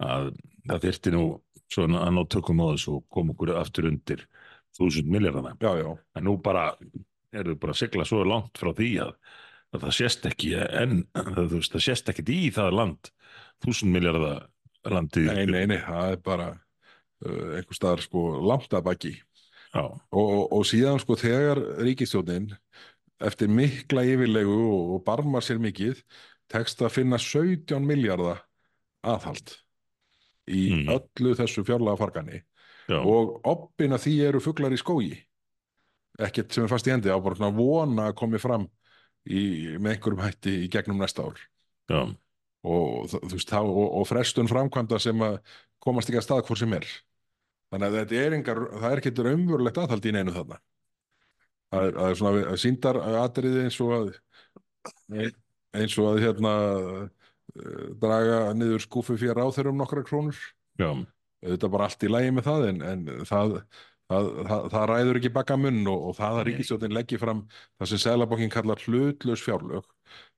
að 0.03 0.31
það 0.68 0.87
þyrfti 0.87 1.14
nú 1.14 1.25
svona 1.72 2.05
að 2.07 2.14
ná 2.14 2.22
tökum 2.31 2.62
á 2.62 2.66
þessu 2.75 2.96
og 2.99 3.07
koma 3.11 3.35
okkur 3.35 3.55
aftur 3.59 3.88
undir 3.90 4.27
þúsund 4.77 5.11
miljardana. 5.11 5.57
En 5.59 6.27
nú 6.27 6.37
bara 6.42 6.68
eru 7.35 7.57
bara 7.59 7.75
að 7.75 7.81
sigla 7.83 8.07
svo 8.07 8.22
langt 8.27 8.59
frá 8.61 8.70
því 8.77 8.90
að 9.07 9.16
það 9.85 9.97
sést 9.99 10.29
ekki 10.31 10.53
en 10.57 10.99
það, 11.15 11.43
veist, 11.55 11.73
það 11.75 11.85
sést 11.89 12.12
ekki 12.12 12.25
í 12.33 12.51
það 12.55 12.77
land 12.81 13.11
þúsund 13.65 13.93
miljardar 13.95 14.47
landi. 14.87 15.25
nei, 15.27 15.47
nei, 15.51 15.65
nei, 15.73 15.81
það 15.83 16.12
er 16.15 16.21
bara 16.25 16.49
uh, 16.55 17.57
einhver 17.59 17.77
staðar 17.77 18.05
sko 18.05 18.27
langt 18.47 18.73
að 18.77 18.87
baki. 18.87 19.15
Og, 19.77 19.99
og, 20.17 20.43
og 20.57 20.62
síðan 20.65 21.01
sko 21.03 21.17
þegar 21.21 21.61
ríkistjórnin 21.85 22.49
eftir 23.21 23.51
mikla 23.53 24.05
yfirlegu 24.09 24.57
og, 24.71 24.95
og 24.97 25.05
barmar 25.05 25.45
sér 25.45 25.59
mikið 25.61 26.01
tekst 26.53 26.81
að 26.85 26.95
finna 26.95 27.19
17 27.21 27.85
miljardar 27.85 28.45
aðhald 29.05 29.57
í 30.47 30.71
Mm. 30.71 30.93
öllu 30.95 31.35
þessu 31.35 31.65
fjárlega 31.67 31.99
fargani 31.99 32.37
já, 32.87 33.01
og 33.03 33.41
oppin 33.51 33.97
að 33.97 34.05
því 34.05 34.15
eru 34.29 34.41
fuglar 34.45 34.71
í 34.71 34.79
skógi 34.79 35.17
ekkert 36.23 36.55
sem 36.55 36.65
er 36.65 36.71
fast 36.71 36.87
í 36.87 36.93
hendi 36.95 37.11
á 37.11 37.19
bara 37.19 37.51
vona 37.51 38.07
að 38.11 38.17
komi 38.21 38.39
fram 38.39 38.69
í, 39.27 39.43
með 39.79 39.97
einhverjum 39.97 40.23
hætti 40.25 40.55
í 40.65 40.71
gegnum 40.73 41.03
næsta 41.03 41.27
ár. 41.27 41.43
Já, 41.91 42.01
og, 42.67 43.11
þú 43.12 43.33
veist, 43.33 43.51
þá, 43.51 43.61
og, 43.62 43.89
og 44.01 44.07
frestun 44.09 44.51
framkvæmda 44.51 45.01
sem 45.03 45.23
að 45.23 45.39
komast 45.83 46.11
ekki 46.11 46.21
að 46.23 46.27
stað 46.27 46.47
hvort 46.49 46.62
sem 46.62 46.77
er. 46.77 46.89
Þannig 47.73 47.89
að 47.89 47.99
þetta 48.01 48.23
er 48.23 48.37
engar 48.37 48.62
það 48.73 48.89
er 48.91 49.03
ekki 49.03 49.27
raunverulegt 49.27 49.81
aðhald 49.83 50.07
í 50.07 50.15
neinu 50.15 50.35
þarna. 50.35 50.61
Það 51.75 51.89
er, 51.89 51.97
það 51.97 52.11
er 52.12 52.21
svona 52.21 52.57
síndar 52.62 53.01
atriði 53.25 53.65
eins 53.67 53.81
og 53.83 53.95
að 53.97 54.12
eins 55.77 55.97
og 55.99 56.12
að 56.12 56.23
hérna 56.23 56.53
eh, 57.03 57.89
draga 58.03 58.39
niður 58.57 58.85
skúfu 58.87 59.19
fyrir 59.19 59.43
áþeirum 59.43 59.79
nokkra 59.81 60.05
krónur. 60.07 60.39
Já, 60.79 60.91
þetta 61.43 61.69
er 61.69 61.75
bara 61.75 61.91
allt 61.91 62.07
í 62.07 62.12
lægi 62.12 62.35
með 62.37 62.49
það 62.49 62.69
en, 62.71 62.81
en 62.93 63.05
það, 63.29 63.59
það, 64.11 64.31
það, 64.49 64.66
það 64.73 64.87
ræður 64.90 65.21
ekki 65.21 65.33
baka 65.35 65.59
munn 65.61 65.83
og, 65.90 66.09
og 66.11 66.16
það 66.19 66.40
að 66.40 66.47
ríkistjóðin 66.51 66.97
leggji 66.97 67.21
fram 67.23 67.42
það 67.79 67.90
sem 67.92 68.03
Seðlabankin 68.05 68.53
kallar 68.53 68.83
hlutlaus 68.85 69.45
fjárlög 69.45 69.87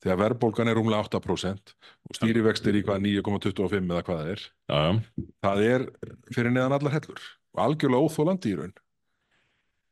þegar 0.03 0.21
verðbólgan 0.25 0.73
er 0.73 0.79
rúmlega 0.79 1.05
8% 1.09 1.75
og 2.09 2.19
stýrivextir 2.19 2.79
í 2.79 2.85
hvað 2.87 3.03
9,25 3.07 3.81
eða 3.93 4.05
hvað 4.07 4.23
það 4.23 4.31
er. 4.35 4.45
Já, 4.73 5.25
það 5.45 5.65
er 5.69 5.89
fyrir 6.33 6.55
neðan 6.55 6.77
allar 6.79 6.97
hellur 6.99 7.27
og 7.55 7.65
algjörlega 7.65 8.09
óþólandi 8.09 8.53
í 8.53 8.61
raun. 8.61 8.77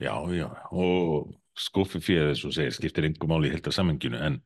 Já, 0.03 0.15
já, 0.37 0.49
og 0.77 1.35
skuffi 1.57 2.03
fyrir 2.05 2.33
þess 2.33 2.49
og 2.49 2.57
segir 2.57 2.75
skiptir 2.77 3.09
engum 3.09 3.33
máli 3.33 3.49
í 3.49 3.55
heldar 3.55 3.73
samenginu 3.73 4.19
en, 4.21 4.41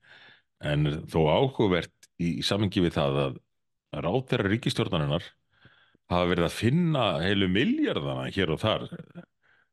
en 0.62 0.90
þó 1.10 1.24
áhugavert 1.26 1.94
í, 2.22 2.38
í 2.38 2.42
samengi 2.46 2.82
við 2.84 2.94
það 2.98 3.18
að 3.24 3.38
ráðherra 4.04 4.52
ríkistjórnarinnar 4.52 5.26
hafa 6.10 6.28
verið 6.30 6.46
að 6.46 6.56
finna 6.58 7.04
heilu 7.22 7.48
miljardana 7.50 8.28
hér 8.34 8.54
og 8.54 8.60
þar 8.62 8.86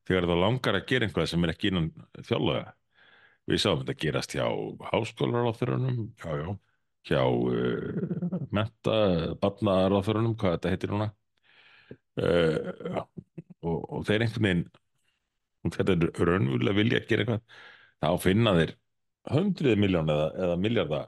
þegar 0.08 0.30
það 0.30 0.41
langar 0.43 0.80
að 0.80 0.88
gera 0.91 1.08
einhvað 1.08 1.30
sem 1.32 1.45
er 1.45 1.54
ekki 1.54 1.71
innan 1.71 1.91
þjóðlega. 2.23 2.73
Við 3.47 3.62
sáum 3.63 3.82
þetta 3.82 3.95
gerast 4.02 4.34
hjá 4.36 4.45
háskólaráðherrunum, 4.91 6.00
já, 6.19 6.32
já, 6.41 6.47
hjá 7.08 7.21
uh, 7.23 8.47
menta, 8.52 8.97
barnaráðherrunum, 9.41 10.36
hvað 10.39 10.58
þetta 10.58 10.73
heitir 10.73 10.93
núna. 10.93 11.08
Uh, 12.17 13.06
og, 13.62 13.78
og 14.00 14.06
þeir 14.08 14.26
einhvern 14.26 14.47
veginn 14.47 14.65
þetta 15.73 15.95
er 15.95 16.28
raunverulega 16.28 16.78
vilja 16.78 17.00
að 17.02 17.10
gera 17.10 17.23
eitthvað 17.23 17.62
þá 18.04 18.23
finna 18.23 18.54
þeir 18.58 18.73
hundrið 19.34 19.80
miljón 19.82 20.12
eða, 20.13 20.28
eða 20.45 20.58
miljarda 20.63 21.02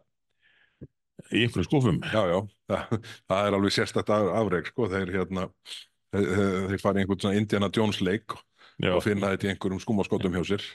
í 1.33 1.43
einhverjum 1.45 1.67
skúfum. 1.67 1.99
Já, 2.09 2.21
já. 2.31 2.39
Það, 2.69 2.97
það 3.31 3.47
er 3.47 3.55
alveg 3.57 3.73
sérstætt 3.73 4.11
af- 4.13 4.31
afrek 4.39 4.67
sko. 4.69 4.87
þeir, 4.91 5.11
hérna, 5.15 5.45
þeir, 6.13 6.75
fara 6.81 6.99
í 6.99 7.03
einhvern 7.03 7.21
svona 7.23 7.39
Indiana 7.39 7.69
Jones 7.73 8.01
leik 8.05 8.35
Já, 8.79 8.91
og 8.93 9.01
finna 9.03 9.31
þetta 9.33 9.47
í 9.47 9.51
einhverjum 9.53 9.81
skúmaskotum 9.83 10.35
hjá 10.37 10.43
sér. 10.51 10.67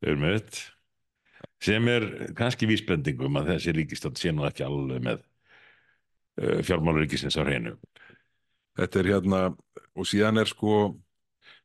Þeir 0.00 0.12
eru 0.14 0.20
með 0.22 0.36
þetta 0.38 0.68
sem 1.60 1.88
er 1.92 2.06
kannski 2.38 2.68
vísbendingum 2.68 3.36
að 3.40 3.50
þessi 3.54 3.74
ríkistönd 3.76 4.16
sé 4.20 4.30
nú 4.32 4.46
ekki 4.48 4.64
alveg 4.64 5.02
með 5.04 5.18
uh, 6.40 6.60
fjármálur 6.64 7.04
ríkisins 7.04 7.36
á 7.36 7.44
hreinu. 7.44 7.74
Þetta 8.78 9.02
er 9.02 9.10
hérna 9.10 9.40
og 9.98 10.08
síðan 10.08 10.40
er 10.40 10.48
sko 10.48 10.76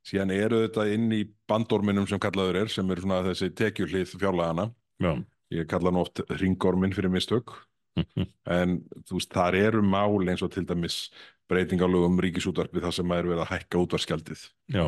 síðan 0.05 0.33
eru 0.35 0.63
þetta 0.65 0.87
inn 0.93 1.07
í 1.15 1.21
bandorminum 1.49 2.07
sem 2.09 2.19
kallaður 2.21 2.63
er 2.63 2.73
sem 2.73 2.89
er 2.93 3.01
svona 3.01 3.21
þessi 3.29 3.51
tekjuhlið 3.57 4.17
fjárlagana 4.19 4.67
Já, 5.01 5.13
ég 5.55 5.69
kalla 5.71 5.91
hann 5.91 6.01
oft 6.01 6.21
ringormin 6.41 6.93
fyrir 6.95 7.13
mistök 7.13 7.55
en 8.59 8.77
þú 9.07 9.19
veist 9.19 9.33
þar 9.33 9.57
eru 9.61 9.81
mál 9.85 10.21
eins 10.27 10.43
og 10.45 10.53
til 10.53 10.65
dæmis 10.67 11.09
breytingalögum 11.51 12.19
ríkisútvarpi 12.23 12.83
þar 12.83 12.95
sem 12.97 13.11
er 13.15 13.27
verið 13.29 13.43
að 13.43 13.51
hækka 13.53 13.81
útvarskjaldið 13.83 14.45
já, 14.73 14.85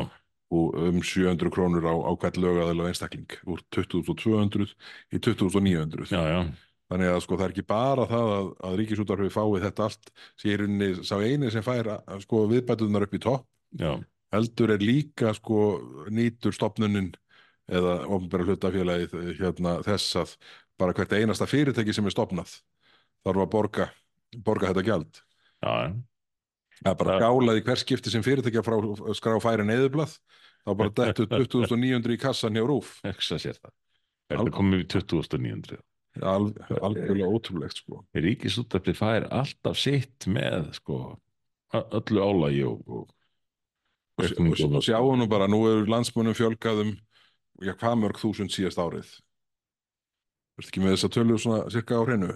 og 0.50 0.78
um 0.80 1.02
700 1.04 1.52
krónur 1.54 1.86
á, 1.86 1.94
á 1.94 2.12
hvert 2.18 2.40
lögaðil 2.40 2.82
og 2.82 2.90
einstakling 2.90 3.36
úr 3.46 3.62
2200 3.74 4.72
í 5.14 5.20
2900 5.22 6.10
já, 6.10 6.22
já, 6.32 6.40
þannig 6.88 7.12
að 7.12 7.22
sko 7.24 7.38
það 7.38 7.46
er 7.46 7.54
ekki 7.54 7.66
bara 7.68 8.06
það 8.10 8.34
að, 8.34 8.50
að 8.68 8.76
ríkisútvarpi 8.82 9.32
fái 9.32 9.62
þetta 9.66 9.88
allt 9.88 10.12
sem 10.40 10.66
inni 10.66 10.90
sá 11.04 11.16
eini 11.20 11.52
sem 11.54 11.64
fær 11.64 11.92
að, 11.98 12.22
sko 12.24 12.44
viðbætunar 12.50 13.06
upp 13.06 13.16
í 13.16 13.22
topp. 13.22 13.48
Heldur 14.32 14.74
er 14.74 14.82
líka 14.84 15.32
sko 15.36 15.58
nýtur 16.12 16.56
stopnunin 16.56 17.12
eða 17.68 18.00
ofnbæra 18.08 18.48
hlutafélagið 18.48 19.14
eh, 19.20 19.30
hérna, 19.38 19.78
þess 19.84 20.16
að 20.22 20.34
bara 20.80 20.94
hvert 20.96 21.14
einasta 21.16 21.48
fyrirtæki 21.48 21.94
sem 21.96 22.08
er 22.08 22.14
stopnað 22.14 22.58
þarf 23.26 23.44
að 23.44 23.50
borga, 23.54 23.88
borga 24.44 24.70
þetta 24.72 24.86
gjald. 24.86 25.20
já, 25.64 25.74
Það 26.78 26.92
er 26.92 26.98
bara 27.00 27.18
gálaði 27.18 27.64
hver 27.66 27.80
skipti 27.80 28.12
sem 28.12 28.22
fyrirtækja 28.22 28.62
frá 28.62 28.76
skrá 29.18 29.34
færi 29.42 29.64
neðublað 29.66 30.12
þá 30.62 30.72
bara 30.78 30.92
dettu 30.94 31.26
20.900 31.26 32.14
í 32.14 32.18
kassan 32.22 32.58
hjá 32.58 32.62
rúf. 32.68 32.98
það 33.02 34.50
komið 34.54 34.82
við 34.84 34.90
2900 34.94 35.80
Al, 36.18 36.48
algjörlega 36.82 37.28
ótrúlegt 37.30 37.78
sko. 37.78 38.00
Ríkisúttarpið 38.16 38.96
fær 38.98 39.26
alltaf 39.30 39.76
sitt 39.78 40.26
með 40.26 40.72
sko 40.78 40.96
öllu 41.74 42.24
álægi 42.24 42.64
og, 42.66 42.80
og 42.88 43.14
Og, 44.18 44.82
sjáum 44.82 45.14
nú 45.20 45.28
bara, 45.30 45.46
nú 45.46 45.60
eru 45.68 45.84
landsmönnum 45.86 46.34
fjölgað 46.34 46.80
um 46.82 46.88
já, 47.62 47.70
hvað 47.78 47.98
mörg 48.00 48.18
þúsund 48.18 48.50
síðast 48.50 48.80
árið. 48.82 49.12
Verður 50.58 50.72
ekki 50.72 50.82
með 50.82 50.94
þess 50.96 51.06
að 51.06 51.12
tölu 51.14 51.36
svona 51.38 51.60
cirka 51.70 52.00
á 52.00 52.02
hreinu? 52.02 52.32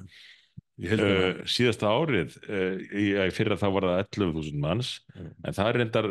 Uh, 0.83 1.43
síðasta 1.47 1.87
árið 1.95 2.33
uh, 2.49 2.79
í, 2.91 3.05
í 3.15 3.31
fyrra 3.37 3.55
þá 3.61 3.67
var 3.77 3.85
það 3.87 4.01
11.000 4.19 4.59
manns 4.65 4.89
Mm. 5.15 5.29
en 5.47 5.53
það 5.55 5.69
er 5.69 5.77
reyndar 5.79 6.09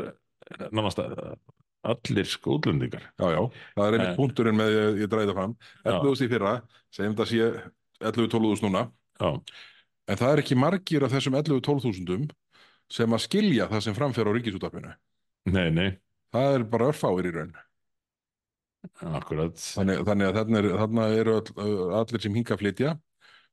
nánast 0.71 1.01
að- 1.03 1.37
allir 1.83 2.27
skóðlendingar 2.29 3.01
Já, 3.19 3.25
já, 3.33 3.41
það 3.75 3.85
er 3.87 3.95
einmitt 3.97 4.11
Eh. 4.13 4.17
punkturinn 4.19 4.55
með 4.59 4.69
ég, 4.75 4.99
ég 5.01 5.09
dræði 5.11 5.27
það 5.31 5.37
fram. 5.39 5.55
Já. 5.83 5.91
11.000 5.91 6.25
í 6.27 6.29
fyrra, 6.29 6.53
segjum 6.93 7.15
þetta 7.15 7.27
sé 7.31 7.71
11-12.000 8.01 8.61
núna, 8.67 8.83
já, 9.19 9.31
en 10.07 10.17
það 10.21 10.31
er 10.35 10.41
ekki 10.43 10.55
margir 10.61 11.03
af 11.03 11.11
þessum 11.11 11.35
11-12.000 11.41 12.31
sem 12.91 13.09
að 13.17 13.23
skilja 13.25 13.67
það 13.71 13.81
sem 13.87 13.93
framfer 13.97 14.29
á 14.29 14.31
ríkisúttarpinu. 14.37 14.93
nei, 15.47 15.69
nei, 15.71 15.97
Það 16.31 16.55
er 16.55 16.63
bara 16.63 16.87
örfáir 16.93 17.25
í 17.27 17.33
raun. 17.35 17.53
akkurat 19.01 19.57
Þannig, 19.61 19.99
þannig 20.07 20.27
að 20.31 20.39
er, 20.57 20.69
þarna 20.81 21.03
eru 21.19 21.33
all, 21.37 21.99
allir 22.01 22.21
sem 22.23 22.33
hinga 22.37 22.55
að 22.55 22.61
flytja 22.63 22.93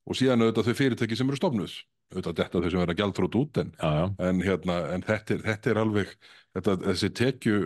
og 0.08 0.16
síðan 0.18 0.44
auðvitað 0.44 0.68
þau 0.68 0.78
fyrirtæki 0.80 1.18
sem 1.18 1.30
eru 1.30 1.40
stofnuð. 1.40 1.76
auðvitað 2.08 2.38
detta 2.40 2.62
þau 2.62 2.70
sem 2.72 2.82
vera 2.82 2.96
gjaldfrót 2.96 3.36
út 3.36 3.60
en, 3.60 3.72
já, 3.76 3.88
já, 4.00 4.04
en, 4.28 4.42
hérna, 4.46 4.78
en 4.94 5.04
þetta, 5.04 5.34
er, 5.34 5.42
þetta 5.44 5.70
er 5.70 5.80
alveg 5.82 6.14
þetta, 6.56 6.76
þessi 6.86 7.10
tekju 7.20 7.62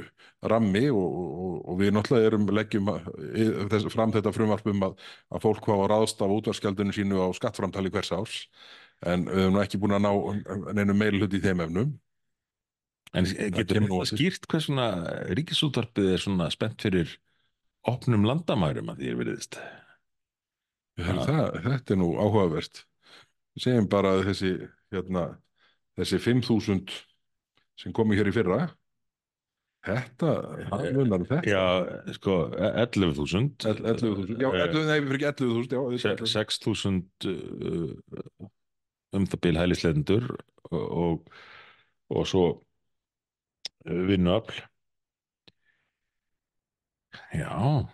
rammi 0.51 0.84
og, 0.90 1.18
og, 1.22 1.57
og 1.70 1.78
við 1.78 1.93
náttúrulega 1.95 2.30
erum 2.32 2.49
leggjum 2.51 2.90
þess, 3.70 3.90
fram 3.95 4.14
þetta 4.14 4.34
frumvarpum 4.34 4.86
að, 4.88 4.97
að 5.30 5.45
fólk 5.45 5.66
hvað 5.68 5.84
að 5.84 5.93
ráðst 5.95 6.24
af 6.24 6.34
útvarskjaldinu 6.34 6.97
sínu 6.97 7.22
á 7.22 7.28
skattframtali 7.38 7.93
hvers 7.95 8.11
árs 8.16 8.40
en 9.07 9.28
við 9.30 9.53
nú 9.55 9.62
ekki 9.62 9.78
búin 9.82 9.95
að 9.99 10.09
ná 10.09 10.74
neinu 10.74 10.97
meilhut 10.99 11.34
í 11.34 11.43
þeim 11.43 11.62
efnum 11.66 11.93
en 13.12 13.28
getur 13.28 13.82
þetta 13.82 14.07
sig. 14.09 14.18
skýrt 14.18 14.49
hvers 14.51 14.66
svona 14.66 14.88
ríkisútvarpið 15.36 16.11
er 16.14 16.24
svona 16.24 16.49
spennt 16.55 16.82
fyrir 16.82 17.14
opnum 17.88 18.26
landamærum 18.26 18.93
að 18.93 19.03
því 19.03 19.11
er 19.11 19.18
veriðist. 19.18 19.59
Það, 21.01 21.55
þetta 21.64 21.95
er 21.95 21.99
nú 22.01 22.11
áhugavert. 22.20 22.82
Segjum 23.61 23.88
bara 23.93 24.14
að 24.18 24.26
þessi 24.30 24.51
hérna, 24.93 25.22
þessi 25.99 26.18
5.000 26.20 26.95
sem 27.80 27.93
komi 27.97 28.16
hér 28.18 28.28
í 28.28 28.34
fyrra 28.36 28.59
þetta, 29.82 30.32
það 30.70 30.84
munar 30.95 31.22
um 31.24 31.26
þetta. 31.26 31.49
já, 31.49 31.62
sko, 32.14 32.34
11.000 32.55 33.66
El- 33.66 33.80
11.000, 33.93 34.36
já, 34.38 34.49
Eh, 34.53 34.66
11, 34.68 34.84
nei, 34.86 35.01
fyrir 35.09 35.16
ekki 35.18 35.30
11.000 35.32 35.72
já, 35.74 35.99
se- 35.99 36.12
þetta- 36.12 36.30
6.000 36.30 37.03
uh, 37.26 38.51
um 39.18 39.26
það 39.26 39.40
bil 39.49 39.59
hælisleidendur 39.59 40.28
og, 40.70 40.84
og, 41.03 41.32
og 42.14 42.28
svo 42.30 42.45
uh, 42.53 44.03
vinnuafl. 44.09 44.62
Já, 47.34 47.88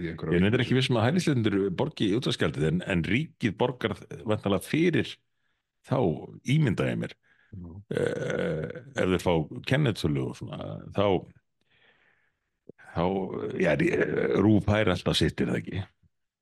ég 0.00 0.22
ég 0.34 0.44
nefnir 0.44 0.64
ekki 0.64 0.76
vissum 0.76 0.98
að 1.00 1.08
hælisleidendur 1.08 1.58
borgi 1.78 2.10
útvarskjaldið 2.18 2.68
en, 2.70 2.80
en 2.90 3.04
ríkið 3.06 3.56
borgar 3.60 3.96
vantalega 4.28 4.66
fyrir 4.66 5.12
þá 5.88 5.98
ímyndaði 6.50 6.96
mér. 7.00 7.16
Já. 7.50 7.66
uh, 7.66 8.66
ef 8.94 9.08
þeir 9.10 9.22
fá 9.24 9.32
kennetölu 9.66 10.28
og 10.28 10.36
svona 10.38 10.58
þá 10.94 11.06
þá, 12.94 13.04
já, 13.58 13.72
rúf 14.42 14.68
hær 14.70 14.92
alltaf 14.92 15.18
sittir 15.18 15.50
það 15.50 15.60
ekki? 15.62 15.82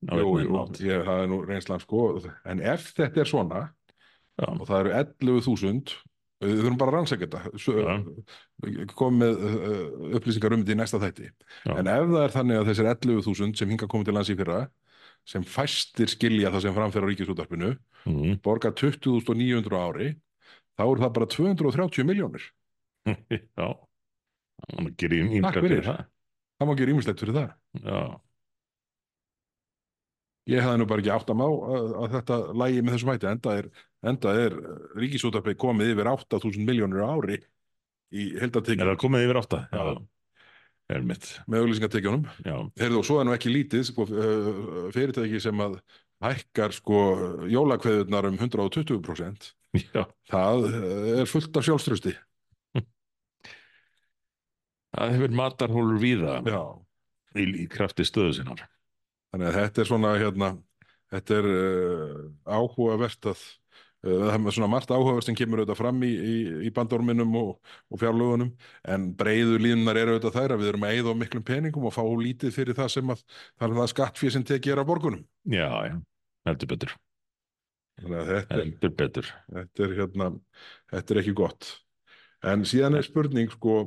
Jú, 0.08 0.28
jú, 0.44 0.58
ég, 0.84 1.02
það 1.06 1.22
er 1.24 1.30
nú 1.32 1.40
reynslan 1.42 1.82
sko. 1.82 2.02
En 2.48 2.60
ef 2.62 2.92
þetta 2.96 3.24
er 3.24 3.30
svona 3.30 3.64
Já. 4.38 4.52
og 4.52 4.68
það 4.68 4.78
eru 4.84 4.92
11.000 5.00 5.96
við 6.44 6.52
þurfum 6.60 6.76
bara 6.78 6.92
að 6.92 6.96
rannsaka 6.98 7.26
þetta 7.26 7.40
með 9.18 9.40
uh, 9.48 10.18
upplýsingar 10.18 10.54
um 10.54 10.62
þetta 10.62 10.74
í 10.76 10.78
næsta 10.78 11.00
þætti 11.02 11.26
Já. 11.66 11.72
en 11.80 11.90
ef 11.90 12.06
það 12.12 12.22
er 12.26 12.34
þannig 12.36 12.60
að 12.60 12.68
þessir 12.70 12.90
11.000 12.92 13.58
sem 13.58 13.72
hinga 13.74 13.88
komið 13.90 14.10
til 14.10 14.14
lands 14.18 14.30
í 14.30 14.36
fyrra 14.38 14.60
sem 15.28 15.42
fæstir 15.44 16.08
skilja 16.12 16.52
það 16.54 16.62
sem 16.68 16.76
framfyrir 16.78 17.04
á 17.04 17.10
ríkisútvarpinu 17.12 17.72
Mhm. 18.08 18.38
borga 18.46 18.70
20.900 18.72 19.74
á 19.74 19.82
ári 19.90 20.06
þá 20.78 20.82
eru 20.86 21.02
það 21.02 21.12
bara 21.18 21.26
230 21.34 22.06
miljónir 22.06 22.44
Já, 23.58 23.66
hann 24.78 24.94
gerir 24.96 25.24
ímyndað 25.26 25.52
Takk 25.58 25.66
fyrir. 25.66 25.82
það. 25.84 26.04
það 26.58 26.68
má 26.70 26.72
ekki 26.76 26.86
rýmislegt 26.88 27.20
fyrir 27.24 27.36
það 27.36 27.50
Já, 27.82 28.00
ég 30.48 30.64
hefði 30.64 30.80
nú 30.80 30.88
bara 30.88 31.04
ekki 31.04 31.12
átt 31.14 31.32
að 31.32 31.40
má 31.40 31.46
að, 31.46 31.88
að 32.02 32.14
þetta 32.16 32.38
lægi 32.62 32.84
með 32.84 32.96
þessum 32.96 33.12
hætti 33.12 33.30
enda 33.32 33.56
er, 33.60 33.70
er 34.44 34.56
ríkisútvarpið 35.02 35.58
komið 35.64 35.92
yfir 35.94 36.12
8.000 36.12 36.68
miljónir 36.68 37.04
á 37.04 37.08
ári 37.12 37.40
í 38.08 38.30
er 38.32 38.46
heldatekjum 38.46 38.88
það 38.92 39.00
komið 39.04 39.26
yfir 39.26 39.40
átta? 39.42 39.62
Já. 39.72 39.82
er 40.96 41.04
mitt. 41.04 41.30
með 41.46 41.66
Heyrðu, 42.80 43.02
og 43.02 43.08
svo 43.08 43.18
er 43.20 43.28
nú 43.28 43.34
ekki 43.36 43.52
lítið 43.52 43.84
sko, 43.90 44.08
uh, 44.08 44.88
fyrirtæki 44.94 45.42
sem 45.44 45.64
að 45.64 45.80
hækkar 46.24 46.74
sko 46.74 47.02
jólakveðurnar 47.52 48.30
um 48.32 48.40
120% 48.40 49.52
já, 49.92 50.02
það 50.32 50.64
uh, 50.70 51.12
er 51.20 51.28
fullt 51.30 51.60
af 51.60 51.68
sjálfströsti 51.68 52.16
það 54.98 55.14
hefur 55.14 55.36
matarhólur 55.36 56.00
víða 56.02 56.40
Já. 56.46 56.60
í, 57.36 57.46
í 57.64 57.66
krafti 57.70 58.06
stöðu 58.06 58.38
sinnar. 58.38 58.64
Þannig 59.32 59.48
að 59.50 59.56
þetta 59.60 59.82
er 59.84 59.88
svona 59.92 60.12
hérna, 60.20 60.50
þetta 61.12 61.38
er 61.40 61.48
uh, 61.52 62.20
áhugavert 62.58 63.28
að 63.32 63.42
uh, 64.06 64.28
það 64.28 64.48
er 64.50 64.56
svona 64.58 64.70
margt 64.72 64.92
áhugavert 64.94 65.28
sem 65.28 65.38
kemur 65.38 65.62
auðvitað 65.62 65.80
fram 65.82 66.02
í, 66.06 66.10
í, 66.12 66.36
í 66.68 66.72
bandorminum 66.76 67.34
og, 67.40 67.50
og 67.92 68.02
fjárlögunum 68.02 68.52
en 68.94 69.08
breiðu 69.18 69.58
línunar 69.62 70.00
eru 70.00 70.16
auðvitað 70.16 70.38
þær 70.38 70.56
að 70.56 70.62
við 70.64 70.72
erum 70.72 70.86
að 70.88 70.96
eyða 70.98 71.14
á 71.16 71.20
miklum 71.24 71.46
peningum 71.50 71.88
og 71.90 71.96
fá 71.96 72.02
lítið 72.22 72.54
fyrir 72.56 72.78
það 72.78 72.92
sem 72.96 73.14
að 73.14 73.24
það 73.32 73.68
er 73.70 73.76
það 73.82 73.92
skattfíð 73.94 74.34
sem 74.36 74.48
tekið 74.52 74.74
er 74.76 74.82
af 74.84 74.88
borgunum 74.92 75.24
Já, 75.48 75.68
já, 75.88 75.94
heldur 76.48 76.72
betur. 76.74 76.96
þetta 77.98 78.46
Heldur 78.54 78.92
betur. 78.94 79.28
þetta 79.50 79.86
er 79.88 79.94
hérna 79.98 80.30
þetta 80.92 81.14
er 81.14 81.20
ekki 81.24 81.36
gott 81.40 81.72
en 82.46 82.62
síðan 82.68 82.94
er 83.00 83.06
spurning 83.06 83.50
sko 83.50 83.80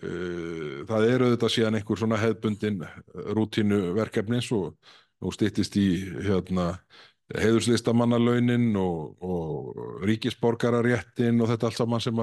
það 0.00 1.06
eru 1.08 1.28
auðvitað 1.28 1.54
síðan 1.54 1.78
einhver 1.78 2.00
svona 2.00 2.20
hefðbundin 2.20 2.82
rútínu 3.36 3.80
verkefni 3.96 4.40
svo 4.44 4.72
nú 5.22 5.32
styttist 5.34 5.76
í 5.78 5.86
hérna 6.26 6.72
heiðurslista-mannalaunin 7.38 8.74
og, 8.76 9.12
og 9.24 10.04
ríkisborgararéttin 10.08 11.40
og 11.40 11.50
þetta 11.52 11.68
allt 11.68 11.78
saman 11.78 12.02
sem, 12.04 12.22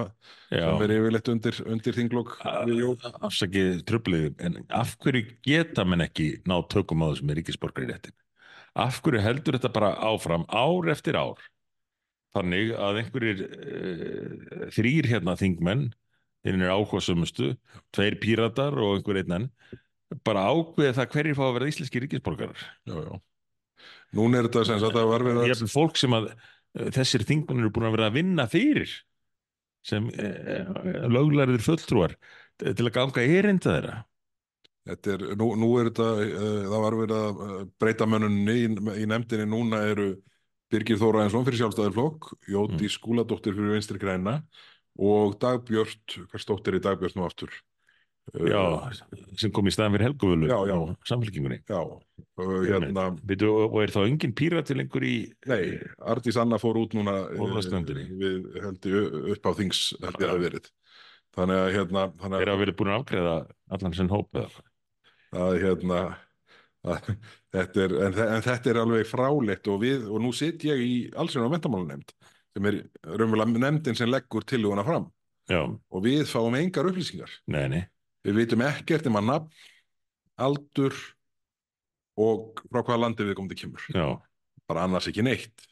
sem 0.52 0.84
er 0.86 0.94
yfirleitt 0.98 1.32
undir, 1.34 1.62
undir 1.66 1.98
þinglokk 1.98 2.36
afsakið 3.26 3.84
tröflið, 3.90 4.34
en 4.46 4.60
af 4.76 4.96
hverju 5.02 5.26
geta 5.46 5.86
menn 5.88 6.06
ekki 6.06 6.32
ná 6.50 6.60
tökum 6.70 7.06
á 7.06 7.12
þessum 7.12 7.34
ríkisborgari 7.40 7.90
réttin? 7.90 8.18
Af 8.78 9.00
hverju 9.06 9.24
heldur 9.24 9.58
þetta 9.58 9.74
bara 9.74 9.96
áfram 10.12 10.46
ár 10.50 10.92
eftir 10.94 11.18
ár? 11.18 11.42
Þannig 12.36 12.76
að 12.78 13.02
einhverjir 13.02 13.40
uh, 13.48 14.68
þrýr 14.76 15.10
hérna 15.10 15.34
þingmenn, 15.40 15.88
þeir 16.46 16.58
eru 16.58 16.76
ákvæðsumustu, 16.80 17.50
tveir 17.96 18.18
píratar 18.22 18.78
og 18.80 18.98
einhver 18.98 19.22
einn 19.22 19.36
enn, 19.38 19.50
bara 20.26 20.48
ákveða 20.50 20.96
það 21.00 21.12
hverjir 21.16 21.38
fá 21.38 21.44
að 21.48 21.56
vera 21.58 21.70
íslenski 21.72 22.04
ríkisborgarar. 22.04 22.64
Já, 22.90 22.96
já. 22.96 23.20
Núna 24.18 24.40
er 24.40 24.50
þetta 24.50 24.66
sem 24.68 24.82
sagt 24.82 24.96
að 24.96 25.04
það 25.04 25.12
var 25.12 25.26
verið 25.28 25.42
að 25.42 25.50
Ég 25.52 25.62
er 25.62 25.72
fólk 25.72 26.00
sem 26.00 26.16
að 26.18 26.30
uh, 26.32 26.90
þessir 26.96 27.26
þingmenn 27.30 27.64
eru 27.64 27.72
búin 27.76 27.90
að 27.90 27.96
vera 27.98 28.10
að 28.10 28.18
vinna 28.18 28.46
fyrir 28.50 28.94
sem 29.86 30.08
uh, 30.10 30.72
löglærið 31.12 31.66
fulltrúar 31.66 32.16
til 32.60 32.88
að 32.88 32.96
ganga 32.96 33.24
erinda 33.24 33.76
þeirra. 33.76 34.00
Þetta 34.90 35.12
er, 35.14 35.24
nú, 35.38 35.52
nú 35.60 35.70
er 35.78 35.92
þetta, 35.92 36.10
uh, 36.26 36.58
það 36.72 36.84
var 36.86 36.98
verið 37.04 37.20
að 37.20 37.46
uh, 37.46 37.62
breyta 37.84 38.10
mönnunni 38.10 38.58
í, 38.58 38.66
í 39.04 39.08
nefndinni, 39.10 39.48
núna 39.52 39.84
eru 39.92 40.10
Birgir 40.70 41.00
Þóra 41.02 41.24
Ensson 41.26 41.46
fyrir 41.46 41.64
sjálfstæðarflokk, 41.64 42.34
Jóti 42.50 42.86
mm. 42.86 42.92
Skúladóttir 42.94 43.56
fyrir 43.58 43.78
vinstri 43.78 44.02
græna 44.02 44.40
og 45.00 45.36
Dagbjört, 45.42 46.20
hvað 46.30 46.44
stóttir 46.44 46.78
í 46.78 46.84
Dagbjört 46.84 47.18
nú 47.18 47.26
aftur? 47.28 47.54
Uh, 48.30 48.46
Já, 48.46 48.62
sem 49.42 49.50
kom 49.56 49.66
í 49.66 49.74
staðan 49.74 49.96
fyrir 49.96 50.10
Helguvölu 50.10 50.50
já. 50.52 50.76
samfélkingunni. 51.10 51.62
Já, 51.66 51.80
uh, 51.82 52.56
hérna, 52.68 53.08
Veitu, 53.26 53.50
og 53.66 53.80
er 53.82 53.94
þá 53.96 54.04
engin 54.04 54.36
pírat 54.38 54.70
til 54.70 54.78
lengur 54.78 55.06
í 55.08 55.16
nei, 55.50 55.80
Ardís 55.98 56.38
Anna 56.38 56.60
fór 56.62 56.78
út 56.84 56.94
núna 56.98 57.16
uh, 57.26 57.58
við 58.22 58.52
held 58.62 58.90
ég 58.92 59.18
upp 59.34 59.50
á 59.50 59.52
þings 59.58 59.84
held 60.04 60.22
ég 60.22 60.34
að 60.34 60.44
verið. 60.46 60.70
Þannig 61.38 61.62
að 61.64 61.72
hérna, 61.78 62.08
þannig 62.20 62.44
er 62.44 62.52
að 62.54 62.64
verið 62.66 62.78
búin 62.78 62.92
að 62.92 63.00
afgreða 63.02 63.36
allan 63.74 63.96
sinn 63.98 64.12
hóp 64.14 64.30
eða 64.36 64.50
hvað? 64.54 64.70
að 65.40 65.60
hérna 65.62 66.00
að, 66.90 67.10
þetta 67.54 67.84
er, 67.86 67.96
en, 68.08 68.20
en 68.26 68.46
þetta 68.46 68.72
er 68.72 68.82
alveg 68.84 69.10
fráleitt 69.10 69.70
og 69.72 69.82
við, 69.84 70.06
og 70.10 70.24
nú 70.24 70.32
sitt 70.36 70.66
ég 70.68 70.82
í 70.84 70.94
allsinn 71.20 71.46
á 71.46 71.54
mentamálunemnd 71.54 72.14
sem 72.60 72.68
er 72.68 72.80
raunverulega 73.08 73.64
nefndin 73.64 73.98
sem 73.98 74.12
leggur 74.12 74.46
tillöguna 74.48 74.84
fram. 74.88 75.08
Já, 75.50 75.64
og 75.66 76.04
við 76.06 76.28
fáum 76.30 76.58
engar 76.60 76.90
upplýsingar. 76.92 77.32
Nei, 77.50 77.66
nei, 77.72 77.84
við 78.28 78.44
vitum 78.44 78.66
ekkert 78.68 79.08
um 79.10 79.18
að 79.18 79.30
nafn 79.32 79.64
aldur 80.40 80.98
og 82.20 82.60
frá 82.68 82.84
hvaða 82.84 83.00
landi 83.06 83.26
við 83.26 83.38
komum 83.40 83.50
til 83.52 83.62
kemur. 83.64 83.88
Já, 83.96 84.20
bara 84.70 84.84
annars 84.86 85.08
ekki 85.10 85.26
neitt. 85.26 85.66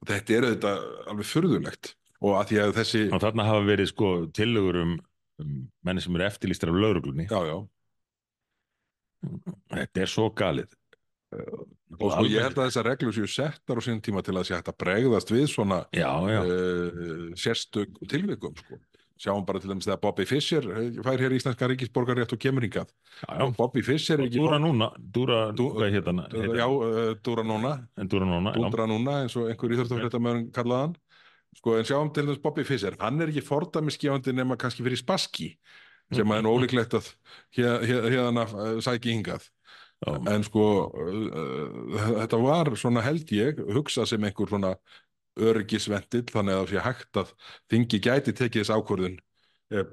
Og 0.00 0.12
þetta 0.12 0.36
er 0.36 0.46
auðvitað 0.48 0.84
alveg 1.10 1.28
furðulegt. 1.28 1.94
Og 2.20 2.36
að 2.36 2.50
því 2.50 2.60
að 2.60 2.74
þessi 2.76 3.02
og 3.08 3.22
þarna 3.22 3.48
hafa 3.48 3.64
verið 3.64 3.90
sko 3.94 4.08
tillögur 4.36 4.78
um, 4.82 4.96
um 5.40 5.52
menni 5.88 6.04
sem 6.04 6.16
eru 6.18 6.26
eftirlýstir 6.26 6.68
af 6.68 6.76
lauruglunni 6.76 7.24
já, 7.30 7.38
já, 7.48 7.56
þetta 9.72 10.02
er 10.04 10.10
svo 10.12 10.26
galið 10.36 10.74
og 11.98 12.12
sko 12.14 12.24
ég 12.30 12.44
held 12.44 12.58
að 12.58 12.68
þessar 12.68 12.86
reglur 12.86 13.12
séu 13.16 13.26
settar 13.30 13.80
á 13.80 13.82
sín 13.82 13.98
tíma 14.04 14.22
til 14.22 14.36
að 14.38 14.46
sé 14.46 14.54
hægt 14.54 14.70
að 14.70 14.78
bregðast 14.84 15.32
við 15.34 15.48
svona 15.50 15.80
Já, 15.96 16.10
já, 16.30 16.40
uh, 16.44 17.32
sérstök 17.34 17.98
tilvikum 18.08 18.54
sko. 18.56 18.78
sjáum 19.20 19.44
bara 19.44 19.58
til 19.60 19.68
dæmis 19.72 19.84
þegar 19.88 20.00
Bobby 20.00 20.24
Fischer 20.24 20.64
eh, 20.70 20.92
fær 21.04 21.18
hér 21.20 21.34
íslenska 21.36 21.66
ríkisborgarétt 21.68 22.32
og 22.32 22.38
kemur 22.40 22.64
hingað. 22.64 22.88
Já, 23.20 23.42
og 23.44 23.52
Bobby 23.58 23.82
Fischer 23.84 24.16
er 24.22 24.28
ekki 24.30 24.38
Dúra 24.40 24.56
núna, 24.62 24.88
Dúra, 24.96 25.40
Dú- 25.52 25.74
hvað 25.76 25.92
heit 25.92 26.06
hann? 26.08 26.22
já, 26.56 26.64
uh, 26.70 27.12
Dúra 27.20 27.44
núna. 27.44 27.74
En 28.00 28.08
Dúra 28.08 28.86
núna, 28.88 29.18
eins 29.26 29.36
og 29.36 29.50
einhver 29.50 29.74
íþjóðstofréttamöðurinn 29.76 30.48
kallaðan 30.56 30.94
sko 31.58 31.74
en 31.76 31.84
sjáum 31.84 32.14
til 32.14 32.24
dæmis 32.30 32.40
Bobby 32.40 32.62
Fischer 32.64 32.94
hann 33.00 33.20
er 33.20 33.28
ekki 33.28 33.42
fordæmiskefandi 33.44 34.32
nema 34.32 34.56
kannski 34.56 34.84
fyrir 34.86 35.00
spaski 35.02 35.48
sem 36.14 36.24
að 36.30 36.38
er 36.40 36.42
nú 36.46 36.52
ólíklegt 36.56 36.94
að 36.96 37.08
hér- 37.58 37.82
hér- 37.90 38.06
hérna 38.14 38.44
sæki 38.80 39.12
hingað 39.12 39.50
Já, 40.00 40.12
en 40.32 40.44
sko 40.46 40.64
uh, 40.96 41.96
þetta 42.22 42.38
var 42.40 42.70
svona 42.80 43.02
held 43.04 43.28
ég 43.36 43.58
hugsað 43.76 44.08
sem 44.08 44.24
einhver 44.24 44.48
svona 44.48 44.70
öryggisventil 45.40 46.24
þannig 46.30 46.56
að 46.56 46.62
það 46.62 46.70
sé 46.72 46.84
hægt 46.86 47.20
að 47.20 47.34
þingi 47.72 48.00
gæti 48.06 48.34
tekið 48.38 48.62
þess 48.64 48.72
ákvörðun 48.76 49.18
ef, 49.76 49.92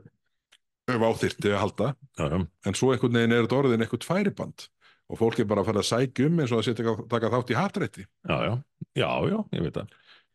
ef 0.95 1.05
áþyrti 1.09 1.51
að 1.51 1.61
halda. 1.61 1.89
Já, 2.17 2.25
en 2.39 2.77
svo 2.79 2.93
einhvern 2.93 3.19
veginn 3.19 3.35
er 3.35 3.45
þetta 3.45 3.59
orðin 3.61 3.85
eitthvað 3.85 4.03
tværiband 4.07 4.67
og 5.07 5.19
fólk 5.21 5.39
er 5.39 5.47
bara 5.47 5.63
að 5.63 5.69
fara 5.69 5.83
að 5.83 5.89
sækja 5.91 6.27
um 6.27 6.41
eins 6.43 6.51
og 6.55 6.59
að 6.63 6.65
setja 6.67 6.95
taka 7.13 7.29
þátt 7.31 7.53
í 7.53 7.57
hartrætti 7.59 8.03
já, 8.07 8.39
já, 8.97 9.11
já, 9.31 9.37
ég 9.55 9.63
veit 9.67 9.77
það. 9.77 9.93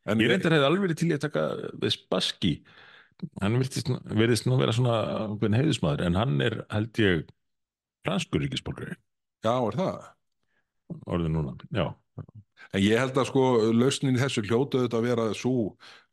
en 0.09 0.23
Ég 0.23 0.31
reyndar 0.33 0.57
hefði 0.57 0.69
alveg 0.71 0.85
verið 0.87 1.01
til 1.03 1.11
að 1.13 1.25
taka 1.27 1.43
við 1.83 1.95
Spassky. 1.97 2.53
Hann 3.43 3.59
virðist, 3.61 3.91
nú- 4.49 4.53
nú 4.53 4.57
vera 4.59 4.73
svona 4.75 5.57
heiðusmaður, 5.59 6.07
en 6.09 6.17
hann 6.19 6.41
er, 6.43 6.57
held 6.73 7.03
ég, 7.03 7.27
franskur 8.07 8.43
ríkisborgari, 8.43 8.97
já, 9.43 9.55
er 9.69 9.79
það 9.81 11.03
orðið 11.07 11.35
núna. 11.37 11.57
Já, 11.73 11.87
En 12.73 12.81
ég 12.81 12.97
held 13.01 13.17
að 13.21 13.27
sko 13.29 13.43
lausnin 13.75 14.17
í 14.17 14.21
þessu 14.21 14.43
hljótu 14.47 14.79
auðvitað 14.79 14.99
að 14.99 15.07
vera 15.09 15.25
svo 15.37 15.55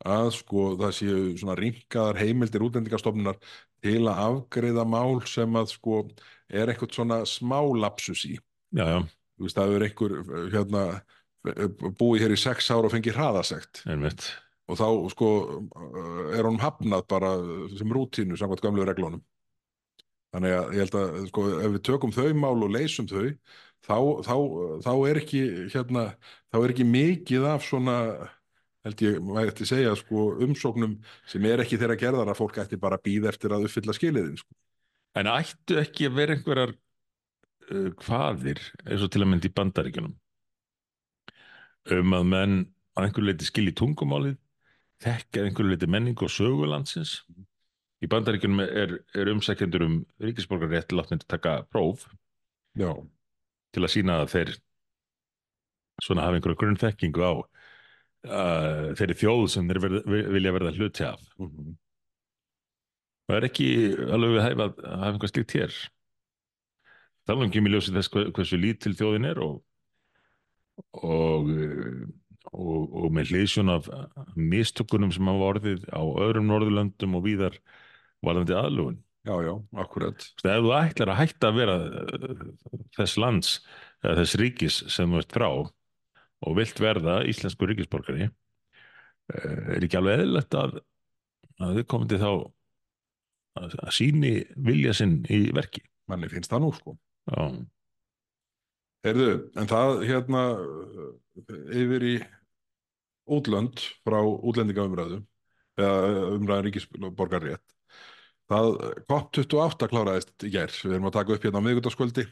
að 0.04 0.30
sko 0.36 0.64
það 0.80 0.90
séu 0.96 1.20
svona 1.40 1.54
rinkaðar 1.56 2.18
heimildir 2.20 2.64
útlendingastofnunar 2.66 3.38
til 3.84 4.02
að 4.10 4.20
afgreiða 4.26 4.84
mál 4.88 5.22
sem 5.28 5.56
að 5.56 5.70
sko 5.72 6.02
er 6.50 6.72
eitthvað 6.72 6.96
svona 6.98 7.20
smá 7.28 7.60
lapsus 7.80 8.26
í. 8.28 8.34
já, 8.76 8.84
já, 8.84 8.98
Þú 9.40 9.46
veist, 9.46 9.56
það 9.56 9.74
er 9.76 9.86
einhver 9.86 10.16
hérna 10.52 10.84
búið 11.96 12.26
hér 12.26 12.34
í 12.36 12.40
sex 12.40 12.68
ár 12.68 12.84
og 12.88 12.92
fengið 12.92 13.16
hraðasekt 13.16 13.84
einmitt. 13.88 14.26
og 14.68 14.76
þá 14.76 14.88
sko 15.14 15.28
er 16.34 16.44
honum 16.44 16.60
hafnað 16.60 17.06
bara 17.08 17.30
sem 17.72 17.94
rútínu 17.96 18.36
samkvæmt 18.36 18.66
gömlu 18.66 18.84
reglunum. 18.84 19.22
Þannig 20.30 20.56
að 20.56 20.74
ég 20.76 20.84
held 20.84 20.96
að 21.00 21.16
sko 21.30 21.46
ef 21.58 21.72
við 21.74 21.82
tökum 21.88 22.12
þau 22.14 22.28
mál 22.38 22.54
og 22.54 22.70
leysum 22.70 23.08
þau 23.10 23.24
þá, 23.86 23.96
þá, 24.26 24.34
þá 24.84 24.92
er 25.10 25.20
ekki 25.22 25.40
hérna, 25.72 26.04
þá 26.52 26.58
er 26.60 26.74
ekki 26.74 26.86
mikið 26.86 27.48
af 27.50 27.66
svona 27.66 27.96
held 28.86 29.02
ég, 29.04 29.18
maður 29.24 29.52
ætti 29.52 29.68
segja 29.68 29.92
sko 29.98 30.26
umsóknum 30.44 30.96
sem 31.28 31.46
er 31.48 31.62
ekki 31.64 31.78
þeirra 31.80 31.98
gerðar 32.00 32.32
að 32.32 32.40
fólk 32.40 32.60
ætti 32.62 32.80
bara 32.80 32.98
að 33.00 33.06
býða 33.08 33.32
eftir 33.32 33.54
að 33.54 33.66
uppfylla 33.68 33.96
skiliðin 33.96 34.38
sko. 34.40 34.56
En 35.18 35.30
ættu 35.30 35.80
ekki 35.80 36.06
að 36.08 36.16
vera 36.20 36.36
einhverjar 36.36 36.72
uh, 36.76 37.90
hvaðir, 38.04 38.62
eins 38.86 39.04
og 39.04 39.12
til 39.12 39.24
að 39.24 39.32
mynda 39.32 39.50
í 39.50 39.54
bandaríkjunum, 39.56 40.14
um 41.98 42.16
að 42.16 42.30
menn 42.30 42.56
að 42.94 43.08
einhverju 43.08 43.28
leiti 43.28 43.48
skilji 43.48 43.76
tungumálið, 43.80 44.38
þekkja 45.02 45.42
að 45.42 45.50
einhverju 45.50 45.74
leiti 45.74 45.90
menning 45.90 46.24
og 46.24 46.32
sögulandsins. 46.32 47.18
Í 48.00 48.08
bandaríkjunum 48.08 48.62
er, 48.64 48.94
er 49.12 49.30
umsækjendur 49.34 49.84
um 49.84 49.96
ríkisborgarrétt 50.24 50.94
látnir 50.96 51.20
taka 51.28 51.58
próf 51.68 52.06
Já, 52.78 52.94
til 53.74 53.82
að 53.84 53.92
sína 53.92 54.20
að 54.22 54.30
þeir 54.34 54.52
svona 56.00 56.24
hafa 56.24 56.38
einhverju 56.38 56.56
grunnþekkingu 56.62 57.20
á 57.20 57.32
uh, 57.36 58.86
þeirri 58.96 59.16
þjóð 59.20 59.46
sem 59.52 59.68
þeir 59.68 59.80
verð, 59.84 59.98
vilja 60.32 60.52
verða 60.56 60.74
hluti 60.78 61.06
af. 61.10 61.22
mm 61.40 61.76
Það 63.30 63.36
er 63.38 63.44
ekki 63.46 63.66
alveg 64.10 64.32
við 64.34 64.40
hæfa 64.42 64.64
að 64.66 64.78
hafa 64.90 65.08
einhvað 65.12 65.30
slíkt 65.30 65.52
hér. 65.54 65.74
Tala 67.28 67.44
um 67.44 67.44
ekki 67.46 67.60
í 67.62 67.70
ljósi 67.70 67.92
þess 67.94 68.10
hve- 68.10 68.30
hversu 68.34 68.58
lítil 68.58 68.90
þjóðin 68.98 69.28
er 69.28 69.38
og, 69.44 69.60
og, 70.98 71.52
og, 72.50 72.96
og 73.04 73.06
með 73.14 73.30
hliðsjón 73.30 73.70
af 73.76 73.86
mistökunum 74.34 75.12
sem 75.14 75.30
hafa 75.30 75.46
orðið 75.52 75.86
á 75.94 76.02
öðrum 76.02 76.50
Norðurlöndum 76.50 77.14
og 77.20 77.22
víðar 77.28 77.60
varðandi 78.26 78.56
aðlugun. 78.56 78.98
já, 79.28 79.34
já, 79.44 79.52
akkurat. 79.82 80.26
Ef 80.40 80.64
þú 80.64 80.72
ætlar 80.78 81.12
að 81.12 81.20
hætta 81.20 81.50
að 81.50 81.58
vera 81.60 81.76
eh, 81.80 82.44
þess 82.96 83.18
lands 83.20 83.52
þess 84.00 84.38
ríkis 84.40 84.78
sem 84.92 85.10
þú 85.12 85.20
ert 85.20 85.34
frá 85.36 85.48
og 85.50 86.56
vilt 86.56 86.80
verða 86.80 87.20
íslensku 87.28 87.68
ríkisborgari 87.68 88.28
eh, 88.28 89.76
er 89.76 89.84
ekki 89.84 90.00
alveg 90.00 90.22
eðlilegt 90.22 90.56
að, 90.56 90.78
að 91.60 91.82
komum 91.90 92.08
til 92.08 92.20
þá 92.22 92.30
að, 92.30 93.76
að 93.76 93.92
síni 93.96 94.34
vilja 94.56 94.96
sinn 94.96 95.20
í 95.28 95.46
verki. 95.56 95.84
Manni 96.10 96.30
finnst 96.32 96.52
það 96.52 96.64
nú 96.64 96.72
sko. 96.74 96.96
Já, 97.30 97.44
Heyrðu, 99.00 99.28
en 99.56 99.68
það 99.68 100.02
hérna 100.04 100.40
yfir 101.72 102.02
í 102.04 102.16
útlönd 103.32 103.80
frá 104.04 104.18
útlendingaumræðu 104.20 105.22
eða 105.80 106.24
umræðan 106.34 106.66
ríkisborgarrétt 106.66 107.76
það 108.50 108.68
COP28 109.10 109.88
kláraðist 109.92 110.46
í 110.46 110.52
gær 110.52 110.74
við 110.74 110.96
erum 110.96 111.08
að 111.10 111.16
taka 111.18 111.34
upp 111.36 111.46
hérna 111.46 111.62
á 111.62 111.66
miðgutaskvöldi 111.66 112.26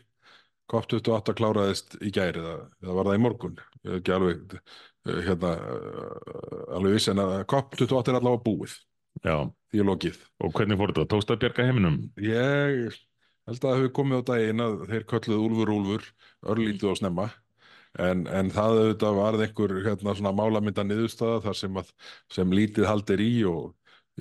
COP28 0.68 1.34
kláraðist 1.38 1.96
í 2.04 2.12
gær 2.14 2.38
eða, 2.40 2.54
eða 2.82 2.98
var 2.98 3.10
það 3.10 3.18
í 3.18 3.24
morgun 3.24 3.58
Ég 3.78 3.90
er 3.92 3.98
ekki 4.00 4.14
alveg 4.16 4.56
uh, 4.58 5.20
hérna 5.28 5.52
uh, 5.56 6.62
alveg 6.76 6.98
viss 6.98 7.10
en 7.12 7.22
að 7.24 7.34
COP28 7.52 8.12
er 8.12 8.20
allavega 8.20 8.44
búið 8.44 8.76
já. 9.24 9.36
því 9.70 9.82
er 9.82 9.90
lokið 9.92 10.22
Og 10.44 10.56
hvernig 10.56 10.80
fór 10.80 10.94
þetta? 10.94 11.10
Tókst 11.14 11.34
að 11.34 11.42
bjarga 11.44 11.68
heiminum? 11.70 12.00
Ég 12.20 12.98
held 13.48 13.58
að 13.58 13.64
það 13.64 13.76
hefur 13.78 13.94
komið 14.00 14.24
á 14.24 14.28
daginn 14.32 14.64
að 14.64 14.80
þeir 14.90 15.06
kölluð 15.14 15.44
Úlfur 15.46 15.76
Úlfur 15.78 16.08
örlítið 16.52 16.90
og 16.92 16.98
snemma 17.00 17.30
en, 17.96 18.26
en 18.28 18.50
það 18.52 18.82
auðvitað 18.82 19.18
varð 19.18 19.44
einhver 19.46 19.74
hérna, 19.86 20.14
svona 20.18 20.34
málamynda 20.36 20.84
niðurstaða 20.86 21.40
þar 21.46 21.58
sem, 21.62 21.78
að, 21.80 21.92
sem 22.34 22.52
lítið 22.54 22.88
haldir 22.88 23.22
í 23.24 23.32
og 23.48 23.72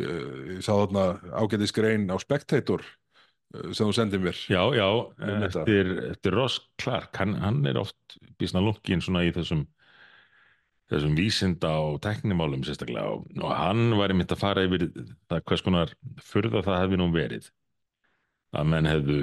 ég, 0.02 0.62
sá 0.66 0.72
þarna 0.74 1.08
ágætis 1.42 1.74
grein 1.76 2.08
á 2.12 2.16
Spectator 2.22 2.84
eh, 2.84 3.72
sem 3.72 3.88
þú 3.88 3.96
sendið 3.96 4.28
mér 4.28 4.44
Já, 4.52 4.62
já, 4.78 4.88
þetta. 5.22 5.48
eftir, 5.50 5.92
eftir 6.12 6.38
Ross 6.38 6.60
Clark, 6.82 7.18
hann, 7.22 7.38
hann 7.42 7.64
er 7.70 7.82
oft 7.82 8.20
býsna 8.40 8.64
lungin 8.64 9.04
svona 9.04 9.26
í 9.28 9.34
þessum 9.36 9.66
þessum 10.88 11.18
vísinda 11.18 11.74
og 11.84 12.00
teknimálum 12.04 12.64
sérstaklega 12.64 13.18
og, 13.18 13.26
og 13.42 13.52
hann 13.52 13.92
var 14.00 14.14
einmitt 14.14 14.32
að 14.32 14.44
fara 14.44 14.64
yfir 14.68 14.88
það 15.28 15.44
hvers 15.50 15.64
konar 15.66 15.92
furða 16.24 16.64
það 16.64 16.82
hefði 16.84 17.00
nú 17.02 17.10
verið 17.12 17.50
að 18.56 18.70
menn 18.72 18.88
hefðu 18.88 19.20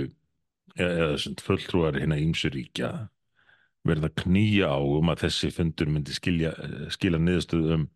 eða, 0.76 0.92
eða 0.92 1.18
sagt 1.24 1.44
fulltrúar 1.44 1.96
hérna 1.96 2.20
ímsuríkja 2.20 2.90
verið 3.84 4.08
að 4.08 4.16
knýja 4.24 4.70
á 4.72 4.78
um 4.80 5.12
að 5.12 5.26
þessi 5.26 5.50
fundur 5.52 5.90
myndi 5.92 6.16
skilja, 6.16 6.54
eh, 6.64 6.86
skila 6.92 7.20
niðurstöðu 7.20 7.78
um 7.78 7.88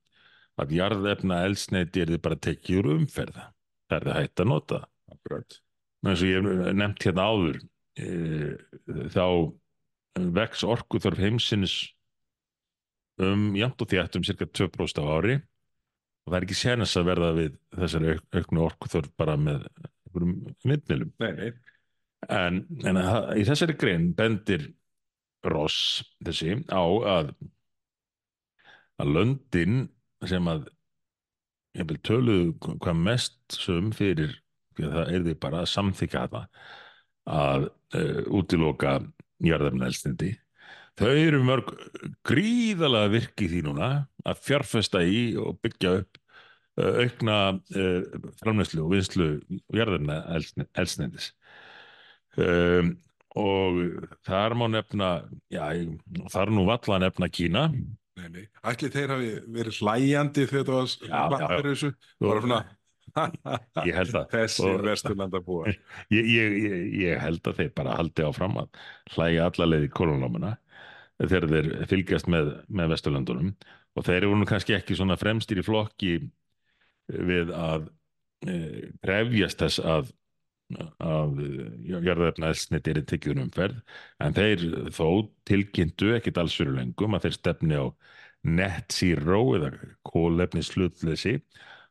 að 0.59 0.75
jarðefna 0.79 1.43
eldsneiti 1.47 2.03
er 2.03 2.13
þið 2.13 2.23
bara 2.25 2.43
tekið 2.49 2.81
úr 2.81 2.93
umferða 2.97 3.49
það 3.89 3.99
er 3.99 4.09
það 4.09 4.21
hægt 4.21 4.43
að 4.43 4.51
nota 4.53 4.83
eins 6.07 6.23
og 6.23 6.29
ég 6.29 6.49
hef 6.49 6.75
nefnt 6.79 7.07
hérna 7.07 7.29
áður 7.29 7.61
e, 7.99 8.09
þá 9.15 9.25
vex 10.39 10.65
orkuþörf 10.67 11.23
heimsins 11.23 11.77
um 13.23 13.51
jafnt 13.59 13.83
og 13.83 13.91
þétt 13.91 14.19
um 14.19 14.27
cirka 14.27 14.47
2% 14.47 15.03
á 15.03 15.05
ári. 15.11 15.39
Og 16.27 16.33
það 16.33 16.39
er 16.39 16.47
ekki 16.47 16.59
sénast 16.59 16.99
að 17.01 17.09
verða 17.09 17.31
við 17.39 17.55
þessari 17.75 18.15
auk, 18.15 18.25
auknu 18.37 18.65
orkuþörf 18.67 19.13
bara 19.19 19.37
með 19.41 19.65
nei. 21.19 21.53
en, 22.29 22.65
en 22.85 23.01
að, 23.01 23.31
í 23.41 23.47
þessari 23.49 23.77
grein 23.79 24.11
bendir 24.19 24.69
Ross 25.47 26.03
þessi 26.25 26.59
á 26.69 26.83
að 26.83 27.33
að 28.99 29.13
löndin 29.15 29.85
sem 30.27 30.51
að 30.51 30.67
ég 31.79 31.89
vil 31.89 31.99
töluðu 32.03 32.77
hvað 32.83 33.01
mest 33.07 33.39
sum 33.55 33.93
fyrir 33.95 34.35
það 34.79 35.15
er 35.15 35.25
því 35.27 35.35
bara 35.43 35.63
að 35.63 35.73
samþykja 35.73 36.27
þetta 36.27 36.43
að 37.29 37.67
uh, 37.69 38.21
útiloka 38.39 38.99
jarðefnaelstindi 39.45 40.33
þau 40.99 41.11
eru 41.11 41.43
mörg 41.47 41.73
gríðalega 42.27 43.13
virki 43.13 43.51
því 43.51 43.65
núna 43.67 43.91
að 44.27 44.41
fjárfesta 44.47 45.03
í 45.07 45.21
og 45.39 45.59
byggja 45.63 45.95
upp 46.01 46.21
uh, 46.81 47.03
aukna 47.05 47.39
uh, 47.59 48.31
framleyslu 48.41 48.87
og 48.87 48.95
vinslu 48.95 49.29
jarðefnaelstindis 49.75 51.33
um, 52.39 52.97
og 53.39 53.83
þar 54.27 54.57
má 54.59 54.67
nefna 54.73 55.11
já, 55.53 55.63
þar 56.33 56.55
nú 56.55 56.65
valla 56.67 57.03
nefna 57.05 57.29
Kína 57.31 57.69
nei. 58.35 58.45
Ætli 58.73 58.91
þeir 58.95 59.15
hafi 59.15 59.31
verið 59.59 59.79
hlæjandi 59.83 60.47
þegar 60.51 60.91
það 61.03 61.33
var 61.35 61.47
fyrir 61.55 61.71
þessu 61.73 61.93
bara 62.25 62.45
svona 62.45 62.61
Ég 63.89 63.97
held 63.97 64.13
það. 64.13 64.25
þessi 64.35 64.73
vesturlanda 64.85 65.41
búar 65.43 65.71
ég, 66.17 66.27
ég, 66.29 66.57
ég, 66.63 66.83
ég 67.03 67.23
held 67.23 67.49
að 67.49 67.63
þeir 67.63 67.71
bara 67.79 67.97
haldi 67.99 68.27
áfram 68.27 68.59
að 68.61 68.81
hlæja 69.15 69.47
allalegið 69.49 69.89
í 69.89 69.93
kolonlómuna 69.97 70.53
þegar 71.19 71.49
þeir 71.51 71.71
fylgjast 71.91 72.29
með, 72.31 72.51
með 72.69 72.93
Vesturlöndunum 72.95 73.53
og 73.99 74.05
þeir 74.07 74.21
eru 74.21 74.37
nú 74.39 74.47
kannski 74.47 74.77
ekki 74.77 74.95
svona 74.99 75.17
fremstir 75.19 75.59
í 75.59 75.65
flokki 75.67 76.13
við 77.09 77.51
að 77.57 77.89
e, 78.47 78.55
krefjast 79.03 79.65
þess 79.65 79.83
að 79.83 80.13
að 80.77 81.39
jarðefna 81.89 82.51
elsniti 82.53 82.93
er 82.93 83.01
tekið 83.09 83.35
um 83.35 83.45
umferð 83.47 83.79
en 84.21 84.37
þeir 84.37 84.65
þó 84.93 85.09
tilkynntu 85.49 86.13
ekkit 86.19 86.41
alls 86.43 86.57
fyrir 86.59 86.77
lengum 86.77 87.17
að 87.17 87.29
þeir 87.29 87.37
stefni 87.39 87.81
á 87.81 87.87
net 88.49 88.93
zero 88.93 89.41
eða 89.57 89.73
kólefni 90.07 90.63
slutleysi 90.63 91.39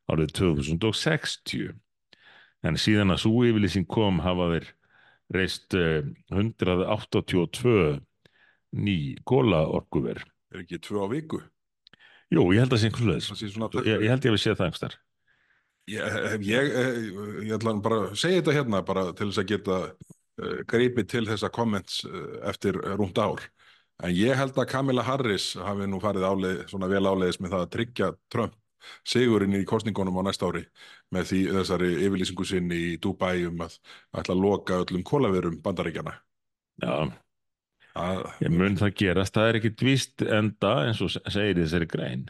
árið 0.07 0.33
2060 0.39 1.73
en 2.67 2.79
síðan 2.79 3.13
að 3.13 3.23
svo 3.25 3.43
yfirlýsing 3.47 3.87
kom 3.89 4.21
hafa 4.23 4.51
þeir 4.53 4.69
reist 5.33 5.75
uh, 5.75 6.05
182 6.31 7.99
ný 8.77 8.97
kólaorkuver. 9.27 10.21
Er 10.53 10.63
ekki 10.63 10.79
tvö 10.83 11.03
á 11.03 11.07
viku? 11.11 11.41
Jú, 12.31 12.43
ég 12.51 12.63
held 12.63 12.73
að 12.75 12.83
það 12.83 12.83
sé 12.83 13.39
sé 13.39 13.51
svona 13.51 13.69
Ég, 13.83 14.03
ég 14.03 14.11
held 14.11 14.25
ég 14.25 14.31
að 14.31 14.35
við 14.35 14.43
séð 14.43 14.57
það 14.59 14.67
einhvers 14.67 14.83
þar. 14.83 14.97
Ég, 15.87 16.03
ég, 16.43 16.67
ég, 16.67 17.19
ég 17.47 17.53
ætla 17.55 17.73
bara 17.83 18.01
að 18.09 18.17
segja 18.19 18.41
þetta 18.41 18.55
hérna 18.57 18.81
bara 18.87 19.05
til 19.15 19.29
þess 19.29 19.41
að 19.43 19.51
geta 19.53 19.77
uh, 19.87 20.57
greipið 20.67 21.09
til 21.13 21.23
þessa 21.29 21.49
comments 21.53 22.01
uh, 22.07 22.39
eftir 22.49 22.79
rúmt 22.99 23.19
ár. 23.23 23.45
En 24.03 24.13
ég 24.13 24.37
held 24.37 24.57
að 24.59 24.69
Kamila 24.69 25.05
Harris 25.07 25.53
hafi 25.57 25.87
nú 25.89 26.01
farið 26.03 26.27
áleið, 26.27 26.63
svona 26.69 26.89
vel 26.91 27.05
áleiðis 27.07 27.39
með 27.41 27.55
það 27.55 27.63
að 27.63 27.71
tryggja 27.77 28.09
Trump 28.33 28.57
sigurinn 29.07 29.55
í 29.57 29.63
kostningunum 29.67 30.19
á 30.21 30.27
næsta 30.27 30.51
ári 30.51 30.65
með 31.15 31.31
því 31.31 31.39
þessari 31.55 31.93
yfirlýsingu 32.05 32.45
sinni 32.45 32.81
í 32.91 32.97
Dubai 33.01 33.47
um 33.47 33.63
að 33.65 33.79
ætla 34.19 34.35
að 34.35 34.43
loka 34.43 34.81
öllum 34.83 35.07
kólaverum 35.07 35.57
bandaríkjana. 35.63 36.13
Já, 36.83 37.09
Að, 37.97 38.25
ég 38.43 38.53
mun 38.53 38.77
það 38.77 38.93
gerast. 38.99 39.33
Það 39.33 39.47
er 39.49 39.59
ekkit 39.59 39.83
víst 39.85 40.23
enda 40.23 40.73
eins 40.85 40.99
og 41.01 41.13
segir 41.15 41.57
þessari 41.57 41.87
grein. 41.89 42.27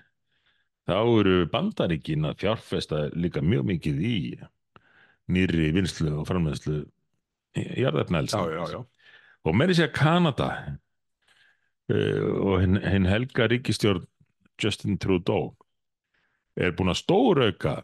Þá 0.88 1.00
eru 1.20 1.40
bandaríkin 1.52 2.30
að 2.30 2.44
fjárfesta 2.46 3.08
líka 3.12 3.42
mjög 3.44 3.66
mikið 3.74 4.04
í 4.08 4.20
nýri 5.36 5.72
vinslu 5.76 6.14
og 6.22 6.28
já, 8.32 8.44
já, 8.54 8.64
já. 8.72 8.80
og 9.44 9.58
meiri 9.58 9.76
sé 9.76 9.88
að 9.88 9.96
Kanada 9.98 10.48
uh, 11.92 12.30
og 12.40 12.62
hinn 12.64 12.80
hin 12.80 13.10
helga 13.10 13.50
ríkistjórn 13.52 14.06
Justin 14.62 14.96
Trudeau 15.02 15.52
er 16.58 16.72
búin 16.78 16.94
að 16.94 17.02
stórauka 17.02 17.76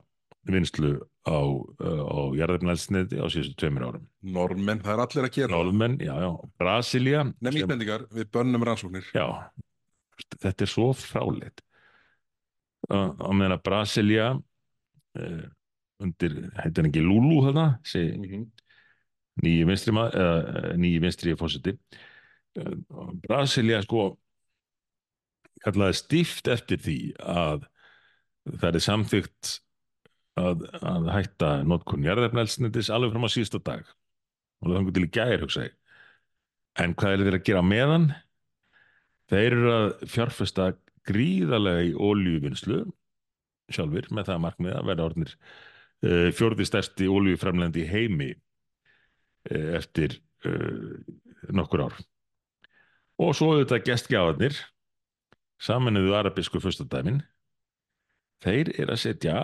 vinslu 0.48 0.96
á, 1.28 1.40
uh, 1.44 2.04
á 2.08 2.20
jarðefnælsniti 2.40 3.20
á 3.20 3.28
síðustu 3.32 3.60
tveimur 3.60 3.86
árum. 3.90 4.08
Normenn, 4.24 4.82
það 4.84 4.96
er 4.96 5.04
allir 5.04 5.28
að 5.28 5.36
gera. 5.38 5.52
Norðmenn, 5.58 6.00
já, 6.04 6.14
já, 6.24 6.32
Brasilia 6.60 7.28
Nefn 7.36 7.60
ísbendingar, 7.62 8.08
við 8.16 8.32
bönnum 8.34 8.66
rannsóknir. 8.68 9.12
já, 9.12 9.28
þetta 10.40 10.66
er 10.66 10.72
svo 10.72 10.90
fráleitt 10.98 11.64
á 12.92 13.30
meðan 13.32 13.56
að 13.58 13.64
Brasilia 13.64 14.32
uh, 14.34 15.44
undir, 16.04 16.36
heitir 16.60 16.90
ekki 16.90 17.04
Lulu 17.04 17.46
þarna, 17.48 17.68
Mm 17.94 18.24
-hmm. 18.24 18.50
nýji 19.44 19.66
vinstri 19.66 19.94
eh, 19.94 20.74
nýji 20.78 21.00
vinstri 21.02 21.36
fósiti 21.36 21.78
Brasilia 23.24 23.82
sko 23.82 24.18
kallaði 25.64 25.98
stíft 25.98 26.48
eftir 26.52 26.82
því 26.84 26.98
að 27.20 27.66
það 28.60 28.76
er 28.76 28.84
samþygt 28.84 29.54
að, 30.40 30.66
að 30.82 31.10
hætta 31.14 31.52
notkun 31.68 32.06
jarðefnælsnendis 32.06 32.92
alveg 32.94 33.14
fram 33.14 33.28
á 33.28 33.34
síðasta 33.34 33.62
dag. 33.64 33.88
Og 34.62 34.70
það 34.70 34.78
þangur 34.78 34.96
til 34.98 35.06
í 35.06 35.12
gæri 35.18 35.40
hugsa 35.44 35.66
ég. 35.68 35.76
En 36.84 36.96
hvað 36.98 37.16
er 37.16 37.26
þeir 37.28 37.38
að 37.38 37.46
gera 37.50 37.66
meðan? 37.66 38.08
Þeir 39.32 39.48
eru 39.48 39.74
að 39.74 39.88
fjárfesta 40.10 40.70
gríðarlega 41.10 41.88
í 41.90 41.94
ólíuvinnslu 41.94 42.84
sjálfur 43.74 44.10
með 44.12 44.30
það 44.30 44.36
að 44.36 44.44
markmiða 44.46 44.80
að 44.80 44.90
verða 44.92 45.08
orðnir 45.10 45.34
uh, 45.34 46.30
fjórði 46.36 46.68
stærsti 46.70 47.10
ólíuframlendi 47.10 47.84
í 47.84 47.90
heimi 47.90 48.30
uh, 48.34 49.70
eftir 49.80 50.20
uh, 50.48 51.00
nokkur 51.54 51.88
ár. 51.88 51.98
Og 53.24 53.36
svo 53.38 53.54
auðvitað 53.54 53.86
gestgjáðarnir 53.90 54.62
saminuðu 55.64 56.16
arabísku 56.18 56.62
fyrstadæmin 56.64 57.22
þeir 58.44 58.74
eru 58.76 58.96
að 58.96 59.04
setja 59.06 59.38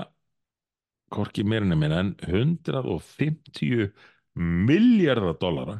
hvorki 1.13 1.45
meirinu 1.47 1.77
meina 1.79 2.01
en 2.03 2.13
150 2.27 3.91
miljardar 4.39 5.37
dollara 5.41 5.79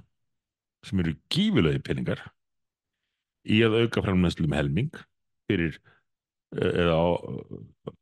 sem 0.86 1.02
eru 1.04 1.16
gífulegi 1.32 1.82
peningar 1.86 2.22
í 3.50 3.60
að 3.66 3.84
auka 3.84 4.04
framnæslu 4.06 4.48
um 4.48 4.56
helming 4.56 4.94
fyrir 5.50 5.78
eh, 6.56 6.72
eða 6.86 6.96
á, 6.96 7.08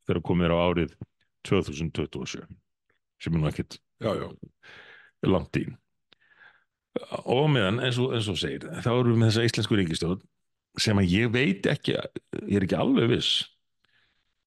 þegar 0.06 0.24
komið 0.30 0.50
er 0.50 0.56
á 0.56 0.60
árið 0.68 0.96
2027 1.48 2.48
sem 3.18 3.34
er 3.34 3.42
nú 3.42 3.50
já. 4.04 4.28
langt 5.26 5.60
í 5.60 5.66
og 7.30 7.48
meðan 7.54 7.82
eins 7.84 8.00
og, 8.02 8.14
eins 8.18 8.30
og 8.32 8.40
segir 8.40 8.68
þá 8.84 8.92
erum 8.94 9.14
við 9.14 9.22
með 9.22 9.32
þessa 9.32 9.48
íslensku 9.50 9.80
ríkistjóð 9.80 10.26
sem 10.82 11.00
að 11.02 11.14
ég 11.14 11.32
veit 11.34 11.70
ekki 11.70 11.96
ég 11.96 12.58
er 12.60 12.66
ekki 12.68 12.78
alveg 12.78 13.12
viss 13.16 13.32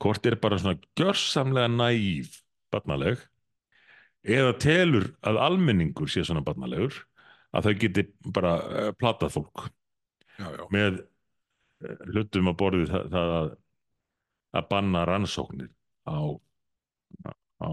hvort 0.01 0.27
er 0.27 0.39
bara 0.41 0.59
svona 0.61 0.79
gjörsamlega 0.99 1.71
næv 1.73 2.39
barnaleg 2.73 3.23
eða 4.27 4.55
telur 4.61 5.11
að 5.27 5.41
almenningur 5.43 6.11
sé 6.11 6.25
svona 6.27 6.45
barnalegur 6.45 7.03
að 7.57 7.67
þau 7.67 7.75
geti 7.83 8.07
bara 8.31 8.55
uh, 8.61 8.91
platað 8.99 9.35
fólk 9.39 9.69
Já, 10.41 10.49
já. 10.57 10.65
með 10.73 11.03
hlutum 12.13 12.51
á 12.51 12.55
borðið 12.61 12.91
það, 12.93 13.05
það 13.15 13.35
að, 13.41 13.51
að 14.61 14.69
banna 14.73 15.05
rannsóknir 15.09 15.71
á, 16.05 16.19
á 17.65 17.71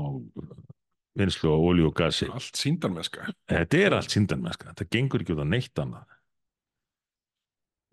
vinslu 1.18 1.50
á 1.50 1.58
olíu 1.58 1.90
og 1.90 1.96
gasi. 1.98 2.28
Allt 2.30 2.60
síndarmennska. 2.60 3.32
Þetta 3.50 3.82
er 3.82 3.96
allt 3.98 4.14
síndanmennska. 4.14 4.76
Það 4.78 4.92
gengur 4.94 5.24
ekki 5.26 5.34
út 5.36 5.44
á 5.44 5.48
neitt 5.50 5.82
annað. 5.82 6.06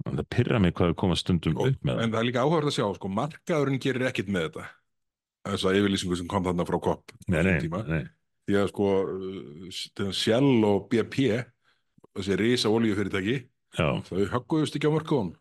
En 0.04 0.18
það 0.18 0.26
pyrra 0.34 0.58
mig 0.60 0.74
hvað 0.76 0.90
við 0.92 0.98
komum 1.00 1.16
stundum 1.16 1.56
Og- 1.56 1.70
upp 1.72 1.86
með 1.88 2.02
En 2.04 2.10
það 2.12 2.20
er 2.20 2.26
líka 2.28 2.42
áhverð 2.44 2.68
að 2.68 2.76
sjá, 2.76 2.86
sko, 2.98 3.08
markaðurinn 3.08 3.80
gerir 3.80 4.06
ekkit 4.10 4.28
með 4.28 4.48
þetta. 4.50 4.66
Þessa 5.44 5.72
yfirlýsingu 5.78 6.16
sem 6.20 6.28
kom 6.28 6.44
þarna 6.44 6.66
frá 6.68 6.78
kopp. 6.80 7.12
á 7.12 7.16
Nei, 7.28 7.42
nei, 7.42 7.68
nei. 7.88 8.04
Því 8.44 8.58
að 8.60 8.68
sko, 8.68 8.88
uh, 10.04 10.12
Shell 10.12 10.64
og 10.68 10.88
BP, 10.92 11.44
þessi 12.16 12.36
risa 12.36 12.68
olíufyrirtæki, 12.68 13.48
Já, 13.74 13.88
þau 14.04 14.20
högguðust 14.30 14.76
ekki 14.76 14.86
á 14.86 14.94
mörkuðum. 14.94 15.32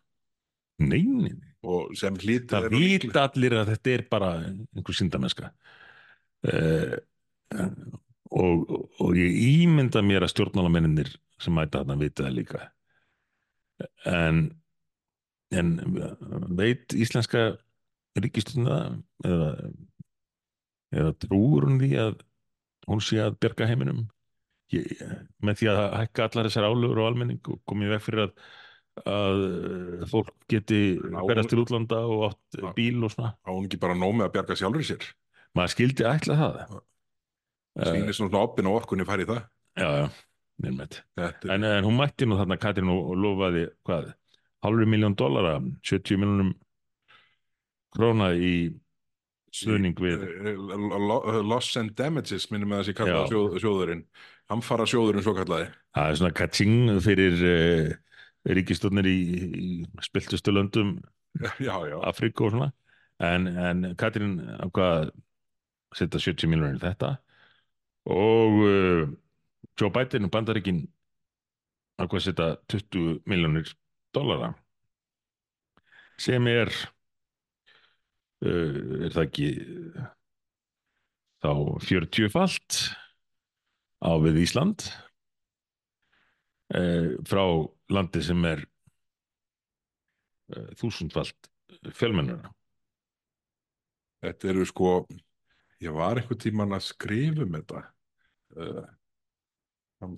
Nei. 0.82 1.34
Og 1.64 1.94
sem 1.96 2.16
hlítið 2.20 2.50
Það 2.52 2.66
vita 2.74 3.26
allir 3.28 3.56
að 3.56 3.70
þetta 3.72 3.92
er 3.94 4.06
bara 4.10 4.30
einhver 4.44 4.96
síndamennska. 4.98 5.50
Uh, 6.44 6.96
og, 8.34 8.74
og 9.00 9.14
ég 9.16 9.38
ímynda 9.64 10.02
mér 10.04 10.26
að 10.26 10.34
stjórnmálamenninir 10.34 11.14
sem 11.40 11.54
mæta 11.56 11.82
þarna 11.82 11.98
vita 12.00 12.26
það 12.26 12.36
líka. 12.38 12.62
En, 14.08 14.44
en 15.54 15.72
veit 16.58 16.94
íslenska 16.94 17.54
ríkistjórna 18.20 18.78
eða, 19.26 19.48
eða 20.94 21.14
trúur 21.24 21.66
hún 21.66 21.80
því 21.82 21.92
að 22.02 22.20
hún 22.88 23.02
sé 23.02 23.18
að 23.22 23.38
berga 23.42 23.66
heiminum 23.68 24.04
ég, 24.74 24.92
með 25.44 25.60
því 25.60 25.70
að 25.72 25.80
hækka 26.00 26.28
allar 26.28 26.48
þessar 26.48 26.68
álögur 26.68 27.02
og 27.02 27.10
almenning 27.10 27.50
og 27.50 27.60
komið 27.68 27.94
veg 27.96 28.04
fyrir 28.04 28.26
að, 28.26 28.34
að 29.02 29.40
uh, 29.44 30.04
fólk 30.10 30.28
geti 30.48 30.80
Ná, 31.02 31.18
berjast 31.26 31.50
til 31.50 31.58
útlanda 31.64 31.98
og 32.06 32.20
átt 32.30 32.58
Já. 32.60 32.68
bíl 32.76 33.02
og 33.02 33.10
svona 33.10 33.32
Á 33.42 33.50
hún 33.50 33.66
ekki 33.66 33.80
bara 33.82 33.96
nóg 33.98 34.14
með 34.14 34.28
að 34.28 34.34
bjarga 34.36 34.56
sjálfur 34.60 34.84
sér. 34.86 35.06
maður 35.58 35.72
skildi 35.74 36.06
ætla 36.06 36.36
það 36.38 36.60
Sýnir 37.90 38.14
svona 38.14 38.38
opin 38.46 38.68
og 38.70 38.76
orkunni 38.78 39.02
fær 39.08 39.18
í 39.24 39.26
það. 39.26 39.40
já, 39.82 39.88
já, 39.98 40.06
nefnmett 40.62 41.00
en, 41.50 41.64
en 41.66 41.84
hún 41.88 41.96
mætti 41.98 42.28
nú 42.30 42.38
þarna 42.38 42.58
Katrín 42.62 42.92
og, 42.94 43.00
og 43.10 43.18
lofaði 43.18 43.64
hvað, 43.82 44.12
hálfur 44.62 44.86
miljón 44.92 45.16
dollara 45.18 45.56
70 45.82 46.20
miljónum 46.22 46.52
króna 47.94 48.30
í 48.38 48.54
stuðning 49.54 49.98
við 50.02 50.22
Eh, 50.22 50.54
lo- 50.54 51.42
Loss 51.46 51.76
and 51.78 51.92
Damages, 51.98 52.48
minnum 52.50 52.70
með 52.72 52.80
þessi 52.84 52.94
Já. 52.94 52.98
kallaða 53.02 53.28
sjóð, 53.30 53.58
sjóðurinn. 53.62 54.04
Hamfara 54.50 54.86
sjóðurinn 54.86 55.22
svo 55.26 55.34
kallaði. 55.34 55.68
það 55.94 56.08
er 56.10 56.16
svona 56.18 56.34
katsing 56.34 57.00
fyrir 57.00 57.44
ríkistofnir 58.44 59.08
í, 59.08 59.18
í 59.56 59.68
spiltustu 60.04 60.52
löndum. 60.52 60.96
Afríku 62.04 62.48
og 62.48 62.54
svona. 62.54 62.72
En, 63.22 63.46
en 63.48 63.92
Katrín 63.98 64.40
ákvað 64.60 64.90
að 64.94 65.12
setja 65.94 66.20
70 66.20 66.50
miljónir 66.50 66.80
í 66.80 66.82
þetta. 66.82 67.14
Og 68.10 68.58
uh, 68.66 69.04
Joe 69.80 69.92
Biden 69.94 70.28
og 70.28 70.34
Bandaríkin 70.34 70.82
ákvað 71.98 72.18
að 72.20 72.26
setja 72.26 72.48
20 72.74 73.22
miljónir 73.30 73.70
dollara. 74.14 74.52
Sem 76.20 76.46
er 76.50 76.70
uh, 78.44 79.06
er 79.06 79.14
það 79.14 79.24
ekki 79.24 79.48
þá 81.44 81.50
40 81.86 82.30
falt 82.32 82.82
á 84.04 84.12
við 84.20 84.42
Ísland. 84.44 84.88
Uh, 86.74 87.20
frá 87.28 87.44
landi 87.92 88.22
sem 88.24 88.44
er 88.48 88.64
uh, 90.54 90.70
þúsundfalt 90.80 91.50
fjölmennara 91.92 92.52
Þetta 94.24 94.48
eru 94.48 94.64
sko, 94.64 94.90
ég 95.84 95.92
var 95.92 96.16
einhvern 96.16 96.40
tímann 96.40 96.72
að 96.72 96.86
skrifa 96.86 97.44
um 97.44 97.56
þetta. 97.58 97.82
Uh, 98.56 98.86
hann- 100.00 100.16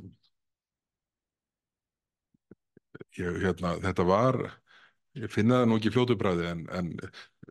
ég, 3.19 3.41
hérna, 3.43 3.75
þetta 3.83 4.07
var, 4.07 4.39
ég 5.19 5.33
finna 5.33 5.63
það 5.63 5.71
nú 5.71 5.79
ekki 5.81 5.93
fljótu 5.95 6.17
bræði, 6.21 6.47
en, 6.53 6.63
en 6.71 6.93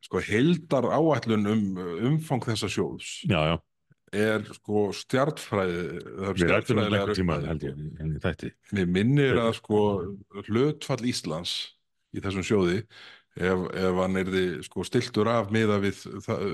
sko 0.06 0.22
heildar 0.24 0.88
áætlun 0.96 1.50
um 1.50 1.64
umfang 2.12 2.46
þessa 2.46 2.70
sjóðs 2.72 3.12
já, 3.28 3.40
já, 3.52 3.56
er 4.14 4.44
sko 4.54 4.90
stjartfræði 4.96 5.82
Við 6.38 6.52
rættum 6.52 6.78
um 6.80 6.86
einhvern 6.94 7.18
tíma 7.18 7.40
held 7.46 7.64
ég 7.66 7.80
en 8.04 8.14
þætti. 8.24 8.52
Mér 8.78 8.88
minnir 8.92 9.40
að 9.42 9.54
sko 9.60 9.80
hlutfall 10.48 11.02
Íslands 11.10 11.56
í 12.16 12.22
þessum 12.24 12.46
sjóði 12.46 12.78
ef, 13.36 13.64
ef 13.76 13.98
hann 14.00 14.16
erði 14.22 14.44
sko 14.64 14.86
stiltur 14.88 15.28
af 15.28 15.50
miða 15.52 15.80
við 15.84 16.04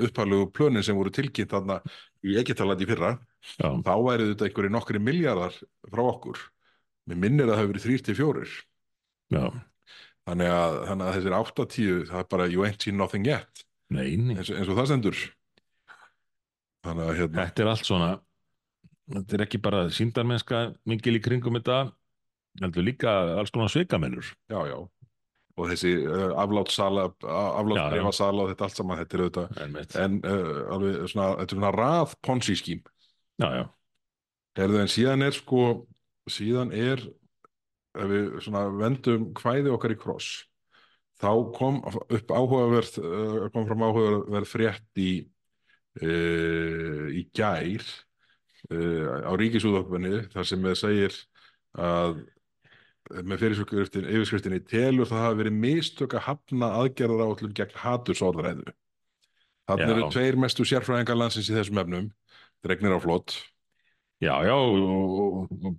upphæðlegu 0.08 0.48
plönin 0.56 0.84
sem 0.86 0.98
voru 0.98 1.12
tilkynnt 1.14 1.52
þarna 1.54 1.82
í 2.26 2.38
Egyptalandi 2.42 2.88
í 2.88 2.90
fyrra 2.90 3.12
Já, 3.58 3.70
þá 3.82 3.94
væri 4.06 4.30
þetta 4.32 4.48
einhverju 4.48 4.70
nokkri 4.74 5.00
miljardar 5.02 5.56
frá 5.90 6.02
okkur. 6.06 6.38
Mér 7.10 7.18
minnir 7.24 7.48
að 7.50 7.56
það 7.56 7.60
hefur 7.62 7.72
verið 7.74 7.86
þrýr 7.88 8.04
til 8.06 8.16
fjórir. 8.20 8.52
já, 9.34 9.46
Þannig 10.30 10.52
að, 10.54 10.76
þannig 10.86 11.08
að 11.08 11.16
þessir 11.18 11.34
80 11.34 12.04
það 12.12 12.20
er 12.22 12.28
bara 12.30 12.46
you 12.52 12.62
ain't 12.68 12.84
seen 12.86 12.98
nothing 12.98 13.26
yet 13.26 13.64
eins, 13.92 14.50
og- 14.52 14.58
eins 14.62 14.70
og 14.70 14.78
það 14.78 14.86
stendur. 14.92 15.18
Þannig 16.86 17.10
að 17.10 17.20
hérna, 17.20 17.46
Þetta 17.46 17.64
er 17.64 17.70
allt 17.72 17.86
svona, 17.88 18.10
þetta 19.18 19.38
er 19.38 19.44
ekki 19.46 19.60
bara 19.62 19.82
síndarmennska 19.94 20.62
mingil 20.90 21.18
í 21.20 21.22
kringum 21.24 21.60
þetta, 21.60 21.78
heldur 22.62 22.88
líka 22.88 23.14
alls 23.38 23.54
konar 23.54 23.72
sveikamennur. 23.74 24.34
já, 24.50 24.60
já. 24.72 24.80
Og 25.60 25.68
þessi 25.68 25.92
uh, 26.08 26.32
aflátssala, 26.40 27.10
aflátsbreyfasala 27.28 28.46
og 28.46 28.52
þetta 28.54 28.66
allt 28.66 28.78
saman, 28.80 29.00
þetta 29.02 29.18
er 29.18 29.24
auðvitað 29.26 29.58
Einmitt. 29.66 29.96
en 30.00 30.14
uh, 30.24 30.62
alveg 30.74 31.02
svona, 31.12 31.26
þetta 31.42 31.54
er 31.54 31.60
svona 31.60 31.72
rað 31.76 32.14
ponzi 32.24 32.56
skím 32.58 32.80
Já, 33.42 33.48
já, 33.60 33.64
Herðu, 34.58 34.80
en 34.82 34.92
síðan 34.92 35.26
er 35.28 35.36
sko 35.36 35.66
síðan 36.32 36.72
er 36.74 37.04
ef 38.00 38.08
við 38.14 38.32
svona 38.48 38.64
vendum 38.80 39.28
kvæði 39.38 39.74
okkar 39.76 39.94
í 39.94 40.00
kross 40.00 40.32
þá 41.22 41.30
kom 41.60 41.82
upp 41.84 42.32
áhugaverð 42.32 42.98
uh, 43.04 43.46
kom 43.54 43.68
fram 43.68 43.86
áhugaverð 43.90 44.50
frétt 44.50 45.04
í 45.04 45.12
í 46.00 47.26
gær 47.36 47.84
uh, 48.72 49.28
á 49.28 49.32
ríkisúðöfni 49.36 50.28
þar 50.32 50.48
sem 50.48 50.62
með 50.64 50.78
segir 50.80 51.18
að 51.76 52.22
með 53.12 53.42
fyrirsökkuriftin 53.42 54.08
yfirskriftinni 54.08 54.62
telur 54.64 55.10
það 55.10 55.26
hafa 55.26 55.40
verið 55.42 55.58
mistök 55.66 56.16
að 56.16 56.26
hafna 56.30 56.70
aðgerðar 56.80 57.26
áallum 57.26 57.56
gegn 57.58 57.82
hatursorðræðu 57.82 58.76
Þannig 59.72 59.92
eru 59.94 60.08
tveir 60.12 60.38
mestu 60.40 60.66
sérfræðingar 60.68 61.20
landsins 61.20 61.50
í 61.52 61.56
þessum 61.56 61.80
efnum 61.82 62.08
dregnir 62.64 62.96
á 62.96 63.00
flott 63.04 63.36
já, 64.22 64.34
já, 64.46 64.56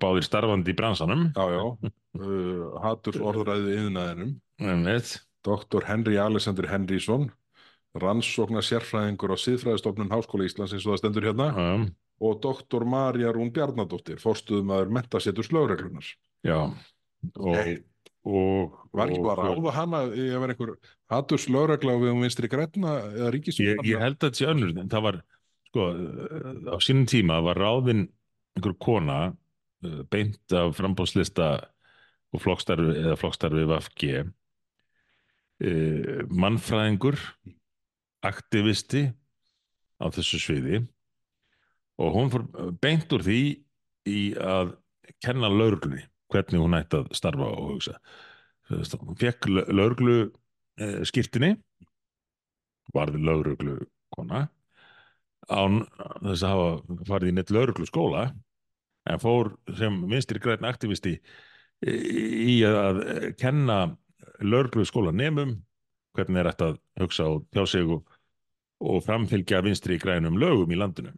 báðir 0.02 0.26
starfandi 0.26 0.74
í 0.74 0.76
bransanum. 0.76 1.28
já, 1.32 1.44
já, 1.56 1.92
uh, 2.20 2.64
hatursorðræðu 2.84 3.76
yðnaðinum 3.78 4.34
Einmitt. 4.60 5.20
Dr. 5.46 5.86
Henry 5.88 6.18
Alexander 6.20 6.68
Henrysson 6.70 7.30
rannsóknar 8.00 8.64
sérfræðingur 8.64 9.34
á 9.34 9.36
siðfræðistofnun 9.36 10.12
Háskóla 10.12 10.46
Íslands 10.48 10.72
eins 10.72 10.86
og 10.86 10.94
það 10.94 11.00
stendur 11.02 11.26
hérna. 11.28 11.48
Já, 11.52 11.70
og 12.22 12.38
Dr. 12.44 12.84
Marja 12.86 13.32
Rún 13.34 13.50
Bjarnadóttir 13.52 14.20
forstuðumæður 14.22 14.92
mentasetur 14.94 15.44
slögreglunar 15.44 16.06
já, 16.46 16.58
og, 17.36 17.56
Hey, 17.56 17.76
og, 18.24 18.76
var 18.94 19.10
ekki 19.10 19.18
og- 19.18 19.26
bara 19.26 19.42
að 19.42 19.56
ráða 19.58 19.72
hana 19.76 20.00
að 20.06 20.40
vera 20.40 20.54
einhver 20.54 20.74
haturs 21.10 21.48
lögregla 21.50 21.96
og 21.96 22.02
við 22.04 22.12
um 22.14 22.22
vinstri 22.22 22.48
græna 22.48 22.92
eða 23.10 23.26
Ég, 23.26 23.32
ríkisúðan 23.36 23.84
ég 23.90 23.98
held 24.06 24.16
að 24.20 24.28
þetta 24.28 24.38
sé 24.40 24.46
önnur, 24.52 24.72
en 24.78 24.88
það 24.88 25.02
var, 25.08 25.18
sko, 25.68 25.88
á 26.72 26.76
sínum 26.78 27.06
tíma 27.10 27.40
var 27.44 27.56
ráðin 27.58 28.04
einhver 28.56 28.76
kona 28.78 29.18
uh, 29.84 30.02
beint 30.08 30.52
af 30.54 30.76
frambóðslista 30.78 31.50
og 32.32 32.40
flokkstarfi 32.40 32.94
eða 33.02 33.18
flokkstarfi 33.18 33.66
VFG, 33.68 34.04
uh, 35.66 36.22
mannfræðingur, 36.30 37.18
aktivisti 38.22 39.06
á 40.02 40.06
þessu 40.12 40.40
sviði 40.42 40.82
og 42.02 42.14
hún 42.16 42.30
fór 42.32 42.46
beint 42.82 43.12
úr 43.14 43.24
því 43.26 43.42
í 44.08 44.20
að 44.38 44.76
kenna 45.22 45.50
lögreglunni 45.52 46.06
hvernig 46.32 46.62
hún 46.62 46.78
ætti 46.78 47.02
að 47.02 47.10
starfa 47.16 47.48
og 47.52 47.74
hugsa. 47.74 47.98
Hún 48.70 49.18
fekk 49.20 49.50
lögreglu 49.52 50.16
uh, 50.24 51.02
skýrtinni 51.06 51.56
varði 52.96 53.20
lögreglu 53.22 53.76
kona 54.14 54.46
án 55.50 55.82
þess 56.22 56.44
að 56.46 56.52
hafa 56.52 56.98
farið 57.08 57.32
í 57.32 57.36
neitt 57.36 57.52
lögreglu 57.52 57.86
skóla 57.88 58.28
en 59.10 59.22
fór 59.22 59.52
sem 59.78 59.98
vinstri 60.10 60.40
græn 60.42 60.66
aktivisti 60.68 61.16
í 61.82 62.60
að 62.66 63.02
kenna 63.40 63.78
lögreglu 64.42 64.86
skóla 64.86 65.12
nemum 65.14 65.56
hvernig 66.16 66.42
er 66.42 66.50
þetta 66.52 66.68
að 66.70 66.78
hugsa 67.02 67.28
og 67.32 67.46
tjá 67.54 67.64
sig 67.66 67.88
og, 67.90 68.04
og 68.82 69.04
framfylgja 69.06 69.62
vinstri 69.64 69.98
grænum 70.02 70.38
lögum 70.40 70.72
í 70.74 70.78
landinu. 70.78 71.14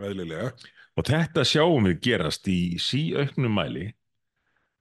Veðlilega 0.00 0.52
og 0.94 1.08
þetta 1.08 1.44
sjáum 1.46 1.88
við 1.88 2.00
gerast 2.06 2.48
í 2.50 2.78
síauknum 2.82 3.54
mæli 3.58 3.88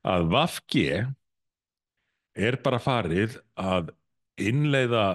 að 0.06 0.30
VAFG 0.34 0.78
er 2.34 2.58
bara 2.66 2.82
farið 2.82 3.38
að 3.60 3.94
innleiða 4.42 5.06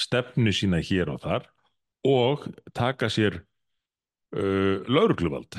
stefnu 0.00 0.52
sína 0.52 0.82
hér 0.84 1.12
og 1.14 1.22
þar 1.24 1.48
og 2.06 2.44
taka 2.76 3.08
sér 3.12 3.40
uh, 3.40 4.84
laurugluvald 4.86 5.58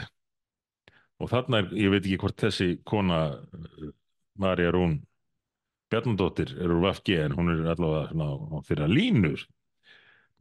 og 1.17 1.31
þarna 1.31 1.63
er, 1.63 1.71
ég 1.73 1.91
veit 1.93 2.03
ekki 2.05 2.21
hvort 2.21 2.45
þessi 2.45 2.69
kona 2.85 3.21
uh, 3.33 3.91
Marja 4.37 4.71
Rún 4.73 4.99
Bjarnadóttir 5.91 6.51
er 6.59 6.73
úr 6.73 6.83
VFG 6.83 7.13
en 7.23 7.37
hún 7.37 7.53
er 7.53 7.69
allavega 7.73 8.27
á 8.27 8.57
þeirra 8.67 8.89
línur 8.91 9.45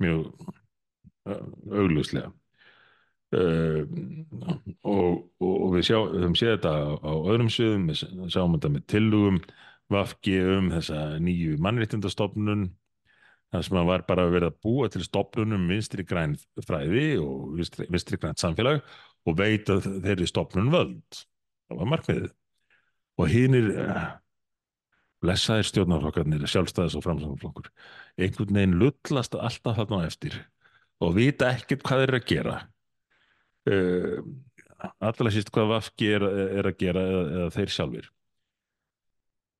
mjög 0.02 0.26
augljóslega. 1.26 2.32
Uh, 3.34 3.82
og, 4.86 5.24
og, 5.42 5.64
við 5.74 5.88
sjá, 5.88 5.96
höfum 5.98 6.36
séð 6.38 6.52
þetta 6.54 6.72
á, 6.78 6.94
á 7.02 7.12
öðrum 7.32 7.48
sviðum, 7.50 7.88
við 7.90 8.02
sjáum 8.30 8.54
þetta 8.54 8.70
með 8.70 8.84
tillugum 8.92 9.40
VFG 9.90 10.36
um 10.54 10.68
þessa 10.74 11.00
nýju 11.22 11.56
mannréttindastofnun 11.62 12.68
þar 13.54 13.66
sem 13.66 13.78
að 13.80 13.90
var 13.90 14.04
bara 14.06 14.28
verið 14.30 14.50
að 14.50 14.60
búa 14.66 14.88
til 14.90 15.02
stofnunum 15.06 15.66
vinstri 15.70 16.06
græn 16.06 16.36
fræði 16.66 17.06
og 17.22 17.56
vinstri, 17.58 17.86
vinstri 17.90 18.18
grænt 18.22 18.42
samfélag 18.42 18.82
og 19.26 19.38
veita 19.38 19.78
þeirri 19.82 20.28
stofnun 20.30 20.72
völd. 20.74 21.20
Það 21.66 21.80
var 21.80 21.90
markmiðið. 21.92 22.32
Og 23.16 23.30
hinnir 23.32 23.70
blessaðir 25.24 25.68
stjórnarflokkarnir 25.70 26.44
sjálfstæðis 26.50 26.96
og 26.98 27.04
framsangflokkur 27.06 27.70
einhvern 28.20 28.58
veginn 28.58 28.76
lullast 28.80 29.36
alltaf 29.36 29.78
þarna 29.80 30.02
eftir 30.08 30.36
og 31.04 31.16
vita 31.16 31.50
ekkert 31.52 31.84
hvað 31.84 32.04
eru 32.06 32.20
að 32.20 32.28
gera. 32.30 32.56
Uh, 33.66 34.20
allavega 35.02 35.34
síst 35.34 35.50
hvað 35.52 35.72
VFG 35.72 36.10
er, 36.16 36.26
er 36.60 36.68
að 36.70 36.78
gera 36.80 37.02
eða, 37.10 37.22
eða 37.38 37.48
þeir 37.56 37.72
sjálfir. 37.74 38.10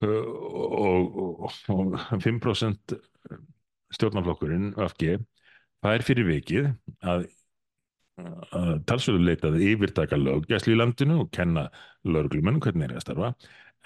Uh, 0.04 0.28
og, 0.76 1.18
og, 1.26 1.56
og 1.72 2.22
5% 2.24 2.96
stjórnarflokkurinn 3.96 4.72
VFG 4.76 5.18
fær 5.84 6.04
fyrir 6.06 6.28
vikið 6.28 6.70
að, 7.06 7.26
að 8.56 8.72
talsverðu 8.88 9.28
leitað 9.28 9.60
yfirtaka 9.66 10.18
löggæslu 10.20 10.74
í 10.74 10.80
landinu 10.80 11.20
og 11.24 11.30
kenna 11.36 11.68
lögreglumennum 12.06 12.62
hvernig 12.64 12.88
er 12.88 12.96
að 12.96 13.06
starfa 13.06 13.32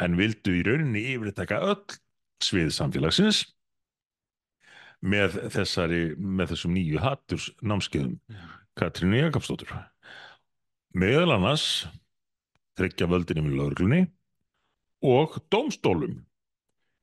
en 0.01 0.17
vildu 0.19 0.55
í 0.59 0.63
rauninni 0.67 1.03
yfirtaka 1.15 1.61
öll 1.71 1.99
svið 2.45 2.71
samfélagsins 2.75 3.45
með 5.01 5.37
þessari 5.55 6.01
með 6.17 6.55
þessum 6.55 6.77
nýju 6.77 7.03
hatturs 7.03 7.49
námskeiðum 7.65 8.19
Katrínu 8.81 9.19
Jakobsdóttur. 9.25 9.73
Meðal 10.97 11.35
annars 11.37 11.67
tryggja 12.79 13.09
völdinni 13.11 13.45
með 13.45 13.59
lögreglunni 13.59 14.01
og 15.05 15.37
dómstólum. 15.53 16.21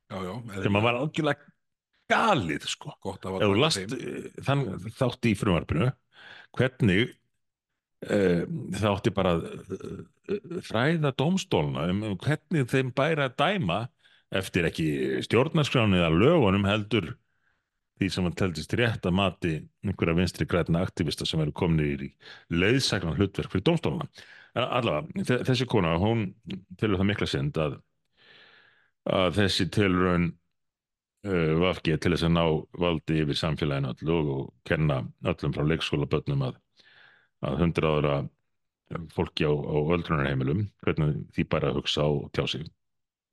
Já, 0.08 0.18
já, 0.24 0.34
sem 0.64 0.78
að 0.80 0.86
var 0.88 1.00
algjörlega 1.02 1.54
galið 2.08 2.68
sko. 2.72 2.93
Gott 3.04 3.26
að 3.28 3.39
ef 3.39 3.43
þú 3.43 3.54
var 3.54 3.64
last 3.66 3.95
eh, 3.98 4.28
þann 4.48 4.64
þátt 4.95 5.28
í 5.28 5.34
frumvarpinu 5.38 5.89
hvernig 6.58 7.16
uh, 8.06 8.43
þátti 8.78 9.14
bara 9.16 9.36
að 9.38 9.45
uh, 9.78 10.60
fræða 10.68 11.14
dómstólna 11.18 11.88
um, 11.91 12.04
hvernig 12.22 12.68
þeim 12.72 12.91
bæri 12.98 13.26
að 13.28 13.38
dæma 13.41 13.80
eftir 14.38 14.68
ekki 14.68 14.88
stjórnarskráni 15.24 16.02
eða 16.02 16.12
lögunum 16.14 16.68
heldur 16.68 17.14
því 17.98 18.10
sem 18.14 18.26
hann 18.28 18.36
teldist 18.38 18.74
rétt 18.78 19.08
að 19.10 19.16
mati 19.18 19.54
einhverja 19.88 20.18
vinstri 20.20 20.45
græna 20.50 20.84
aktivista 20.86 21.26
sem 21.26 21.41
eru 21.41 21.54
komnir 21.56 22.04
í 22.06 22.10
leiðsagnan 22.54 23.16
hlutverk 23.18 23.50
fyrir 23.54 23.64
dómstóluna. 23.72 24.06
En 24.58 24.68
allavega, 24.78 25.24
þe- 25.26 25.39
þessi 25.48 25.66
kona, 25.70 25.95
hún 26.02 26.28
telur 26.78 27.00
það 27.02 27.10
mikla 27.10 27.28
synd 27.32 27.58
að, 27.62 27.80
að 29.10 29.32
þessi 29.39 29.66
tilraun 29.74 30.28
uh, 30.30 31.54
VFG 31.64 31.98
til 32.04 32.14
þess 32.14 32.28
að 32.28 32.34
ná 32.36 32.43
valdi 32.84 33.20
yfir 33.24 33.39
samfélaginu 33.41 33.93
öllu 33.95 34.18
og, 34.36 34.45
kenna 34.68 35.02
öllum 35.32 35.56
frá 35.56 35.66
leikskólabönnum 35.72 36.45
að, 36.50 36.60
að 37.46 37.60
hundra 37.62 37.94
ára 37.98 38.16
fólki 39.14 39.46
á, 39.46 39.52
á 39.52 39.76
öldrunarheimilum, 39.96 40.64
hvernig 40.84 41.18
því 41.36 41.46
bara 41.52 41.72
að 41.72 41.82
hugsa 41.82 42.08
og 42.08 42.30
tjá 42.36 42.46
sig. 42.48 42.68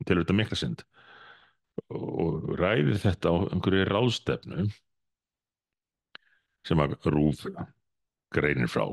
Telur 0.05 0.25
þetta 0.25 0.37
mikla 0.37 0.59
synd. 0.59 0.85
Og 1.95 2.51
ræðir 2.59 2.99
þetta 3.03 3.31
á 3.31 3.35
einhverju 3.55 3.87
ráðstefnu 3.89 4.67
sem 6.65 6.81
að 6.81 6.97
Rúf 7.13 7.45
greinir 8.35 8.71
frá. 8.73 8.87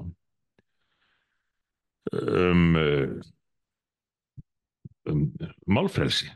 Um, 2.11 2.75
um 5.09 5.21
málfrelsi. 5.65 6.29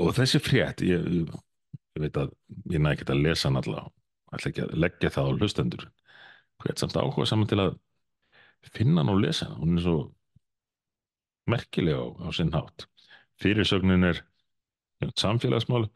Og 0.00 0.14
þessi 0.16 0.40
frétt 0.40 0.82
ég, 0.86 1.04
ég 1.04 2.00
veit 2.00 2.16
að 2.16 2.32
ég 2.72 2.80
næ 2.80 2.94
ekki 2.94 3.10
að 3.12 3.22
lesa 3.26 3.50
hann 3.50 3.60
alltaf 3.60 3.92
ætla 4.34 4.50
ekki 4.50 4.64
að 4.64 4.74
leggja 4.82 5.12
það 5.12 5.28
á 5.28 5.32
hlustendur 5.36 5.84
hvert 6.62 6.80
samt 6.80 6.96
áhuga 6.98 7.26
saman 7.28 7.50
til 7.50 7.60
að 7.62 7.78
finna 8.74 9.02
hann 9.02 9.12
og 9.12 9.22
lesa 9.22 9.50
hann. 9.50 9.60
Hún 9.62 9.78
er 9.78 9.86
svo 9.86 9.96
merkileg 11.50 11.96
á, 11.96 12.06
á 12.26 12.28
sinn 12.34 12.54
hátt. 12.54 12.86
Fyrirsögnin 13.42 14.06
er 14.08 14.22
samfélagsmál. 15.14 15.90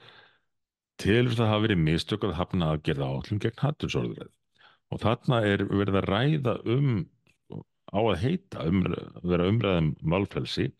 Telur 1.00 1.32
það 1.32 1.50
hafa 1.54 1.64
verið 1.64 1.82
mistök 1.86 2.26
að 2.28 2.36
hafna 2.36 2.74
að 2.74 2.84
gera 2.90 3.08
átlum 3.08 3.40
gegn 3.40 3.62
hattursorðuræð 3.62 4.34
og 4.90 5.00
þarna 5.00 5.38
er 5.46 5.62
verið 5.70 6.00
að 6.00 6.08
ræða 6.10 6.54
um 6.74 6.90
á 7.90 8.00
að 8.00 8.20
heita 8.22 8.66
um, 8.66 8.82
vera 9.22 9.48
umræðum 9.50 9.92
málfrelsi. 10.02 10.70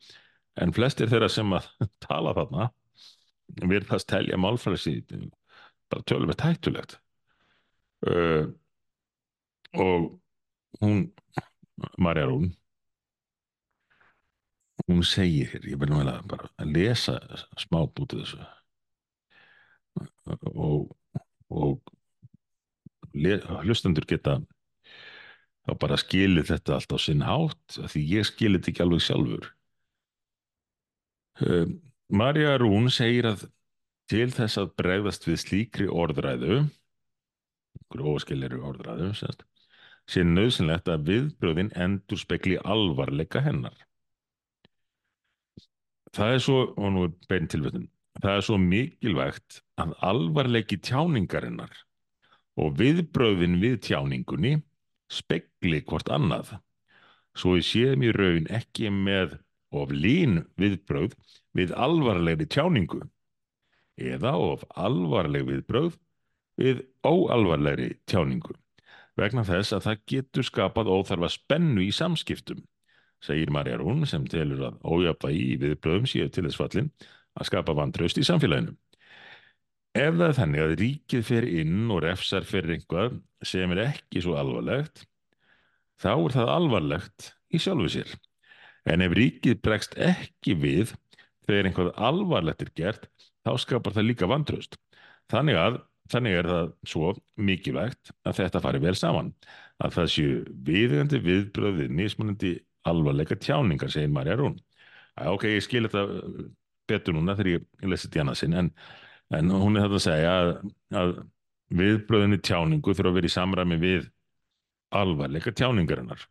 En 0.61 0.75
flestir 0.75 1.11
þeirra 1.11 1.31
sem 1.31 1.55
að 1.57 1.69
tala 2.07 2.35
þarna 2.37 2.71
virðast 3.71 4.09
telja 4.11 4.39
málfrelsi 4.39 5.01
bara 5.91 6.07
tölvist 6.07 6.45
hættulegt. 6.45 6.99
Uh, 8.07 8.51
og 9.79 10.21
hún 10.81 11.13
Marja 11.99 12.27
Rún 12.27 12.51
hún 14.89 15.05
segir 15.05 15.51
hér, 15.53 15.67
ég 15.71 15.79
verður 15.79 16.09
að 16.11 16.27
bara 16.31 16.49
að 16.59 16.73
lesa 16.75 17.19
smá 17.61 17.85
bútið 17.87 18.25
þessu. 18.25 18.47
Og, 20.51 20.91
og 21.51 21.93
hlustendur 23.15 24.07
geta 24.09 24.41
þá 25.67 25.73
bara 25.83 25.99
skilir 26.01 26.47
þetta 26.49 26.77
allt 26.77 26.95
á 26.97 26.99
sinn 26.99 27.25
hátt 27.27 27.79
því 27.93 28.05
ég 28.17 28.29
skilir 28.29 28.61
þetta 28.61 28.73
ekki 28.73 28.85
alveg 28.85 29.05
sjálfur. 29.07 29.49
Um, 31.41 31.79
Marja 32.11 32.57
Rún 32.59 32.91
segir 32.93 33.31
að 33.31 33.47
til 34.11 34.29
þess 34.35 34.59
að 34.59 34.75
bregðast 34.81 35.27
við 35.29 35.39
slíkri 35.45 35.87
orðræðu 35.87 36.65
grófaskilleri 37.91 38.59
orðræðu 38.59 39.13
sérst, 39.19 39.45
sé 40.09 40.25
nöðsynlegt 40.27 40.89
að 40.89 41.07
viðbröðin 41.11 41.73
endur 41.77 42.19
spekli 42.19 42.59
alvarleika 42.65 43.43
hennar. 43.45 43.77
Það 46.15 46.35
er 46.35 46.45
svo 46.45 46.61
og 46.75 46.93
nú 46.95 47.07
er 47.07 47.17
bein 47.31 47.51
tilvættin 47.51 47.91
það 48.21 48.37
er 48.37 48.45
svo 48.45 48.57
mikilvægt 48.61 49.61
að 49.81 49.93
alvarleiki 50.05 50.79
tjáningarinnar 50.85 51.73
og 52.61 52.75
viðbröðin 52.81 53.59
við 53.63 53.79
tjáningunni 53.87 54.57
spekli 55.11 55.81
hvort 55.87 56.11
annað. 56.13 56.57
Svo 57.37 57.57
við 57.57 57.67
séum 57.69 58.05
í 58.05 58.11
raun 58.15 58.49
ekki 58.51 58.91
með 58.93 59.39
of 59.71 59.93
lín 59.95 60.45
viðbröð 60.61 61.15
við 61.57 61.73
alvarlegri 61.79 62.49
tjáningu 62.51 63.05
eða 64.01 64.35
of 64.37 64.65
alvarleg 64.75 65.47
viðbröð 65.47 65.95
við 66.61 66.83
óalvarlegri 67.07 67.95
tjáningu 68.11 68.57
vegna 69.21 69.47
þess 69.47 69.77
að 69.77 69.87
það 69.87 70.05
getur 70.15 70.47
skapað 70.47 70.93
óþarfa 70.97 71.31
spennu 71.37 71.85
í 71.85 71.93
samskiptum 71.95 72.65
segir 73.25 73.53
Marja 73.53 73.79
Rún 73.81 74.07
sem 74.09 74.25
telur 74.29 74.63
að 74.71 74.79
ójapvægi 74.85 75.43
í 75.55 75.59
viðbröðum 75.61 76.09
séu 76.09 76.29
til 76.33 76.47
þess 76.47 76.61
fallin 76.61 76.89
að 77.37 77.51
skapa 77.51 77.77
vantraust 77.77 78.19
í 78.21 78.25
samfélaginu. 78.27 78.75
Ef 79.91 80.15
það 80.15 80.27
er 80.29 80.37
þannig 80.39 80.65
að 80.65 80.75
ríkið 80.81 81.25
fer 81.27 81.47
inn 81.51 81.91
og 81.91 82.03
refsar 82.05 82.47
fyrir 82.47 82.77
einhvað 82.77 83.19
sem 83.47 83.73
er 83.75 83.83
ekki 83.89 84.23
svo 84.23 84.37
alvarlegt, 84.39 85.05
þá 86.01 86.13
er 86.15 86.37
það 86.37 86.53
alvarlegt 86.55 87.31
í 87.51 87.61
sjálfu 87.61 87.91
sér. 87.97 88.13
En 88.89 89.05
ef 89.05 89.15
ríkið 89.17 89.61
bregst 89.65 89.97
ekki 90.01 90.55
við 90.57 90.95
þegar 91.49 91.69
einhvað 91.69 91.93
alvarlegt 91.99 92.65
er 92.65 92.73
gert, 92.79 93.11
þá 93.45 93.53
skapar 93.61 93.97
það 93.97 94.09
líka 94.13 94.31
vantraust. 94.31 94.79
Þannig 95.31 95.59
að 95.59 95.81
Þannig 96.11 96.37
er 96.41 96.49
það 96.51 96.71
svo 96.91 97.13
mikilvægt 97.39 98.11
að 98.27 98.39
þetta 98.41 98.63
fari 98.65 98.81
vel 98.83 98.97
saman, 98.99 99.31
að 99.83 99.95
það 99.99 100.09
séu 100.15 100.39
viðgandi 100.67 101.21
viðbröðið 101.27 101.93
nýsmunandi 101.99 102.55
alvarleika 102.91 103.37
tjáningar, 103.39 103.93
segir 103.93 104.11
Marja 104.13 104.39
Rún. 104.41 104.57
Ok, 105.31 105.47
ég 105.53 105.65
skil 105.65 105.85
þetta 105.87 106.07
betur 106.91 107.15
núna 107.15 107.37
þegar 107.39 107.53
ég 107.61 107.91
lesi 107.93 108.09
þetta 108.09 108.19
í 108.19 108.23
annað 108.25 108.41
sinn, 108.41 108.57
en, 108.57 108.73
en 109.37 109.53
hún 109.55 109.79
er 109.79 109.87
þetta 109.87 110.01
að 110.01 110.07
segja 110.07 110.33
að, 110.41 110.51
að 111.03 111.15
viðbröðinni 111.81 112.41
tjáningu 112.43 112.97
þurfa 112.97 113.13
að 113.13 113.19
vera 113.21 113.31
í 113.31 113.35
samræmi 113.37 113.81
við 113.81 114.11
alvarleika 115.01 115.55
tjáningarinnar. 115.55 116.27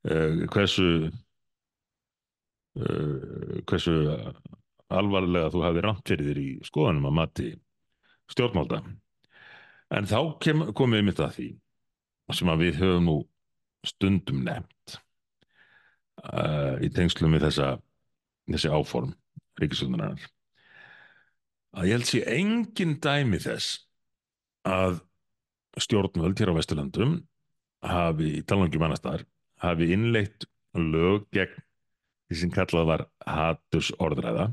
Uh, 0.00 0.44
hversu, 0.52 1.08
uh, 2.80 3.58
hversu 3.68 3.96
alvarlega 4.90 5.50
þú 5.52 5.64
hafið 5.64 5.84
rámt 5.86 6.08
fyrir 6.08 6.30
þér 6.30 6.40
í 6.40 6.48
skoðanum 6.66 7.08
að 7.10 7.18
mati 7.20 7.50
stjórnmálda. 8.30 8.80
En 9.90 10.06
þá 10.06 10.18
kem, 10.42 10.64
komum 10.76 10.98
við 10.98 11.06
mitt 11.08 11.22
að 11.22 11.36
því 11.36 11.48
sem 12.36 12.50
að 12.52 12.60
við 12.62 12.76
höfum 12.78 13.06
nú 13.08 13.16
stundum 13.86 14.44
nefnt 14.46 14.98
uh, 16.22 16.76
í 16.78 16.90
tengslum 16.94 17.34
við 17.34 17.48
þessa, 17.48 17.72
þessi 18.46 18.70
áform 18.70 19.14
ríkisvöldunarinnar 19.58 20.28
að 21.76 21.88
ég 21.88 21.98
held 21.98 22.08
sé 22.08 22.20
engin 22.30 22.96
dæmi 23.02 23.40
þess 23.42 23.80
að 24.66 25.00
stjórnvöld 25.80 26.40
hér 26.40 26.52
á 26.52 26.58
Vesturlandum 26.58 27.18
hafi, 27.86 28.40
í 28.40 28.44
talangjum 28.44 28.84
annar 28.84 29.00
staðar, 29.00 29.26
hafi 29.62 29.90
innleitt 29.94 30.46
lög 30.76 31.28
gegn 31.34 31.62
því 32.30 32.40
sem 32.42 32.54
kallað 32.54 32.88
var 32.90 33.04
haturs 33.26 33.90
orðræða 34.02 34.50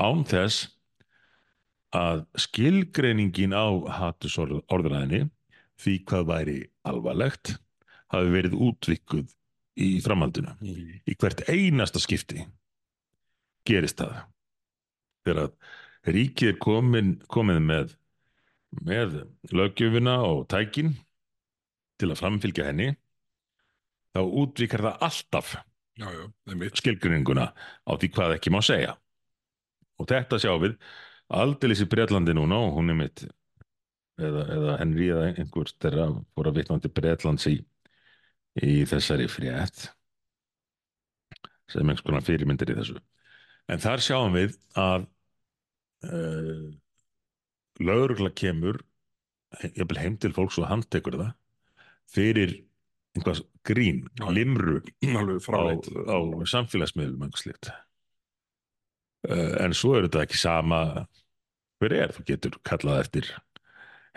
án 0.00 0.24
þess 0.26 0.70
að 1.96 2.24
skilgreiningin 2.38 3.54
á 3.56 3.66
haturs 3.98 4.38
orðræðinni 4.40 5.26
því 5.80 5.94
hvað 6.06 6.26
væri 6.28 6.58
alvarlegt 6.86 7.54
hafi 8.12 8.32
verið 8.34 8.56
útvikkuð 8.68 9.30
í 9.80 9.90
framhaldinu. 10.04 10.54
Mm. 10.60 10.98
Í 11.06 11.16
hvert 11.18 11.44
einasta 11.48 12.02
skipti 12.02 12.44
gerist 13.66 14.00
það. 14.00 14.22
Þegar 15.24 15.42
að 15.44 16.14
ríkið 16.16 16.52
er 16.52 16.58
komin, 16.62 17.14
komið 17.30 17.60
með, 17.64 17.94
með 18.80 19.16
lögjöfuna 19.52 20.16
og 20.26 20.46
tækin 20.52 20.94
til 22.00 22.10
að 22.10 22.20
framfylgja 22.22 22.70
henni, 22.70 22.94
þá 24.16 24.22
útvikar 24.24 24.86
það 24.86 25.04
alltaf 25.06 25.52
skilgrinninguna 26.80 27.50
á 27.52 27.92
því 27.92 28.08
hvað 28.14 28.36
ekki 28.38 28.52
má 28.54 28.62
segja. 28.64 28.96
Og 30.00 30.08
þetta 30.08 30.38
sjáum 30.40 30.62
við 30.64 30.78
aldeilis 31.30 31.84
í 31.84 31.88
Breitlandi 31.90 32.34
núna 32.36 32.58
og 32.66 32.78
hún 32.78 32.92
er 32.92 32.98
mitt. 32.98 33.24
Eða, 34.20 34.42
eða 34.52 34.76
Henry 34.82 35.06
eða 35.14 35.28
einhvers 35.30 35.76
þeirra 35.80 36.10
fór 36.36 36.50
að 36.50 36.58
vitna 36.58 36.76
til 36.82 36.92
Breitlands 36.92 37.46
í 37.48 37.56
í 38.58 38.82
þessari 38.88 39.28
frétt. 39.30 39.88
Sem 41.70 41.86
einhvers 41.86 42.04
konar 42.06 42.26
fyrirmyndir 42.26 42.72
í 42.72 42.78
þessu. 42.80 42.98
En 43.70 43.82
þar 43.82 44.02
sjáum 44.02 44.34
við 44.34 44.56
að 44.78 45.06
uh, 46.10 46.70
lögurgla 47.80 48.32
kemur 48.34 48.82
heim 50.02 50.18
til 50.20 50.32
fólks 50.34 50.58
og 50.60 50.68
handtekur 50.70 51.18
það 51.20 51.30
fyrir 52.10 52.56
einhvers 53.16 53.42
grín, 53.66 54.04
limru 54.30 54.80
á, 54.80 55.62
á 56.10 56.18
samfélagsmiðlum 56.50 57.26
uh, 57.26 57.78
en 59.28 59.74
svo 59.76 59.96
er 59.96 60.06
þetta 60.06 60.24
ekki 60.24 60.38
sama 60.40 60.80
hver 61.80 61.94
er, 61.96 62.14
þú 62.14 62.24
getur 62.28 62.56
kallað 62.66 63.02
eftir 63.04 63.28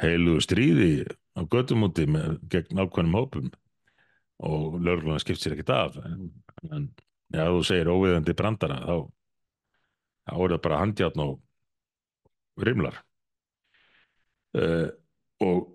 heilu 0.01 0.39
stríði 0.43 1.05
á 1.37 1.41
gödumúti 1.49 2.05
gegn 2.51 2.81
ákveðnum 2.81 3.17
hópum. 3.17 3.51
Og 4.43 4.79
lögurluna 4.81 5.21
skipt 5.21 5.39
sér 5.39 5.55
ekkert 5.55 5.71
af 5.71 5.97
en, 6.03 6.31
en 6.67 6.87
ja, 7.31 7.47
þú 7.47 7.61
segir 7.67 7.91
óviðandi 7.93 8.35
brandara 8.35 8.79
þá, 8.83 8.95
þá 10.27 10.33
er 10.35 10.55
það 10.55 10.63
bara 10.65 10.79
handjátn 10.81 11.23
og 11.23 12.63
rimlar. 12.63 12.97
Uh, 14.53 14.89
og 15.41 15.69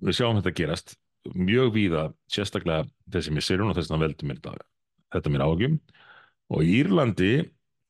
við 0.00 0.16
sjáum 0.16 0.38
þetta 0.38 0.56
gerast 0.56 0.94
mjög 1.36 1.74
víða 1.74 2.04
sérstaklega 2.32 2.86
þessi 3.12 3.34
missirun 3.36 3.72
og 3.72 3.76
þess 3.76 3.92
að 3.92 4.04
veldu 4.06 4.28
mér 4.28 4.38
þetta 5.12 5.32
mér 5.32 5.44
ágjum 5.44 5.74
og 6.54 6.62
í 6.64 6.78
Írlandi 6.80 7.32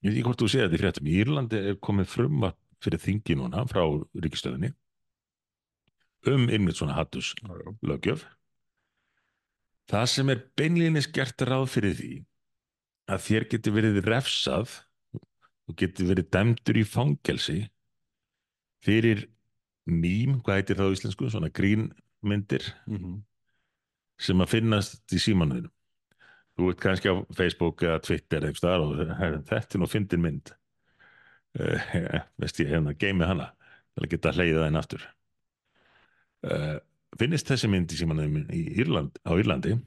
ég 0.01 0.11
veit 0.11 0.17
ekki 0.17 0.27
hvort 0.29 0.43
þú 0.43 0.51
segir 0.51 0.69
þetta 0.69 0.79
í 0.79 0.83
fréttum 0.83 1.09
í 1.11 1.17
Írlandi 1.23 1.63
er 1.71 1.81
komið 1.81 2.13
frumma 2.17 2.53
fyrir 2.81 3.03
þingi 3.03 3.37
núna 3.37 3.65
frá 3.69 3.83
ríkistöðinni 4.25 4.73
um 6.31 6.49
innmitt 6.49 6.81
svona 6.81 6.99
hattus 6.99 7.35
lögjöf 7.83 8.27
Það 9.91 10.07
sem 10.13 10.29
er 10.31 10.43
beinleginis 10.55 11.09
gert 11.11 11.43
ráð 11.43 11.65
fyrir 11.73 11.97
því 11.99 12.13
að 13.11 13.25
þér 13.25 13.47
getur 13.51 13.75
verið 13.75 13.97
refsað 14.07 14.77
og 15.67 15.77
getur 15.81 16.11
verið 16.13 16.29
dæmdur 16.31 16.79
í 16.79 16.85
fangelsi 16.87 17.59
fyrir 18.87 19.25
mým, 19.91 20.39
hvað 20.45 20.61
heitir 20.61 20.79
það 20.79 20.93
á 20.93 20.95
íslensku, 20.95 21.31
svona 21.33 21.51
grínmyndir 21.51 22.63
mm 22.87 22.97
-hmm. 22.97 23.19
sem 24.19 24.41
að 24.41 24.53
finnast 24.55 25.13
í 25.13 25.19
símanuðinu. 25.19 25.71
Þú 26.61 26.67
ert 26.69 26.81
kannski 26.83 27.09
á 27.09 27.17
Facebook 27.33 27.81
eða 27.87 28.03
Twitter 28.05 28.45
eða 28.45 28.59
staðar 28.59 28.83
og 28.85 28.99
þetta 29.49 29.79
er 29.79 29.81
nú 29.81 29.87
fyndin 29.89 30.21
mynd. 30.21 30.51
Uh, 31.57 31.89
veist 32.43 32.61
ég, 32.61 32.69
hérna, 32.69 32.93
geimi 33.01 33.25
hana 33.25 33.47
til 33.95 34.05
að 34.05 34.11
geta 34.13 34.33
hleyðið 34.37 34.67
inn 34.67 34.77
aftur. 34.77 35.07
Uh, 36.45 36.77
finnist 37.17 37.49
þessi 37.49 37.71
mynd 37.73 37.95
í 37.95 37.97
símanuðinu 37.97 38.45
í 38.53 38.61
Írland, 38.85 39.17
á 39.25 39.33
Írlandi, 39.41 39.79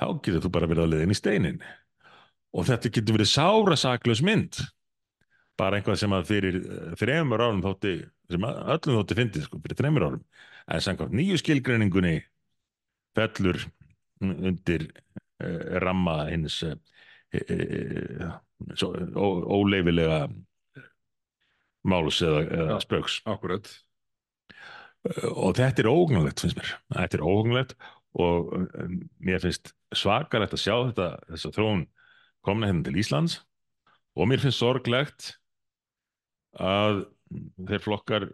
þá 0.00 0.06
getur 0.24 0.40
þú 0.46 0.52
bara 0.56 0.70
verið 0.72 0.86
að 0.86 0.94
leiðin 0.94 1.12
í 1.12 1.18
steinin. 1.20 1.60
Og 2.56 2.64
þetta 2.70 2.94
getur 2.96 3.18
verið 3.18 3.32
sárasaklaus 3.34 4.24
mynd. 4.24 4.64
Bara 5.60 5.78
einhvað 5.78 6.00
sem 6.00 6.16
að 6.16 6.28
fyrir 6.32 6.60
þremur 6.98 7.44
árum 7.44 7.62
þótti, 7.62 7.98
sem 8.32 8.48
öllum 8.48 9.02
þótti 9.02 9.20
fyndið, 9.20 9.48
sko, 9.50 9.60
fyrir 9.68 9.82
þremur 9.84 10.08
árum. 10.08 10.24
En 10.64 10.80
samkvæmt 10.80 11.12
nýju 11.20 11.42
skilgreiningunni 11.44 12.16
fellur 13.14 13.60
undir 14.24 14.88
ramma 15.84 16.18
hins 16.30 16.60
uh, 16.66 16.74
uh, 17.34 18.36
óleifilega 19.58 20.28
máls 21.84 22.20
eða, 22.24 22.44
eða 22.60 22.78
spöks. 22.84 23.20
Akkurat. 23.28 23.68
Og 25.34 25.52
þetta 25.58 25.82
er 25.82 25.90
óhugnulegt, 25.90 26.40
finnst 26.40 26.56
mér. 26.56 26.70
Þetta 26.94 27.18
er 27.18 27.26
óhugnulegt 27.26 27.74
og 28.14 28.54
mér 29.18 29.42
finnst 29.42 29.74
svakalegt 29.94 30.54
að 30.54 30.62
sjá 30.62 30.74
þetta, 30.88 31.08
þess 31.32 31.48
að 31.48 31.56
þróun 31.58 31.82
komna 32.46 32.70
hérna 32.70 32.86
til 32.86 33.00
Íslands 33.02 33.40
og 34.14 34.30
mér 34.30 34.42
finnst 34.42 34.62
sorglegt 34.62 35.32
að 36.54 37.04
þeir 37.66 37.82
flokkar 37.82 38.28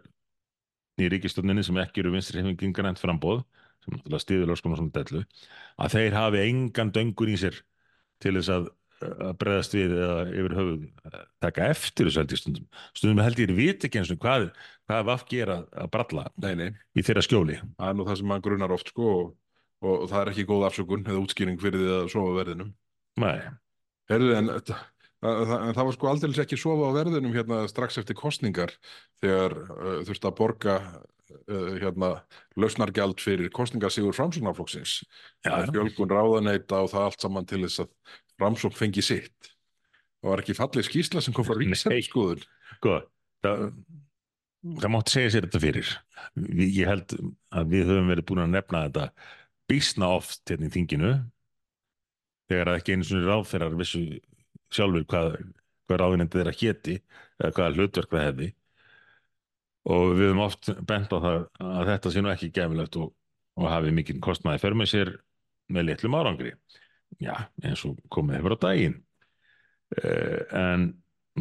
í 1.01 1.09
ríkistöndinni 1.09 1.63
sem 1.65 1.79
ekki 1.81 2.03
eru 2.03 2.13
vinstri 2.13 2.41
hefingingar 2.41 2.91
enn 2.91 2.99
frambóð 2.99 3.41
sem 3.81 3.95
náttúrulega 3.95 4.23
stiður 4.25 4.51
löskum 4.51 4.75
og 4.75 4.81
svona 4.81 4.95
dellu 4.99 5.23
að 5.81 5.95
þeir 5.95 6.17
hafi 6.19 6.45
engan 6.45 6.93
döngur 6.95 7.31
í 7.31 7.39
sér 7.41 7.57
til 8.21 8.35
þess 8.37 8.53
að, 8.53 8.69
að 9.09 9.33
breðast 9.41 9.73
við 9.77 9.95
eða 9.97 10.19
yfir 10.29 10.57
höfuð 10.59 11.15
taka 11.41 11.71
eftir 11.73 12.09
þessu 12.09 12.21
held 12.21 12.35
ég 12.35 12.41
stundum. 12.41 12.69
Stundum 12.93 13.23
held 13.25 13.41
ég 13.41 13.55
viti 13.57 13.89
ekki 13.89 14.01
eins 14.01 14.13
og 14.13 14.21
hvað 14.21 14.51
hvað 14.91 15.07
vaf 15.07 15.25
gera 15.29 15.59
að 15.71 15.91
bralla 15.93 16.27
nei, 16.43 16.53
nei. 16.59 16.69
í 16.97 17.03
þeirra 17.05 17.23
skjóli. 17.25 17.57
Það 17.77 17.89
er 17.89 17.97
nú 17.97 18.07
það 18.07 18.19
sem 18.19 18.31
mann 18.31 18.43
grunar 18.43 18.73
oft 18.75 18.91
sko 18.91 19.11
og, 19.11 19.27
og 19.85 20.07
það 20.11 20.21
er 20.21 20.31
ekki 20.33 20.47
góð 20.49 20.67
afsökun 20.67 21.05
eða 21.07 21.21
útskýring 21.23 21.61
fyrir 21.61 21.83
því 21.83 21.93
að 21.97 22.09
sofa 22.13 22.33
verðinum. 22.39 22.73
Nei. 23.21 23.37
Herðu, 24.11 24.33
en, 24.35 24.51
það, 24.67 24.83
en 25.23 25.77
það 25.77 25.87
var 25.87 25.95
sko 25.97 26.11
aldrei 26.11 26.43
ekki 26.43 26.59
sofa 26.59 26.91
á 26.91 26.97
verðinum 26.97 27.35
hérna 27.35 27.63
strax 27.71 28.01
eftir 28.01 28.19
kostningar 28.19 28.75
þegar 29.23 29.57
uh, 29.63 29.97
þurfti 30.07 30.29
að 30.29 30.37
borga 30.39 30.77
uh, 31.31 31.71
hérna 31.81 32.11
lausnargjald 32.59 33.21
fyrir 33.23 33.51
kostningasígur 33.55 34.15
framsóknarflokksins. 34.17 35.01
Fjölgun 35.45 36.11
ráðaneita 36.11 36.83
og 36.83 36.91
það 36.93 37.07
allt 37.07 37.25
saman 37.25 37.49
til 37.49 37.63
þess 37.65 37.83
að 37.85 37.91
framsókn 38.41 38.77
fengi 38.77 39.03
sitt. 39.05 39.51
Það 40.21 40.31
var 40.33 40.43
ekki 40.43 40.57
fallið 40.57 40.87
skýsla 40.87 41.23
sem 41.23 41.35
kom 41.35 41.47
frá 41.47 41.57
ríkisendurskoðun. 41.57 42.45
Sko, 42.77 42.97
það, 43.45 43.67
það 44.83 44.93
mátti 44.95 45.15
segja 45.15 45.33
sér 45.35 45.47
þetta 45.47 45.63
fyrir. 45.65 45.93
Ég 46.61 46.89
held 46.89 47.15
að 47.49 47.73
við 47.73 47.93
höfum 47.93 48.11
verið 48.13 48.27
búin 48.29 48.43
að 48.45 48.55
nefna 48.55 48.83
þetta 48.87 49.07
bísna 49.71 50.11
oft 50.19 50.43
hérna 50.51 50.69
í 50.69 50.73
þinginu. 50.75 51.13
Þegar 52.51 52.75
ekki 52.75 52.95
einu 52.95 53.07
svona 53.07 53.31
ráðferðar 53.31 53.77
vissu 53.79 54.05
sjálfur 54.71 55.05
hvað, 55.09 55.37
hvað 55.87 56.01
ráðinendið 56.01 56.43
er 56.43 56.51
að 56.51 56.61
héti 56.61 56.97
eða 57.41 57.53
hvaða 57.55 57.75
hlutverk 57.77 58.11
það 58.11 58.27
hefði 58.27 58.49
og 59.89 60.13
við 60.13 60.29
höfum 60.29 60.43
oft 60.45 60.71
bent 60.87 61.13
á 61.13 61.17
það 61.17 61.37
að 61.65 61.91
þetta 61.91 62.13
sé 62.13 62.23
nú 62.23 62.31
ekki 62.31 62.51
gefilegt 62.53 62.97
og, 63.01 63.13
og 63.57 63.69
hafi 63.71 63.93
mikið 63.95 64.19
kostnaði 64.23 64.61
för 64.61 64.77
með 64.77 64.91
sér 64.91 65.13
með 65.71 65.87
litlum 65.87 66.17
árangri. 66.17 66.51
Já, 67.21 67.33
eins 67.63 67.83
og 67.87 67.99
komið 68.11 68.39
hefur 68.39 68.55
á 68.55 68.63
daginn. 68.67 68.99
Uh, 69.91 70.39
en 70.55 70.85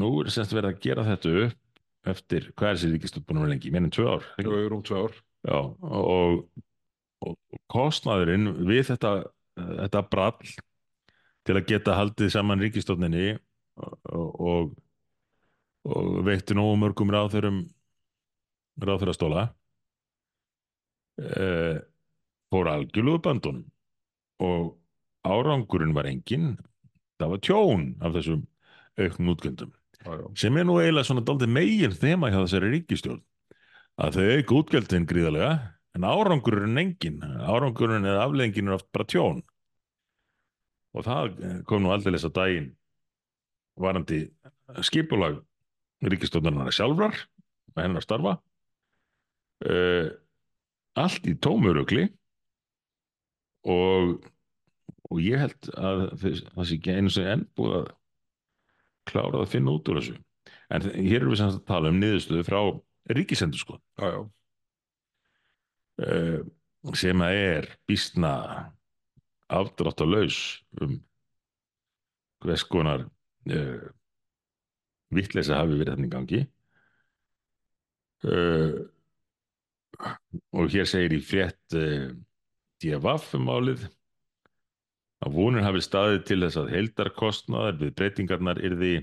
nú 0.00 0.10
er 0.22 0.30
semst 0.34 0.54
verið 0.54 0.72
að 0.72 0.80
gera 0.86 1.06
þetta 1.06 1.34
upp 1.44 2.10
eftir, 2.10 2.48
hvað 2.56 2.70
er 2.70 2.78
þessi 2.78 2.90
ríkistöld 2.94 3.26
búin 3.28 3.42
að 3.44 3.52
lengi, 3.52 3.70
meðin 3.74 3.92
tvö 3.92 4.06
ár 4.08 4.26
það 4.38 4.56
er 4.56 4.74
um 4.74 4.84
ár. 4.96 5.18
Já, 5.40 5.58
og, 6.00 6.40
og 7.24 7.60
kostnaðurinn 7.72 8.50
við 8.68 8.82
þetta, 8.90 9.12
þetta 9.56 10.02
brall 10.12 10.54
til 11.48 11.56
að 11.56 11.66
geta 11.68 11.96
haldið 11.98 12.32
saman 12.34 12.62
ríkistöldinni 12.64 13.34
og, 13.80 14.40
og, 14.40 14.72
og 15.88 16.10
veitti 16.26 16.56
nógu 16.56 16.78
mörgum 16.80 17.12
ráðurum 17.12 17.62
ráðfyrastóla 18.78 19.48
eh, 21.20 21.80
fór 22.50 22.70
algjörluðu 22.70 23.22
bandunum. 23.24 23.66
Og 24.40 24.76
árangurinn 25.26 25.94
var 25.96 26.08
engin 26.08 26.54
það 27.20 27.34
var 27.34 27.42
tjón 27.44 27.84
af 28.00 28.14
þessum 28.16 28.46
auknum 29.00 29.34
útgjöndum 29.34 29.74
sem 30.38 30.56
er 30.56 30.64
nú 30.64 30.78
eiginlega 30.80 31.04
svona 31.10 31.24
daldið 31.28 31.52
megin 31.52 31.92
þema 31.92 32.30
hjá 32.32 32.38
þessari 32.38 32.70
ríkistjórn 32.72 33.20
að 34.00 34.16
þau 34.16 34.28
auka 34.38 34.56
útgjöldin 34.62 35.08
gríðarlega 35.08 35.52
en 35.98 36.06
árangurinn 36.08 36.80
engin 36.80 37.18
árangurinn 37.20 38.08
eða 38.08 38.24
afleggingin 38.24 38.70
er 38.70 38.78
oft 38.78 38.88
bara 38.94 39.08
tjón. 39.10 39.42
Og 40.96 41.04
það 41.06 41.36
kom 41.68 41.84
nú 41.84 41.92
aldrei 41.92 42.14
þess 42.16 42.30
að 42.30 42.36
daginn 42.38 42.70
varandi 43.80 44.22
skipulag 44.86 45.42
ríkistjórnarnar 46.00 46.72
sjálfrar 46.74 47.18
og 47.76 47.82
hennar 47.82 48.04
starfa 48.06 48.38
uh, 49.68 50.08
allt 51.00 51.28
í 51.28 51.36
tómurugli 51.38 52.08
og 53.68 54.20
og 55.10 55.22
ég 55.22 55.42
held 55.42 55.70
að 55.74 56.04
það 56.20 56.66
sé 56.68 56.76
ekki 56.76 56.94
einu 56.94 57.10
sem 57.12 57.26
enn 57.26 57.46
búið 57.58 57.76
að 57.80 57.88
klára 59.10 59.40
að 59.42 59.50
finna 59.50 59.74
út 59.74 59.88
úr 59.90 59.98
þessu. 59.98 60.16
En 60.70 60.86
hér 60.86 61.18
erum 61.18 61.32
við 61.32 61.40
sem 61.40 61.50
að 61.50 61.64
tala 61.66 61.90
um 61.90 61.98
niðurstöðu 61.98 62.46
frá 62.46 62.60
ríkisendur 63.10 63.62
sko. 63.62 63.78
Uh, 66.00 66.40
sem 66.96 67.24
að 67.26 67.38
er 67.40 67.68
býstna 67.90 68.34
afdrátt 69.50 70.04
að 70.04 70.14
laus 70.14 70.38
um 70.80 70.94
hvers 72.44 72.64
konar 72.70 73.02
uh, 73.50 73.90
vittleisa 75.10 75.58
hafi 75.58 75.74
verið 75.74 75.96
þannig 75.96 76.14
gangi. 76.14 76.44
Uh, 78.22 78.86
og 80.56 80.64
hér 80.72 80.86
segir 80.88 81.12
í 81.16 81.20
frétt 81.24 81.76
DFF 82.80 83.34
um 83.38 83.46
álið 83.52 83.80
að 85.20 85.34
vonur 85.36 85.66
hafi 85.66 85.80
staðið 85.84 86.20
til 86.28 86.40
þess 86.44 86.58
að 86.60 86.72
heldarkostnaðar 86.74 87.76
við 87.80 87.90
breytingarnar 87.98 88.58
yrði 88.64 88.94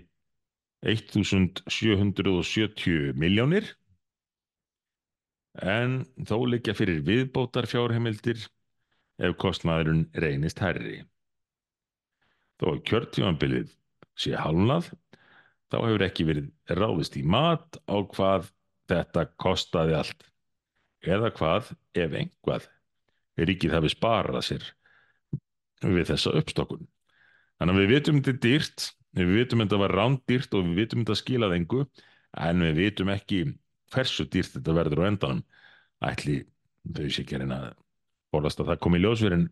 1770 0.85 3.13
miljónir 3.17 3.65
en 5.57 6.05
þó 6.29 6.37
liggja 6.49 6.73
fyrir 6.77 7.05
viðbótar 7.05 7.65
fjárheimildir 7.69 8.39
ef 9.17 9.33
kostnaðurinn 9.41 10.05
reynist 10.21 10.59
herri. 10.61 10.97
Þó 12.61 12.67
kjörtímanbilið 12.85 13.69
sé 14.17 14.31
halnað 14.37 14.91
þá 15.71 15.77
hefur 15.81 16.03
ekki 16.05 16.23
verið 16.29 16.47
ráðist 16.77 17.17
í 17.17 17.23
mat 17.25 17.77
á 17.89 17.97
hvað 18.13 18.41
þetta 18.89 19.21
kostaði 19.41 19.93
allt 19.97 20.21
eða 21.05 21.31
hvað 21.35 21.71
ef 21.97 22.17
einhvað 22.21 22.67
ríkið 23.37 23.75
hafi 23.77 23.91
sparað 23.93 24.45
sér 24.47 24.67
við 25.85 26.07
þessa 26.09 26.33
uppstokkun. 26.39 26.87
Þannig 27.57 27.75
að 27.75 27.81
við 27.81 27.91
vitum 27.93 28.21
þetta 28.21 28.43
dýrt, 28.45 28.87
við 29.17 29.33
vitum 29.35 29.63
þetta 29.63 29.81
var 29.81 29.95
rándýrt 29.97 30.57
og 30.57 30.65
við 30.65 30.81
vitum 30.81 31.03
þetta 31.03 31.19
skilaði 31.21 31.59
engu 31.61 31.83
en 32.37 32.65
við 32.65 32.81
vitum 32.81 33.11
ekki 33.13 33.43
hversu 33.93 34.25
dýrt 34.25 34.57
þetta 34.57 34.77
verður 34.77 35.05
á 35.05 35.09
endanum 35.09 35.43
ætli 36.03 36.41
þau 36.87 37.05
sé 37.09 37.23
ekki 37.23 37.37
að 37.37 37.45
reyna 37.45 37.59
að 37.61 37.77
borðast 38.33 38.61
að 38.61 38.71
það 38.71 38.81
komi 38.85 38.99
í 38.99 39.03
ljósverðin 39.05 39.47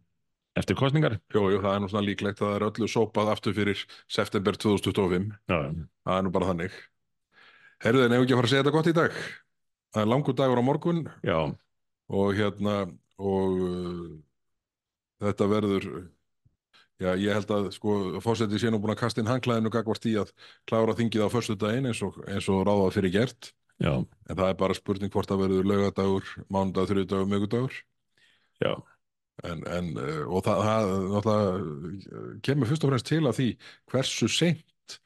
eftir 0.59 0.77
kostningar. 0.79 1.17
Jú, 1.33 1.45
jú, 1.51 1.61
það 1.63 1.73
er 1.73 1.81
nú 1.83 1.89
svona 1.91 2.07
líklegt 2.07 2.41
að 2.41 2.47
það 2.47 2.57
er 2.57 2.67
öllu 2.69 2.89
sópað 2.91 3.31
aftur 3.33 3.55
fyrir 3.57 3.81
september 4.11 4.59
2025. 4.59 5.31
Já. 5.51 5.57
Það 6.07 6.19
er 6.19 6.25
nú 6.25 6.35
bara 6.35 6.51
þannig. 6.51 6.77
Herðu, 7.83 8.05
en 8.05 8.15
ef 8.15 8.23
ekki 8.23 8.35
að 8.35 8.39
fara 8.39 8.49
að 8.49 8.53
segja 8.53 8.63
þetta 8.63 8.75
gott 8.75 8.91
í 8.91 8.95
dag. 8.95 9.17
Það 9.95 10.01
er 10.03 10.11
langur 10.11 10.35
dagur 10.35 10.59
á 10.59 10.63
morgun. 10.67 11.05
Já, 11.23 11.39
og 12.11 12.35
hérna 12.35 12.75
og 13.15 13.59
uh, 13.63 14.09
þetta 15.23 15.47
verður 15.47 15.85
já, 16.99 17.13
ég 17.15 17.31
held 17.31 17.53
að 17.55 17.69
sko 17.77 18.19
fórsetið 18.23 18.59
sé 18.59 18.71
nú 18.73 18.81
búin 18.83 18.91
að 18.91 19.05
kasta 19.05 19.23
inn 19.23 19.31
hangklæðinu 19.31 19.71
gagvart 19.71 20.07
í 20.11 20.17
að 20.19 20.33
klára 20.67 20.97
þingið 20.99 21.23
á 21.23 21.29
förstu 21.31 21.55
daginn 21.59 21.87
eins 21.87 22.03
og, 22.03 22.19
eins 22.27 22.49
og 22.51 22.65
ráðað 22.67 22.97
fyrir 22.97 23.15
gert. 23.15 23.53
Já, 23.79 23.93
en 24.03 24.35
það 24.35 24.49
er 24.49 24.59
bara 24.59 24.75
spurning 24.75 25.11
hvort 25.11 25.31
það 25.31 25.41
verður 25.45 25.71
lögadagur, 25.71 26.27
mánudag, 26.51 26.91
þriðdagur, 26.91 27.31
mögudagur 27.31 27.79
já, 28.63 28.71
en, 29.43 29.65
en 29.67 29.89
uh, 29.95 30.21
og 30.27 30.45
það, 30.45 30.61
það 30.67 30.93
náttúrulega 31.15 32.29
kemur 32.47 32.71
fyrst 32.71 32.87
og 32.87 32.93
fremst 32.93 33.09
til 33.11 33.23
að 33.23 33.39
því 33.39 33.49
hversu 33.91 34.31
seint 34.31 34.99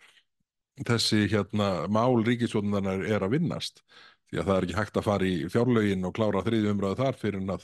þessi 0.86 1.26
hérna 1.32 1.70
mál 1.92 2.22
ríkisvotnarinnar 2.24 3.06
er 3.10 3.26
að 3.26 3.34
vinnast 3.38 3.82
því 4.30 4.40
að 4.42 4.50
það 4.50 4.56
er 4.56 4.68
ekki 4.68 4.78
hægt 4.78 5.00
að 5.00 5.08
fara 5.08 5.28
í 5.28 5.38
fjárlögin 5.50 6.06
og 6.08 6.16
klára 6.18 6.44
þriðju 6.46 6.74
umræðu 6.74 7.00
þar 7.00 7.18
fyrir 7.18 7.40
en 7.40 7.54
að, 7.56 7.64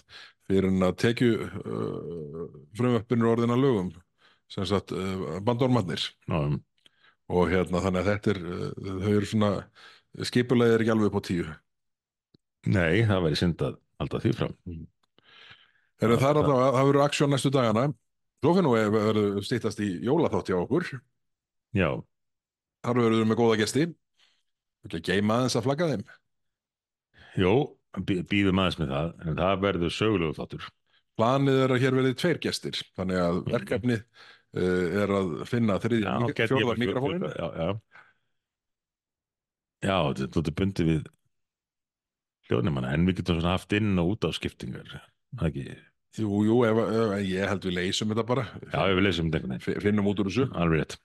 að 0.88 0.95
tekju 1.01 1.34
uh, 1.45 2.39
frumvöppinu 2.78 3.30
orðina 3.30 3.57
lögum 3.59 3.91
sem 4.51 4.66
sagt 4.70 4.93
uh, 4.95 5.38
bandormannir 5.45 6.07
Ná, 6.32 6.57
og 7.30 7.51
hérna 7.53 7.84
þannig 7.86 8.01
að 8.01 8.09
þetta 8.11 8.34
er 8.34 8.41
uh, 8.45 8.89
þau 9.03 9.11
eru 9.13 9.30
svona 9.30 9.51
skipulegið 10.26 10.76
er 10.76 10.84
ekki 10.86 10.93
alveg 10.95 11.11
upp 11.11 11.20
á 11.20 11.28
tíu. 11.28 11.45
Nei, 12.72 13.03
það 13.05 13.26
væri 13.28 13.39
synd 13.39 13.63
að 13.66 13.80
halda 14.01 14.22
því 14.24 14.34
fram. 14.39 14.53
Heru, 16.01 16.18
það 16.18 16.30
er 16.30 16.39
alltaf 16.39 16.55
að 16.55 16.78
það 16.78 16.88
verður 16.89 17.05
aksjón 17.05 17.34
næstu 17.36 17.51
dagana. 17.53 17.86
Svo 18.41 18.53
fyrir 18.55 18.66
nú 18.66 18.74
að 18.78 18.95
verður 18.95 19.45
stýttast 19.45 19.82
í 19.84 19.89
jólaþátt 20.05 20.49
hjá 20.51 20.57
okkur. 20.61 20.88
Já, 21.76 21.89
þar 22.86 23.01
verður 23.01 23.20
við 23.20 23.30
með 23.30 23.39
góða 23.41 23.59
gesti. 23.61 23.86
Ekki 24.86 25.01
að 25.01 25.09
geima 25.11 25.39
aðeins 25.39 25.57
að 25.59 25.68
flagga 25.68 25.89
þeim 25.91 26.05
jó, 27.39 27.51
býðum 28.05 28.59
aðeins 28.63 28.79
með 28.81 28.93
það, 28.95 29.11
en 29.25 29.38
það 29.39 29.61
verður 29.65 29.93
sögulegu 29.95 30.36
þáttur. 30.38 30.65
planið 31.19 31.59
er 31.65 31.73
að 31.75 31.83
hér 31.86 31.95
verði 31.99 32.15
tveir 32.19 32.39
gestir 32.43 32.79
þannig 32.97 33.19
að 33.23 33.38
verkefnið 33.53 34.01
uh, 34.01 35.01
er 35.03 35.13
að 35.19 35.29
finna 35.47 35.77
þriðja 35.83 36.15
Já, 36.15 36.19
mik- 36.25 36.36
gæti 36.36 36.43
ég 36.43 36.51
fjórða 36.51 36.71
bara- 36.71 36.83
mikrofónin 36.86 37.27
Já, 37.31 37.47
já. 37.55 37.69
Já, 39.86 39.97
þetta 40.17 40.41
er 40.49 40.55
bundið 40.59 40.88
við 40.89 41.03
hljóðnumanna, 42.49 42.93
en 42.95 43.05
við 43.07 43.19
getum 43.19 43.39
svona 43.39 43.55
haft 43.55 43.73
inn 43.77 43.97
og 44.01 44.11
út 44.15 44.25
á 44.25 44.29
skiptingar. 44.38 44.89
Það 45.36 45.47
ekki, 45.49 45.63
jú, 46.21 46.41
jú, 46.47 46.57
ef, 46.67 46.79
ef, 46.86 47.13
ég 47.25 47.49
held 47.49 47.65
við 47.67 47.75
leysum 47.79 48.11
þetta 48.13 48.25
bara 48.29 48.43
já, 48.71 48.81
við 48.95 49.01
lesum 49.07 49.31
þetta 49.33 49.79
finnum 49.83 50.09
út 50.11 50.21
úr 50.21 50.29
þessu 50.29 50.45
Alveg 50.53 50.83
rétt. 50.83 50.97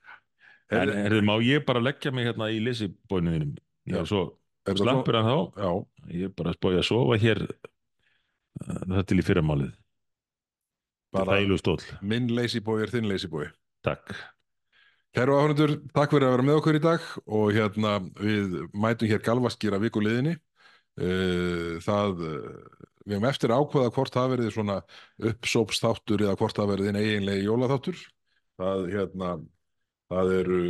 En 0.71 0.85
er, 0.85 0.93
er, 1.11 1.17
má 1.27 1.35
ég 1.43 1.65
bara 1.67 1.83
leggja 1.83 2.13
mig 2.15 2.29
hérna 2.29 2.47
í 2.55 2.61
lesibóinuðinum? 2.63 3.57
Ég 3.91 3.97
Já. 3.97 4.05
svo 4.07 4.21
slappur 4.67 5.17
en 5.21 5.25
þá. 5.29 5.37
já, 5.65 5.71
Ég 6.11 6.25
er 6.29 6.35
bara 6.37 6.51
að 6.53 6.59
spója 6.59 6.81
að 6.83 6.89
sofa 6.91 7.17
hér 7.23 7.41
uh, 7.47 8.83
það 8.91 9.07
til 9.11 9.19
í 9.21 9.27
fyrramálið. 9.27 9.73
bara 11.13 11.41
minn 12.03 12.29
leysibói 12.31 12.83
er 12.85 12.91
þinn 12.93 13.09
leysibói 13.11 13.49
Takk. 13.83 14.13
Kæru 15.17 15.33
áhörnundur, 15.35 15.73
takk 15.97 16.13
fyrir 16.13 16.29
að 16.29 16.35
vera 16.37 16.45
með 16.47 16.59
okkur 16.61 16.77
í 16.79 16.83
dag 16.85 17.07
og 17.27 17.49
hérna 17.57 17.97
við 18.21 18.53
mætum 18.79 19.09
hér 19.11 19.23
galvaskýra 19.27 19.81
vikuliðinni. 19.83 20.37
Eh, 21.01 21.81
Það, 21.83 22.21
eh, 22.29 22.85
við 23.09 23.17
hefum 23.17 23.27
eftir 23.31 23.51
að 23.51 23.65
ákveða 23.65 23.93
hvort 23.97 24.13
það 24.15 24.29
verið 24.37 24.53
svona 24.55 24.77
uppsópsþáttur 25.33 26.23
eða 26.27 26.37
hvort 26.39 26.55
það 26.61 26.71
verið 26.75 26.91
einn 26.93 27.01
eiginlegi 27.01 27.47
jólaþáttur. 27.49 28.05
Það, 28.61 28.85
hérna, 28.93 29.31
það 30.13 30.33
eru, 30.37 30.61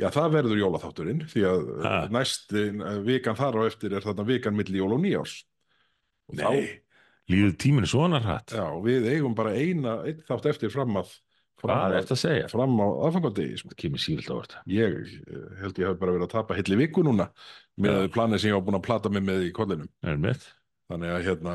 já 0.00 0.08
það 0.10 0.32
verður 0.38 0.60
jólaþátturinn 0.62 1.20
því 1.30 1.42
að 1.50 1.60
Ha. 1.84 1.96
næst 2.10 2.52
eh, 2.52 2.98
vikan 3.06 3.36
þar 3.38 3.60
á 3.60 3.62
eftir 3.68 3.92
er 3.94 4.00
þarna 4.06 4.26
vikan 4.26 4.56
milli 4.56 4.78
jól 4.80 4.92
og 4.96 5.00
nýjárs. 5.04 5.44
Og 6.30 6.38
þá- 6.40 6.50
Nei, 6.50 6.80
líður 7.30 7.54
tíminu 7.60 7.86
svona 7.90 8.20
hratt? 8.24 8.52
Já, 8.56 8.64
við 8.82 9.06
eigum 9.12 9.34
bara 9.36 9.52
eina, 9.54 10.02
einn 10.04 10.22
þátt 10.26 10.46
eftir 10.54 10.70
fram 10.74 10.96
að 10.96 11.12
Hvað 11.64 11.94
er 11.94 12.02
þetta 12.02 12.12
að 12.16 12.20
segja? 12.20 12.48
fram 12.50 12.74
á 12.76 12.86
aðfangadegi, 13.06 13.58
sko. 13.62 13.68
Kemur 13.78 14.00
sífilt 14.02 14.28
á 14.28 14.36
þetta. 14.42 14.58
Ég 14.68 14.96
eh, 15.24 15.60
held 15.62 15.78
ég 15.80 15.86
hef 15.88 15.98
bara 16.00 16.12
verið 16.12 16.26
að 16.26 16.34
tapa 16.34 16.54
hilli 16.58 16.76
viku 16.76 17.04
núna 17.06 17.30
með 17.80 18.02
Já. 18.02 18.08
planið 18.12 18.38
sem 18.42 18.50
ég 18.50 18.58
var 18.58 18.66
búin 18.66 18.76
að 18.80 18.84
plata 18.84 19.08
mig 19.08 19.22
með 19.24 19.46
í 19.48 19.52
kollinum. 19.56 19.88
Er 20.04 20.18
mitt? 20.20 20.44
Þannig 20.90 21.14
að 21.14 21.24
hérna, 21.24 21.54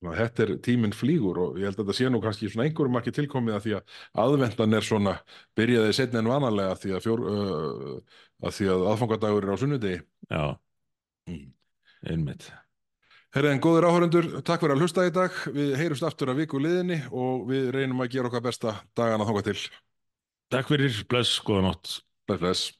þetta 0.00 0.44
er 0.46 0.52
tíminn 0.64 0.94
flýgur 0.96 1.38
og 1.42 1.58
ég 1.60 1.68
held 1.68 1.76
að 1.76 1.84
þetta 1.84 1.96
sé 1.98 2.08
nú 2.08 2.22
kannski 2.24 2.48
svona 2.48 2.66
einhverjum 2.68 2.96
ekki 3.00 3.12
tilkomið 3.18 3.56
að 3.58 3.66
því 3.66 3.74
að 3.76 3.98
aðvendan 4.24 4.78
er 4.78 4.86
svona 4.86 5.14
byrjaði 5.58 5.92
setna 5.98 6.22
en 6.22 6.30
vanalega 6.30 6.78
því 6.80 6.94
að, 6.96 7.04
fjór, 7.04 7.24
uh, 7.28 8.18
að, 8.40 8.54
því 8.56 8.70
að 8.72 8.86
aðfangadagur 8.94 9.46
er 9.46 9.52
á 9.52 9.60
sunnudegi. 9.60 10.02
Já, 10.30 10.44
Mm. 11.28 11.52
einmitt. 12.08 12.46
Herri 13.30 13.50
en 13.52 13.60
góðir 13.62 13.86
áhörundur, 13.86 14.26
takk 14.42 14.64
fyrir 14.64 14.74
að 14.74 14.80
hlusta 14.82 15.04
í 15.06 15.12
dag. 15.14 15.36
Við 15.54 15.76
heyrumst 15.78 16.02
aftur 16.02 16.32
að 16.32 16.40
viku 16.40 16.58
liðinni 16.58 16.96
og 17.12 17.44
við 17.46 17.68
reynum 17.76 18.00
að 18.02 18.16
gera 18.16 18.30
okkar 18.30 18.42
besta 18.48 18.72
dagana 18.96 19.28
þangað 19.28 19.50
til. 19.52 19.68
Takk 20.50 20.72
fyrir, 20.72 20.96
bless, 21.12 21.36
góða 21.46 21.68
nótt. 21.68 21.92
Bless, 22.26 22.40
bless. 22.40 22.79